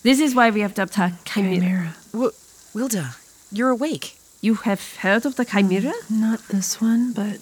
This 0.03 0.21
is 0.21 0.35
why 0.35 0.51
we 0.51 0.61
have 0.61 0.75
dubbed 0.75 0.97
her 0.97 1.13
Chimera. 1.25 1.95
W- 2.13 2.33
Wilda, 2.75 3.15
you're 3.51 3.71
awake. 3.71 4.19
You 4.43 4.57
have 4.69 4.97
heard 4.97 5.25
of 5.25 5.37
the 5.37 5.47
Chimera? 5.47 5.95
Mm, 5.95 6.21
not 6.21 6.41
this 6.49 6.79
one, 6.83 7.15
but 7.15 7.39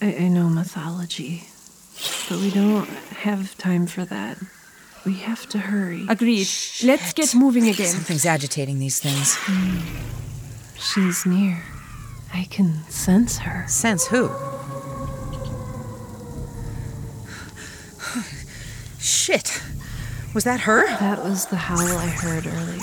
I, 0.00 0.14
I 0.14 0.28
know 0.28 0.48
mythology. 0.48 1.48
But 2.28 2.38
we 2.38 2.52
don't 2.52 2.88
have 3.26 3.58
time 3.58 3.88
for 3.88 4.04
that. 4.04 4.38
We 5.04 5.14
have 5.14 5.48
to 5.48 5.58
hurry. 5.58 6.06
Agreed. 6.08 6.46
Let's 6.84 7.12
get 7.14 7.34
moving 7.34 7.66
again. 7.66 7.88
Something's 7.88 8.26
agitating 8.26 8.78
these 8.78 9.00
things. 9.00 9.34
Hmm. 9.40 10.17
She's 10.80 11.26
near. 11.26 11.62
I 12.32 12.44
can 12.50 12.84
sense 12.88 13.38
her. 13.38 13.66
Sense 13.68 14.06
who? 14.06 14.30
Shit. 18.98 19.62
Was 20.34 20.44
that 20.44 20.60
her? 20.60 20.86
That 20.98 21.24
was 21.24 21.46
the 21.46 21.56
howl 21.56 21.80
I 21.80 22.06
heard 22.06 22.46
earlier. 22.46 22.78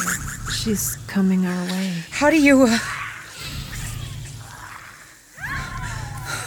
She's 0.51 0.95
coming 1.07 1.45
our 1.45 1.65
way. 1.71 1.93
How 2.09 2.29
do 2.29 2.41
you. 2.41 2.63
Uh... 2.63 2.77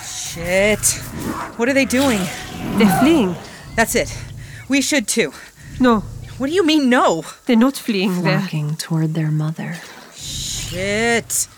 Shit. 0.04 0.86
What 1.56 1.68
are 1.68 1.72
they 1.72 1.84
doing? 1.84 2.20
They're 2.76 2.98
fleeing. 3.00 3.34
That's 3.74 3.94
it. 3.94 4.16
We 4.68 4.80
should 4.80 5.08
too. 5.08 5.32
No. 5.80 6.00
What 6.38 6.48
do 6.48 6.52
you 6.52 6.64
mean, 6.64 6.88
no? 6.88 7.24
They're 7.46 7.56
not 7.56 7.76
fleeing. 7.76 8.22
They're 8.22 8.38
Walking 8.38 8.76
toward 8.76 9.14
their 9.14 9.30
mother. 9.30 9.76
Shit. 10.70 11.48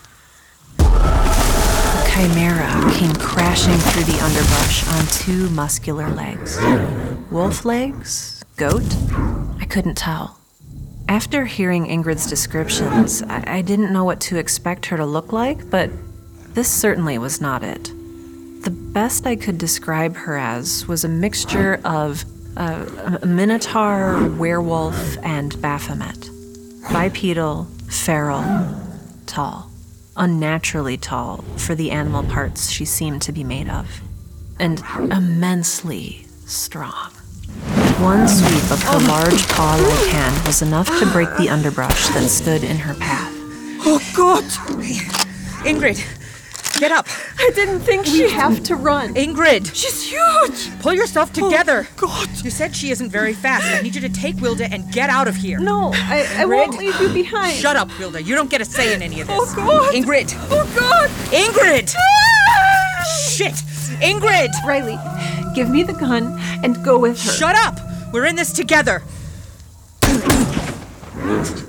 The 0.77 2.09
chimera 2.09 2.93
came 2.93 3.13
crashing 3.15 3.73
through 3.73 4.05
the 4.05 4.17
underbrush 4.23 4.87
on 4.87 5.05
two 5.07 5.49
muscular 5.49 6.09
legs. 6.11 6.57
Wolf 7.29 7.65
legs? 7.65 8.41
Goat? 8.55 8.85
I 9.59 9.65
couldn't 9.65 9.97
tell. 9.97 10.39
After 11.09 11.43
hearing 11.43 11.87
Ingrid's 11.87 12.25
descriptions, 12.25 13.21
I, 13.23 13.57
I 13.57 13.61
didn't 13.61 13.91
know 13.91 14.05
what 14.05 14.21
to 14.21 14.37
expect 14.37 14.85
her 14.85 14.95
to 14.95 15.05
look 15.05 15.33
like, 15.33 15.69
but 15.69 15.89
this 16.53 16.71
certainly 16.71 17.17
was 17.17 17.41
not 17.41 17.63
it. 17.63 17.91
The 18.63 18.71
best 18.71 19.27
I 19.27 19.35
could 19.35 19.57
describe 19.57 20.15
her 20.15 20.37
as 20.37 20.87
was 20.87 21.03
a 21.03 21.09
mixture 21.09 21.81
of 21.83 22.23
a 22.55 23.25
minotaur, 23.25 24.29
werewolf, 24.37 25.17
and 25.17 25.61
Baphomet. 25.61 26.29
Bipedal, 26.93 27.67
feral, 27.89 28.43
tall. 29.31 29.71
Unnaturally 30.17 30.97
tall 30.97 31.37
for 31.55 31.73
the 31.73 31.89
animal 31.89 32.21
parts 32.21 32.69
she 32.69 32.83
seemed 32.83 33.21
to 33.21 33.31
be 33.31 33.45
made 33.45 33.69
of. 33.69 34.01
And 34.59 34.83
immensely 35.09 36.25
strong. 36.45 37.11
One 38.01 38.27
sweep 38.27 38.69
of 38.71 38.83
her 38.83 38.99
large 39.07 39.47
paw 39.47 39.75
like 39.75 40.09
hand 40.09 40.45
was 40.45 40.61
enough 40.61 40.87
to 40.99 41.05
break 41.13 41.29
the 41.37 41.47
underbrush 41.49 42.09
that 42.09 42.27
stood 42.27 42.63
in 42.65 42.75
her 42.77 42.93
path. 42.95 43.31
Oh, 43.83 44.01
God! 44.13 44.43
Ingrid, 45.63 46.03
get 46.81 46.91
up. 46.91 47.07
I 47.37 47.51
didn't 47.53 47.81
think 47.81 48.05
We 48.05 48.27
she. 48.27 48.29
have 48.29 48.63
to 48.63 48.75
run. 48.75 49.13
Ingrid! 49.13 49.69
She's 49.75 50.09
huge! 50.09 50.79
Pull 50.79 50.95
yourself 50.95 51.29
oh, 51.37 51.43
together. 51.43 51.87
God! 51.95 52.27
You 52.43 52.49
said 52.49 52.75
she 52.75 52.89
isn't 52.89 53.11
very 53.11 53.33
fast. 53.35 53.67
I 53.71 53.81
need 53.81 53.93
you 53.93 54.01
to 54.01 54.09
take 54.09 54.41
Wilda 54.41 54.65
and 54.73 54.91
get 54.91 55.11
out 55.11 55.27
of 55.27 55.35
here. 55.35 55.59
No, 55.59 55.91
I, 55.93 56.27
I 56.37 56.45
won't 56.45 56.79
leave 56.79 56.99
you 56.99 57.09
behind. 57.09 57.55
Shut 57.55 57.75
up, 57.75 57.87
Wilda. 57.99 58.23
You 58.23 58.33
don't 58.33 58.49
get 58.49 58.61
a 58.61 58.65
say 58.65 58.95
in 58.95 59.03
any 59.03 59.21
of 59.21 59.27
this. 59.27 59.37
Oh, 59.39 59.55
God! 59.55 59.93
Ingrid! 59.93 60.33
Oh, 60.49 60.65
God! 60.75 61.09
Ingrid! 61.31 61.93
Ah! 61.95 63.03
Shit! 63.29 63.53
Ingrid! 64.01 64.49
Riley, 64.65 64.97
give 65.53 65.69
me 65.69 65.83
the 65.83 65.93
gun 65.93 66.39
and 66.63 66.83
go 66.83 66.97
with 66.97 67.21
her. 67.21 67.31
Shut 67.31 67.55
up! 67.55 67.79
We're 68.11 68.25
in 68.25 68.35
this 68.35 68.51
together. 68.51 69.03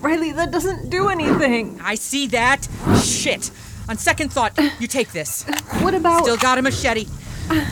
Riley, 0.01 0.33
that 0.33 0.51
doesn't 0.51 0.89
do 0.89 1.11
anything. 1.11 1.79
I 1.83 1.97
see 1.97 2.29
that. 2.29 2.67
Shit. 3.05 3.51
On 3.89 3.99
second 3.99 4.33
thought, 4.33 4.59
you 4.79 4.87
take 4.87 5.13
this. 5.13 5.45
What 5.83 5.95
about. 5.95 6.23
Still 6.23 6.37
got 6.37 6.59
a 6.59 6.63
machete. 6.63 7.07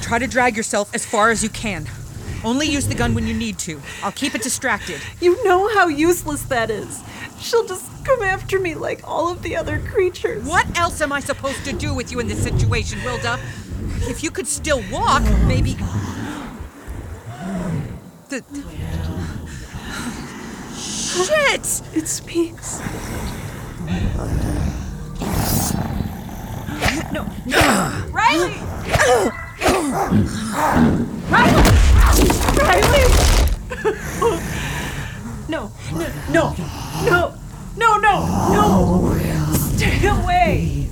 Try 0.03 0.19
to 0.19 0.27
drag 0.27 0.57
yourself 0.57 0.93
as 0.95 1.07
far 1.07 1.31
as 1.31 1.43
you 1.43 1.49
can. 1.49 1.87
Only 2.43 2.67
use 2.67 2.89
the 2.89 2.95
gun 2.95 3.15
when 3.15 3.27
you 3.27 3.35
need 3.35 3.59
to. 3.61 3.81
I'll 4.03 4.13
keep 4.13 4.35
it 4.35 4.43
distracted. 4.43 5.01
You 5.21 5.43
know 5.45 5.69
how 5.75 5.89
useless 5.89 6.43
that 6.45 6.71
is. 6.71 7.03
She'll 7.39 7.67
just 7.67 7.87
come 8.05 8.23
after 8.23 8.59
me 8.59 8.75
like 8.75 9.01
all 9.05 9.31
of 9.31 9.43
the 9.43 9.55
other 9.57 9.79
creatures. 9.79 10.45
What 10.45 10.77
else 10.79 11.01
am 11.01 11.13
I 11.13 11.21
supposed 11.21 11.65
to 11.67 11.73
do 11.73 11.95
with 11.95 12.11
you 12.11 12.19
in 12.19 12.29
this 12.29 12.43
situation, 12.43 12.99
Wilda? 13.05 13.39
If 14.03 14.25
you 14.25 14.31
could 14.31 14.49
still 14.49 14.83
walk, 14.91 15.23
maybe. 15.47 15.75
The... 18.29 18.43
Shit! 20.75 21.83
It 21.95 22.09
speaks. 22.09 22.81
No. 27.13 27.23
Riley! 28.13 28.55
Riley! 31.29 31.63
Riley! 32.57 33.05
no, 35.49 35.71
no, 35.93 36.07
no, 36.31 36.55
no, 37.05 37.35
no, 37.77 37.97
no, 37.99 38.15
no! 38.53 39.15
Stay 39.77 40.07
away! 40.07 40.89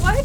What? 0.00 0.24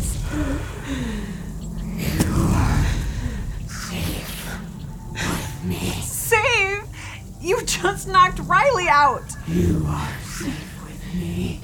Save 3.68 5.66
me. 5.66 5.80
Save? 6.02 6.84
You 7.42 7.62
just 7.66 8.08
knocked 8.08 8.40
Riley 8.40 8.88
out! 8.88 9.36
You 9.48 9.84
are 9.88 10.14
safe 10.22 10.84
with 10.86 11.14
me. 11.16 11.60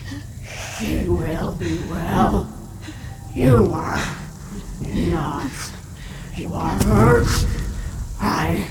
You 0.82 1.14
will 1.14 1.52
be 1.56 1.78
well. 1.90 2.48
You 3.34 3.70
are 3.74 4.02
not. 4.86 5.52
You 6.36 6.54
are 6.54 6.84
hurt. 6.84 7.46
I 8.22 8.66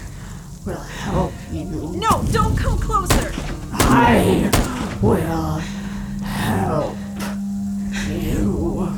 will 0.65 0.77
help 0.77 1.33
you. 1.53 1.65
No, 1.97 2.25
don't 2.33 2.57
come 2.57 2.79
closer! 2.79 3.31
I 3.73 4.51
will 5.03 5.59
help 6.25 6.97
you. 8.09 8.89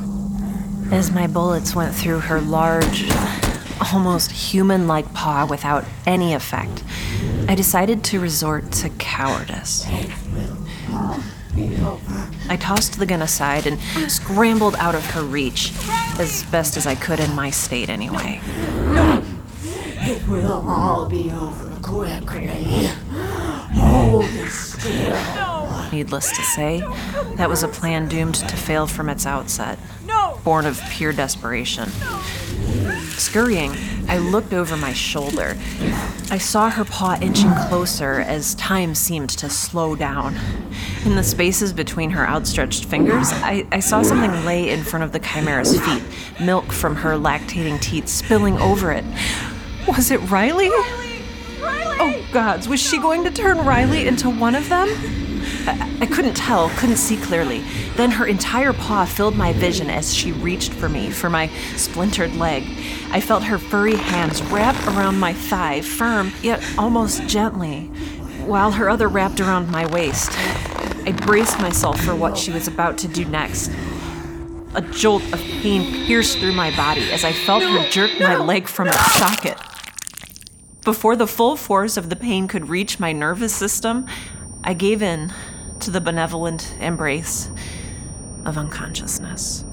As 0.91 1.11
my 1.11 1.27
bullets 1.27 1.75
went 1.75 1.93
through 1.93 2.21
her 2.21 2.39
large, 2.39 3.11
almost 3.91 4.31
human 4.31 4.87
like 4.87 5.13
paw 5.13 5.45
without 5.45 5.83
any 6.05 6.33
effect, 6.33 6.83
I 7.49 7.55
decided 7.55 8.05
to 8.05 8.21
resort 8.21 8.71
to 8.73 8.89
cowardice. 8.89 9.85
I 12.49 12.57
tossed 12.59 12.99
the 12.99 13.05
gun 13.05 13.21
aside 13.21 13.65
and 13.67 13.79
scrambled 14.11 14.75
out 14.75 14.95
of 14.95 15.05
her 15.11 15.23
reach, 15.23 15.71
as 16.19 16.43
best 16.43 16.77
as 16.77 16.85
I 16.85 16.95
could 16.95 17.19
in 17.19 17.33
my 17.35 17.49
state, 17.49 17.89
anyway. 17.89 18.41
No. 18.85 19.23
It 19.63 20.27
will 20.27 20.67
all 20.67 21.07
be 21.07 21.31
over 21.31 21.69
quickly. 21.81 22.87
Hold 23.75 24.25
still. 24.49 25.89
Needless 25.91 26.31
to 26.35 26.41
say, 26.41 26.79
that 27.35 27.49
was 27.49 27.63
a 27.63 27.67
plan 27.67 28.07
doomed 28.07 28.35
to 28.35 28.57
fail 28.57 28.87
from 28.87 29.09
its 29.09 29.25
outset, 29.25 29.77
No! 30.05 30.39
born 30.43 30.65
of 30.65 30.81
pure 30.89 31.13
desperation. 31.13 31.89
Scurrying, 33.21 33.71
I 34.09 34.17
looked 34.17 34.51
over 34.51 34.75
my 34.75 34.93
shoulder. 34.93 35.55
I 36.31 36.39
saw 36.39 36.71
her 36.71 36.83
paw 36.83 37.19
inching 37.21 37.53
closer 37.69 38.19
as 38.19 38.55
time 38.55 38.95
seemed 38.95 39.29
to 39.29 39.47
slow 39.47 39.95
down. 39.95 40.35
In 41.05 41.15
the 41.15 41.23
spaces 41.23 41.71
between 41.71 42.09
her 42.09 42.27
outstretched 42.27 42.85
fingers, 42.85 43.31
I, 43.31 43.67
I 43.71 43.79
saw 43.79 44.01
something 44.01 44.43
lay 44.43 44.71
in 44.71 44.83
front 44.83 45.03
of 45.03 45.11
the 45.11 45.19
chimera's 45.19 45.79
feet, 45.79 46.03
milk 46.43 46.71
from 46.71 46.95
her 46.95 47.11
lactating 47.11 47.79
teat 47.79 48.09
spilling 48.09 48.57
over 48.57 48.91
it. 48.91 49.05
Was 49.87 50.09
it 50.09 50.19
Riley? 50.21 50.69
Oh, 50.71 52.27
gods, 52.33 52.67
was 52.67 52.81
she 52.81 52.97
going 52.97 53.23
to 53.23 53.31
turn 53.31 53.59
Riley 53.59 54.07
into 54.07 54.31
one 54.31 54.55
of 54.55 54.67
them? 54.67 54.89
I, 55.67 55.97
I 56.01 56.05
couldn't 56.05 56.35
tell, 56.35 56.69
couldn't 56.77 56.97
see 56.97 57.17
clearly. 57.17 57.63
Then 57.95 58.11
her 58.11 58.25
entire 58.25 58.73
paw 58.73 59.05
filled 59.05 59.35
my 59.35 59.53
vision 59.53 59.89
as 59.89 60.13
she 60.13 60.31
reached 60.31 60.73
for 60.73 60.89
me, 60.89 61.09
for 61.09 61.29
my 61.29 61.47
splintered 61.75 62.35
leg. 62.35 62.63
I 63.11 63.21
felt 63.21 63.43
her 63.43 63.57
furry 63.57 63.95
hands 63.95 64.41
wrap 64.43 64.75
around 64.87 65.19
my 65.19 65.33
thigh, 65.33 65.81
firm, 65.81 66.31
yet 66.41 66.63
almost 66.77 67.27
gently, 67.27 67.85
while 68.45 68.71
her 68.71 68.89
other 68.89 69.07
wrapped 69.07 69.39
around 69.39 69.69
my 69.69 69.85
waist. 69.85 70.31
I 71.05 71.11
braced 71.11 71.59
myself 71.59 71.99
for 72.01 72.15
what 72.15 72.37
she 72.37 72.51
was 72.51 72.67
about 72.67 72.97
to 72.99 73.07
do 73.07 73.25
next. 73.25 73.71
A 74.73 74.81
jolt 74.81 75.23
of 75.33 75.39
pain 75.39 76.05
pierced 76.05 76.37
through 76.37 76.53
my 76.53 76.75
body 76.75 77.11
as 77.11 77.23
I 77.23 77.33
felt 77.33 77.63
her 77.63 77.89
jerk 77.89 78.11
my 78.19 78.37
leg 78.37 78.67
from 78.67 78.87
its 78.87 79.15
socket. 79.15 79.57
Before 80.83 81.15
the 81.15 81.27
full 81.27 81.57
force 81.57 81.97
of 81.97 82.09
the 82.09 82.15
pain 82.15 82.47
could 82.47 82.69
reach 82.69 82.99
my 82.99 83.11
nervous 83.11 83.53
system, 83.53 84.07
I 84.63 84.73
gave 84.73 85.01
in 85.01 85.31
to 85.81 85.91
the 85.91 86.01
benevolent 86.01 86.75
embrace 86.79 87.51
of 88.45 88.57
unconsciousness. 88.57 89.65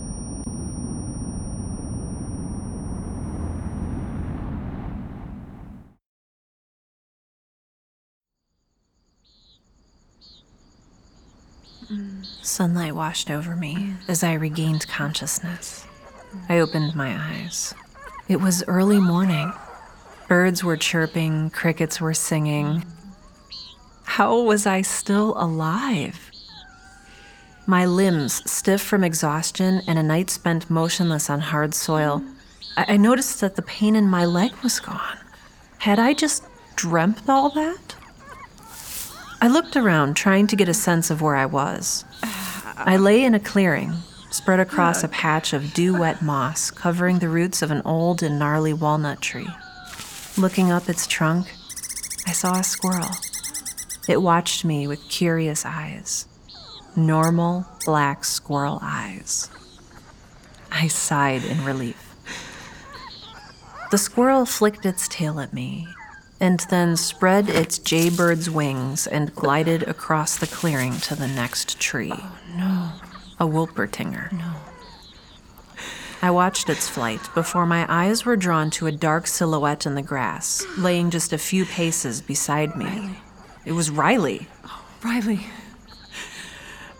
Sunlight 12.43 12.95
washed 12.95 13.31
over 13.31 13.55
me 13.55 13.95
as 14.09 14.23
I 14.23 14.33
regained 14.35 14.89
consciousness. 14.89 15.87
I 16.49 16.59
opened 16.59 16.95
my 16.95 17.17
eyes. 17.17 17.75
It 18.29 18.41
was 18.41 18.65
early 18.67 18.99
morning. 18.99 19.53
Birds 20.27 20.65
were 20.65 20.77
chirping, 20.77 21.51
crickets 21.51 22.01
were 22.01 22.15
singing. 22.15 22.85
How 24.19 24.41
was 24.41 24.67
I 24.67 24.83
still 24.83 25.33
alive? 25.37 26.33
My 27.67 27.87
limbs 27.87 28.43
stiff 28.51 28.83
from 28.83 29.05
exhaustion 29.05 29.81
and 29.87 29.97
a 29.97 30.03
night 30.03 30.29
spent 30.29 30.69
motionless 30.69 31.31
on 31.31 31.39
hard 31.39 31.73
soil. 31.73 32.25
I, 32.77 32.95
I 32.95 32.97
noticed 32.97 33.41
that 33.41 33.55
the 33.55 33.63
pain 33.63 33.95
in 33.95 34.09
my 34.09 34.25
leg 34.25 34.51
was 34.61 34.81
gone. 34.81 35.19
Had 35.79 36.01
I 36.01 36.15
just 36.15 36.43
dreamt 36.75 37.29
all 37.29 37.51
that? 37.51 37.95
I 39.41 39.47
looked 39.47 39.77
around, 39.77 40.15
trying 40.15 40.49
to 40.49 40.57
get 40.57 40.69
a 40.69 40.75
sense 40.75 41.11
of 41.11 41.23
where 41.23 41.37
I 41.37 41.47
was. 41.47 42.05
I 42.25 42.97
lay 42.97 43.23
in 43.23 43.35
a 43.37 43.39
clearing, 43.39 43.93
spread 44.33 44.59
across 44.59 45.05
a 45.05 45.09
patch 45.09 45.53
of 45.53 45.73
dew 45.73 45.97
wet 45.97 46.23
moss 46.23 46.73
covering 46.73 47.21
the 47.21 47.29
roots 47.29 47.63
of 47.63 47.71
an 47.71 47.83
old 47.85 48.25
and 48.25 48.37
gnarly 48.37 48.73
walnut 48.73 49.21
tree. 49.21 49.47
Looking 50.37 50.73
up 50.73 50.89
its 50.89 51.07
trunk, 51.07 51.55
I 52.27 52.33
saw 52.33 52.59
a 52.59 52.65
squirrel. 52.65 53.11
It 54.09 54.23
watched 54.23 54.65
me 54.65 54.89
with 54.89 55.09
curious 55.11 55.67
eyes. 55.67 56.27
Normal 56.97 57.67
black 57.85 58.25
squirrel 58.25 58.79
eyes. 58.83 59.51
I 60.73 60.89
sighed 60.89 61.45
in 61.45 61.65
relief. 61.65 62.05
The 63.91 63.99
squirrel 63.99 64.47
flicked 64.47 64.87
its 64.87 65.09
tail 65.09 65.41
at 65.41 65.53
me 65.53 65.87
and 66.41 66.61
then 66.71 66.97
spread 66.97 67.49
its 67.49 67.79
jaybird's 67.79 68.49
wings 68.49 69.07
and 69.07 69.35
glided 69.35 69.83
across 69.83 70.37
the 70.37 70.47
clearing 70.47 70.99
to 71.01 71.15
the 71.15 71.29
next 71.29 71.81
tree. 71.81 72.13
Oh, 72.15 72.39
no. 72.57 72.93
A 73.41 73.49
Wolpertinger. 73.49 74.33
No. 74.33 74.55
I 76.21 76.31
watched 76.31 76.69
its 76.69 76.89
flight 76.89 77.21
before 77.35 77.67
my 77.67 77.87
eyes 77.89 78.25
were 78.25 78.37
drawn 78.37 78.71
to 78.71 78.87
a 78.87 78.93
dark 78.93 79.27
silhouette 79.27 79.87
in 79.87 79.95
the 79.95 80.03
grass, 80.03 80.65
laying 80.77 81.11
just 81.11 81.33
a 81.33 81.39
few 81.39 81.65
paces 81.65 82.21
beside 82.21 82.75
me. 82.77 82.87
Riley. 82.87 83.17
It 83.69 83.73
was 83.73 83.91
Riley. 83.91 84.49
Oh, 84.65 84.83
Riley. 85.05 85.41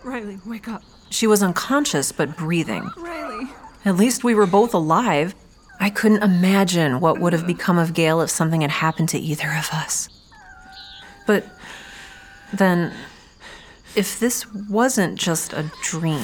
Riley, 0.05 0.39
wake 0.45 0.69
up. 0.69 0.83
She 1.09 1.27
was 1.27 1.43
unconscious 1.43 2.13
but 2.13 2.37
breathing. 2.37 2.91
Riley. 2.99 3.49
At 3.87 3.97
least 3.97 4.23
we 4.23 4.35
were 4.35 4.47
both 4.47 4.75
alive. 4.75 5.35
I 5.81 5.89
couldn't 5.89 6.23
imagine 6.23 7.01
what 7.01 7.21
would 7.21 7.33
have 7.33 7.47
become 7.47 7.79
of 7.79 7.95
Gail 7.95 8.21
if 8.21 8.29
something 8.29 8.61
had 8.61 8.71
happened 8.71 9.09
to 9.09 9.19
either 9.19 9.49
of 9.49 9.71
us. 9.73 10.11
But 11.27 11.47
then, 12.53 12.93
if 13.97 14.21
this 14.21 14.45
wasn't 14.53 15.19
just 15.19 15.55
a 15.55 15.73
dream. 15.83 16.21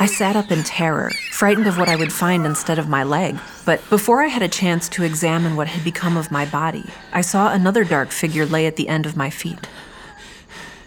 I 0.00 0.06
sat 0.06 0.36
up 0.36 0.52
in 0.52 0.62
terror, 0.62 1.10
frightened 1.32 1.66
of 1.66 1.76
what 1.76 1.88
I 1.88 1.96
would 1.96 2.12
find 2.12 2.46
instead 2.46 2.78
of 2.78 2.88
my 2.88 3.02
leg. 3.02 3.36
But 3.64 3.88
before 3.90 4.22
I 4.22 4.28
had 4.28 4.42
a 4.42 4.48
chance 4.48 4.88
to 4.90 5.02
examine 5.02 5.56
what 5.56 5.66
had 5.66 5.82
become 5.82 6.16
of 6.16 6.30
my 6.30 6.46
body, 6.46 6.84
I 7.12 7.20
saw 7.20 7.52
another 7.52 7.82
dark 7.82 8.10
figure 8.12 8.46
lay 8.46 8.66
at 8.66 8.76
the 8.76 8.88
end 8.88 9.06
of 9.06 9.16
my 9.16 9.28
feet. 9.28 9.68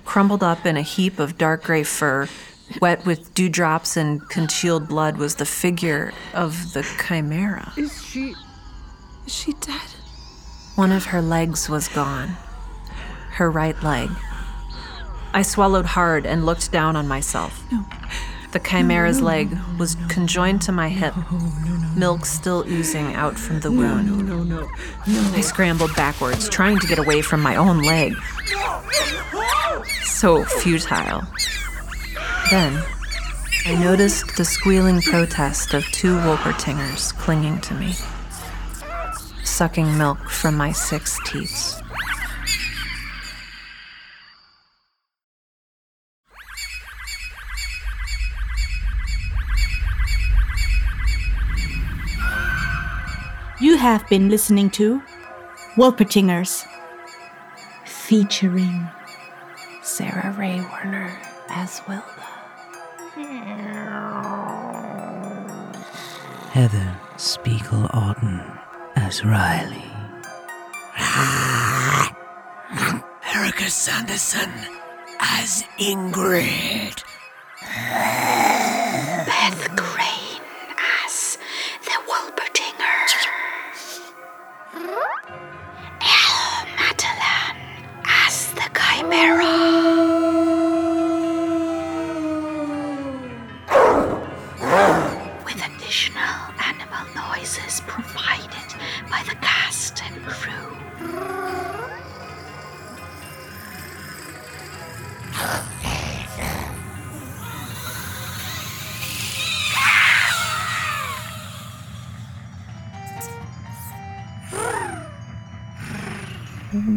Crumbled 0.05 0.43
up 0.43 0.65
in 0.65 0.77
a 0.77 0.81
heap 0.81 1.19
of 1.19 1.37
dark 1.37 1.63
gray 1.63 1.83
fur, 1.83 2.29
wet 2.81 3.05
with 3.05 3.33
dewdrops 3.33 3.97
and 3.97 4.27
congealed 4.29 4.87
blood, 4.87 5.17
was 5.17 5.35
the 5.35 5.45
figure 5.45 6.13
of 6.33 6.71
the 6.71 6.83
chimera. 7.05 7.73
Is 7.75 8.01
she. 8.05 8.33
Is 9.25 9.35
she 9.35 9.51
dead? 9.53 9.89
One 10.75 10.93
of 10.93 11.05
her 11.05 11.21
legs 11.21 11.67
was 11.67 11.89
gone. 11.89 12.37
Her 13.31 13.51
right 13.51 13.81
leg. 13.83 14.09
I 15.33 15.41
swallowed 15.41 15.85
hard 15.85 16.25
and 16.25 16.45
looked 16.45 16.71
down 16.71 16.95
on 16.95 17.09
myself. 17.09 17.61
No. 17.71 17.85
The 18.51 18.59
chimera's 18.59 19.21
leg 19.21 19.57
was 19.79 19.95
conjoined 20.09 20.61
to 20.63 20.71
my 20.71 20.89
hip, 20.89 21.13
milk 21.95 22.25
still 22.25 22.65
oozing 22.67 23.13
out 23.13 23.37
from 23.37 23.61
the 23.61 23.71
wound. 23.71 24.07
No, 24.07 24.15
no, 24.15 24.43
no, 24.43 24.69
no. 25.07 25.33
I 25.33 25.41
scrambled 25.41 25.95
backwards, 25.95 26.49
trying 26.49 26.77
to 26.79 26.87
get 26.87 26.99
away 26.99 27.21
from 27.21 27.41
my 27.41 27.55
own 27.55 27.81
leg. 27.81 28.13
So 30.03 30.43
futile. 30.43 31.23
Then, 32.49 32.83
I 33.65 33.75
noticed 33.75 34.35
the 34.35 34.43
squealing 34.43 35.01
protest 35.01 35.73
of 35.73 35.85
two 35.85 36.17
Wolpertingers 36.17 37.13
clinging 37.17 37.61
to 37.61 37.73
me, 37.73 37.95
sucking 39.43 39.97
milk 39.97 40.29
from 40.29 40.55
my 40.55 40.73
six 40.73 41.17
teats. 41.25 41.80
You 53.71 53.77
have 53.77 54.05
been 54.09 54.27
listening 54.27 54.69
to 54.71 55.01
Wolpertingers, 55.77 56.67
featuring 57.85 58.89
Sarah 59.81 60.35
Rhea 60.37 60.69
Werner 60.73 61.17
as 61.47 61.81
Wilda. 61.87 62.03
Heather 66.51 66.99
Spiegel 67.15 67.87
Auden 67.93 68.59
as 68.97 69.23
Riley. 69.23 69.89
Erica 73.33 73.69
Sanderson 73.69 74.51
as 75.21 75.63
Ingrid. 75.79 77.01
Beth 79.25 79.90
chimera. 88.91 89.55
With 95.45 95.61
additional 95.65 96.39
animal 96.63 97.05
noises 97.15 97.81
provided 97.87 98.69
by 99.09 99.23
the 99.27 99.35
cast 99.41 100.03
and 100.03 100.21
crew. 100.25 100.51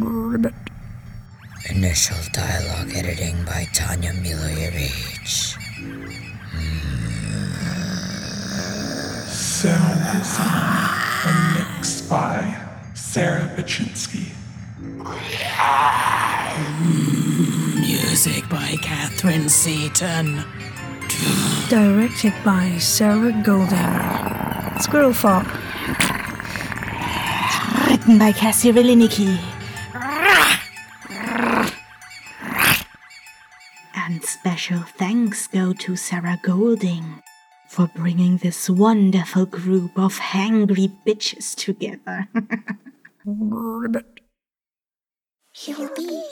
Good. 0.00 0.73
Initial 1.70 2.18
dialogue 2.32 2.94
editing 2.94 3.42
by 3.44 3.66
Tanya 3.72 4.12
Milojevic. 4.12 5.26
Sound 9.26 10.18
design 10.18 10.90
and 11.24 11.58
mixed 11.58 12.10
by 12.10 12.60
Sarah 12.92 13.50
Baczynski. 13.56 14.34
Music 17.80 18.46
by 18.50 18.76
Catherine 18.82 19.48
Seaton. 19.48 20.44
Directed 21.70 22.34
by 22.44 22.76
Sarah 22.78 23.32
Golding. 23.42 24.80
Squirrel 24.80 25.14
Farm. 25.14 25.46
Written 27.88 28.18
by 28.18 28.32
Kessi 28.32 28.70
Riliniki. 28.70 29.53
Special 34.64 34.86
thanks 34.96 35.46
go 35.46 35.74
to 35.74 35.94
Sarah 35.94 36.40
Golding 36.42 37.22
for 37.68 37.86
bringing 37.94 38.38
this 38.38 38.70
wonderful 38.70 39.44
group 39.44 39.98
of 39.98 40.18
hangry 40.18 40.90
bitches 41.06 41.54
together. 41.54 42.26
He'll 45.52 45.94
be 45.94 46.24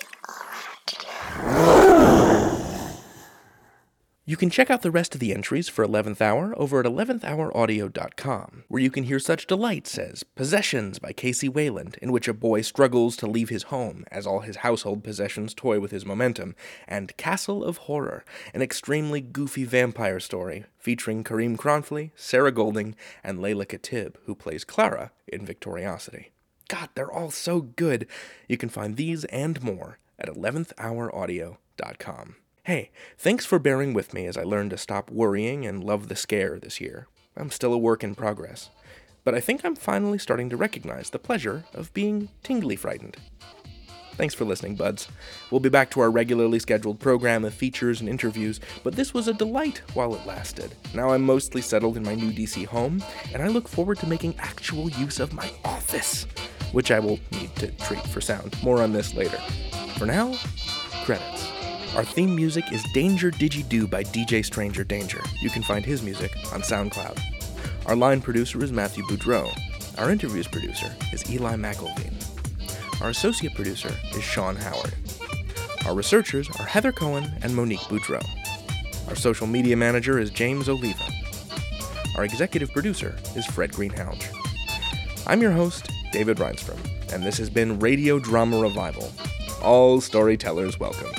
You 4.25 4.37
can 4.37 4.51
check 4.51 4.71
out 4.71 4.83
the 4.83 4.93
rest 4.93 5.15
of 5.15 5.21
the 5.21 5.35
entries 5.35 5.69
for 5.69 5.85
11th 5.85 6.21
Hour 6.21 6.55
over 6.57 6.79
at 6.79 6.87
11thhouraudio.com, 6.87 8.63
where 8.69 8.81
you 8.81 8.89
can 8.89 9.03
hear 9.03 9.19
such 9.19 9.49
delights 9.49 9.99
as 9.99 10.23
Possessions 10.23 11.01
by 11.01 11.13
Casey 11.13 11.49
Wayland, 11.49 11.99
in 12.01 12.13
which 12.13 12.29
a 12.29 12.33
boy 12.33 12.61
struggles 12.61 13.17
to 13.17 13.27
leave 13.27 13.49
his 13.49 13.65
home 13.65 14.05
as 14.13 14.25
all 14.25 14.39
his 14.39 14.59
household 14.59 15.03
possessions 15.03 15.55
toy 15.55 15.81
with 15.81 15.91
his 15.91 16.07
momentum, 16.07 16.55
and 16.87 17.17
Castle 17.17 17.65
of 17.65 17.79
Horror, 17.79 18.25
an 18.55 18.63
extremely 18.63 19.21
goofy 19.21 19.65
vampire 19.65 20.21
story 20.21 20.67
featuring 20.79 21.25
Kareem 21.25 21.57
Kronfli, 21.57 22.13
Sarah 22.15 22.53
Golding, 22.53 22.95
and 23.25 23.41
Layla 23.41 23.67
Katib, 23.67 24.15
who 24.27 24.37
plays 24.37 24.63
Clara 24.63 25.11
in 25.27 25.45
Victoriocity. 25.45 26.27
God, 26.69 26.91
they're 26.95 27.11
all 27.11 27.33
so 27.33 27.61
good. 27.61 28.07
You 28.47 28.57
can 28.57 28.69
find 28.69 28.97
these 28.97 29.25
and 29.25 29.61
more 29.65 29.99
at 30.17 30.29
11thhouraudio.com. 30.29 32.37
Hey, 32.65 32.93
thanks 33.19 33.45
for 33.45 33.59
bearing 33.59 33.93
with 33.93 34.15
me 34.15 34.25
as 34.27 34.37
I 34.37 34.45
learn 34.45 34.71
to 34.71 34.79
stop 34.79 35.11
worrying 35.11 35.67
and 35.67 35.83
love 35.83 36.07
the 36.07 36.15
scare 36.15 36.61
this 36.61 36.81
year. 36.81 37.09
I'm 37.37 37.51
still 37.51 37.73
a 37.73 37.79
work 37.79 38.05
in 38.05 38.15
progress, 38.15 38.71
but 39.25 39.35
I 39.35 39.41
think 39.41 39.65
I'm 39.65 39.75
finally 39.75 40.17
starting 40.17 40.49
to 40.51 40.57
recognize 40.57 41.11
the 41.11 41.19
pleasure 41.19 41.65
of 41.75 41.93
being 41.93 42.29
tingly 42.45 42.77
frightened. 42.77 43.17
Thanks 44.13 44.35
for 44.35 44.45
listening, 44.45 44.77
buds. 44.77 45.09
We'll 45.51 45.59
be 45.59 45.71
back 45.71 45.91
to 45.91 46.01
our 46.03 46.11
regularly 46.13 46.61
scheduled 46.61 47.01
program 47.01 47.45
of 47.45 47.53
features 47.53 47.99
and 47.99 48.09
interviews, 48.09 48.61
but 48.85 48.95
this 48.95 49.13
was 49.13 49.27
a 49.27 49.35
delight 49.35 49.83
while 49.95 50.15
it 50.15 50.25
lasted. 50.25 50.73
Now 50.95 51.11
I'm 51.11 51.23
mostly 51.23 51.63
settled 51.63 51.97
in 51.97 52.05
my 52.05 52.15
new 52.15 52.31
DC 52.31 52.67
home, 52.67 53.03
and 53.33 53.43
I 53.43 53.49
look 53.49 53.67
forward 53.67 53.99
to 53.99 54.07
making 54.07 54.37
actual 54.39 54.89
use 54.91 55.19
of 55.19 55.33
my 55.33 55.51
office, 55.65 56.29
which 56.71 56.93
I 56.93 57.01
will 57.01 57.19
need 57.33 57.57
to 57.57 57.73
treat 57.79 58.07
for 58.07 58.21
sound. 58.21 58.57
More 58.63 58.81
on 58.81 58.93
this 58.93 59.15
later. 59.15 59.39
For 59.99 60.07
now, 60.07 60.37
credits. 61.05 61.52
Our 61.95 62.05
theme 62.05 62.35
music 62.35 62.73
is 62.73 62.83
Danger 62.95 63.31
Digi-Do 63.31 63.87
by 63.87 64.03
DJ 64.03 64.43
Stranger 64.43 64.83
Danger. 64.83 65.23
You 65.43 65.51
can 65.51 65.63
find 65.63 65.85
his 65.85 66.03
music 66.03 66.35
on 66.51 66.63
SoundCloud. 66.63 67.21
Our 67.85 67.95
line 67.95 68.23
producer 68.23 68.65
is 68.65 68.73
Matthew 68.73 69.05
Boudreau. 69.05 69.53
Our 69.99 70.11
interviews 70.11 70.49
producer 70.49 70.91
is 71.13 71.31
Eli 71.31 71.57
McElveen. 71.57 72.15
Our 73.03 73.11
associate 73.11 73.55
producer 73.55 73.95
is 74.15 74.25
Sean 74.25 74.57
Howard. 74.57 74.95
Our 75.85 75.95
researchers 75.95 76.49
are 76.59 76.65
Heather 76.65 76.93
Cohen 76.93 77.31
and 77.43 77.55
Monique 77.55 77.81
Boudreau. 77.81 78.27
Our 79.09 79.15
social 79.15 79.47
media 79.47 79.77
manager 79.77 80.19
is 80.19 80.31
James 80.31 80.71
Oliva. 80.71 81.05
Our 82.17 82.25
executive 82.25 82.73
producer 82.73 83.15
is 83.37 83.45
Fred 83.45 83.71
Greenhalgh. 83.71 84.25
I'm 85.27 85.43
your 85.43 85.53
host, 85.53 85.91
David 86.11 86.39
Rheinstrom, 86.39 86.79
and 87.13 87.23
this 87.23 87.37
has 87.37 87.51
been 87.51 87.79
Radio 87.81 88.19
Drama 88.19 88.59
Revival. 88.59 89.13
All 89.63 90.01
storytellers 90.01 90.81
welcome. 90.81 91.13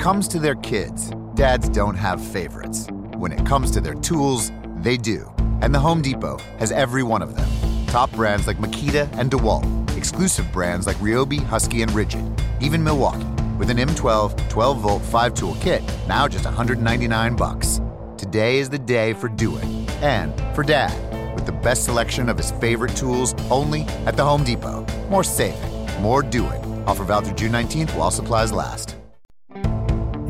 Comes 0.00 0.28
to 0.28 0.38
their 0.38 0.54
kids, 0.54 1.10
dads 1.34 1.68
don't 1.68 1.94
have 1.94 2.26
favorites. 2.26 2.86
When 3.16 3.32
it 3.32 3.44
comes 3.44 3.70
to 3.72 3.82
their 3.82 3.92
tools, 3.96 4.50
they 4.78 4.96
do. 4.96 5.30
And 5.60 5.74
the 5.74 5.78
Home 5.78 6.00
Depot 6.00 6.38
has 6.58 6.72
every 6.72 7.02
one 7.02 7.20
of 7.20 7.36
them. 7.36 7.86
Top 7.88 8.10
brands 8.12 8.46
like 8.46 8.56
Makita 8.56 9.14
and 9.18 9.30
DeWalt, 9.30 9.94
exclusive 9.98 10.50
brands 10.52 10.86
like 10.86 10.96
Ryobi, 11.02 11.44
Husky, 11.44 11.82
and 11.82 11.90
RIDGID, 11.90 12.62
even 12.62 12.82
Milwaukee, 12.82 13.26
with 13.58 13.68
an 13.68 13.76
M12 13.76 14.48
12 14.48 14.78
volt 14.78 15.02
5 15.02 15.34
tool 15.34 15.54
kit, 15.60 15.82
now 16.08 16.26
just 16.26 16.46
199 16.46 17.36
bucks. 17.36 17.82
Today 18.16 18.56
is 18.56 18.70
the 18.70 18.78
day 18.78 19.12
for 19.12 19.28
do 19.28 19.58
it. 19.58 19.64
And 20.00 20.32
for 20.54 20.62
dad, 20.62 20.94
with 21.34 21.44
the 21.44 21.52
best 21.52 21.84
selection 21.84 22.30
of 22.30 22.38
his 22.38 22.52
favorite 22.52 22.96
tools 22.96 23.34
only 23.50 23.82
at 24.06 24.16
the 24.16 24.24
Home 24.24 24.44
Depot. 24.44 24.86
More 25.10 25.24
saving, 25.24 26.00
more 26.00 26.22
doing. 26.22 26.62
Offer 26.86 27.04
valid 27.04 27.26
through 27.26 27.36
June 27.36 27.52
19th 27.52 27.94
while 27.94 28.10
supplies 28.10 28.50
last. 28.50 28.96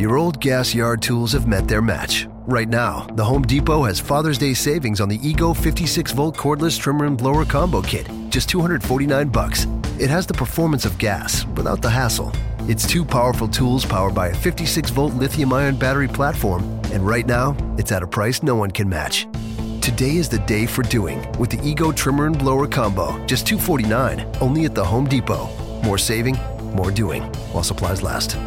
Your 0.00 0.16
old 0.16 0.40
gas 0.40 0.74
yard 0.74 1.02
tools 1.02 1.32
have 1.34 1.46
met 1.46 1.68
their 1.68 1.82
match. 1.82 2.26
Right 2.46 2.70
now, 2.70 3.06
the 3.16 3.24
Home 3.24 3.42
Depot 3.42 3.82
has 3.82 4.00
Father's 4.00 4.38
Day 4.38 4.54
savings 4.54 4.98
on 4.98 5.10
the 5.10 5.20
Ego 5.22 5.52
56 5.52 6.12
volt 6.12 6.34
cordless 6.34 6.80
trimmer 6.80 7.04
and 7.04 7.18
blower 7.18 7.44
combo 7.44 7.82
kit, 7.82 8.08
just 8.30 8.48
249 8.48 9.28
bucks. 9.28 9.66
It 9.98 10.08
has 10.08 10.26
the 10.26 10.32
performance 10.32 10.86
of 10.86 10.96
gas 10.96 11.44
without 11.48 11.82
the 11.82 11.90
hassle. 11.90 12.32
It's 12.60 12.86
two 12.86 13.04
powerful 13.04 13.46
tools 13.46 13.84
powered 13.84 14.14
by 14.14 14.28
a 14.28 14.34
56 14.34 14.88
volt 14.88 15.12
lithium 15.12 15.52
ion 15.52 15.76
battery 15.76 16.08
platform, 16.08 16.62
and 16.94 17.06
right 17.06 17.26
now, 17.26 17.54
it's 17.76 17.92
at 17.92 18.02
a 18.02 18.06
price 18.06 18.42
no 18.42 18.54
one 18.54 18.70
can 18.70 18.88
match. 18.88 19.26
Today 19.82 20.16
is 20.16 20.30
the 20.30 20.42
day 20.46 20.64
for 20.64 20.80
doing 20.80 21.30
with 21.38 21.50
the 21.50 21.62
Ego 21.62 21.92
trimmer 21.92 22.24
and 22.24 22.38
blower 22.38 22.66
combo, 22.66 23.22
just 23.26 23.46
249, 23.46 24.26
only 24.40 24.64
at 24.64 24.74
the 24.74 24.82
Home 24.82 25.04
Depot. 25.04 25.50
More 25.84 25.98
saving, 25.98 26.38
more 26.72 26.90
doing, 26.90 27.22
while 27.52 27.62
supplies 27.62 28.02
last. 28.02 28.38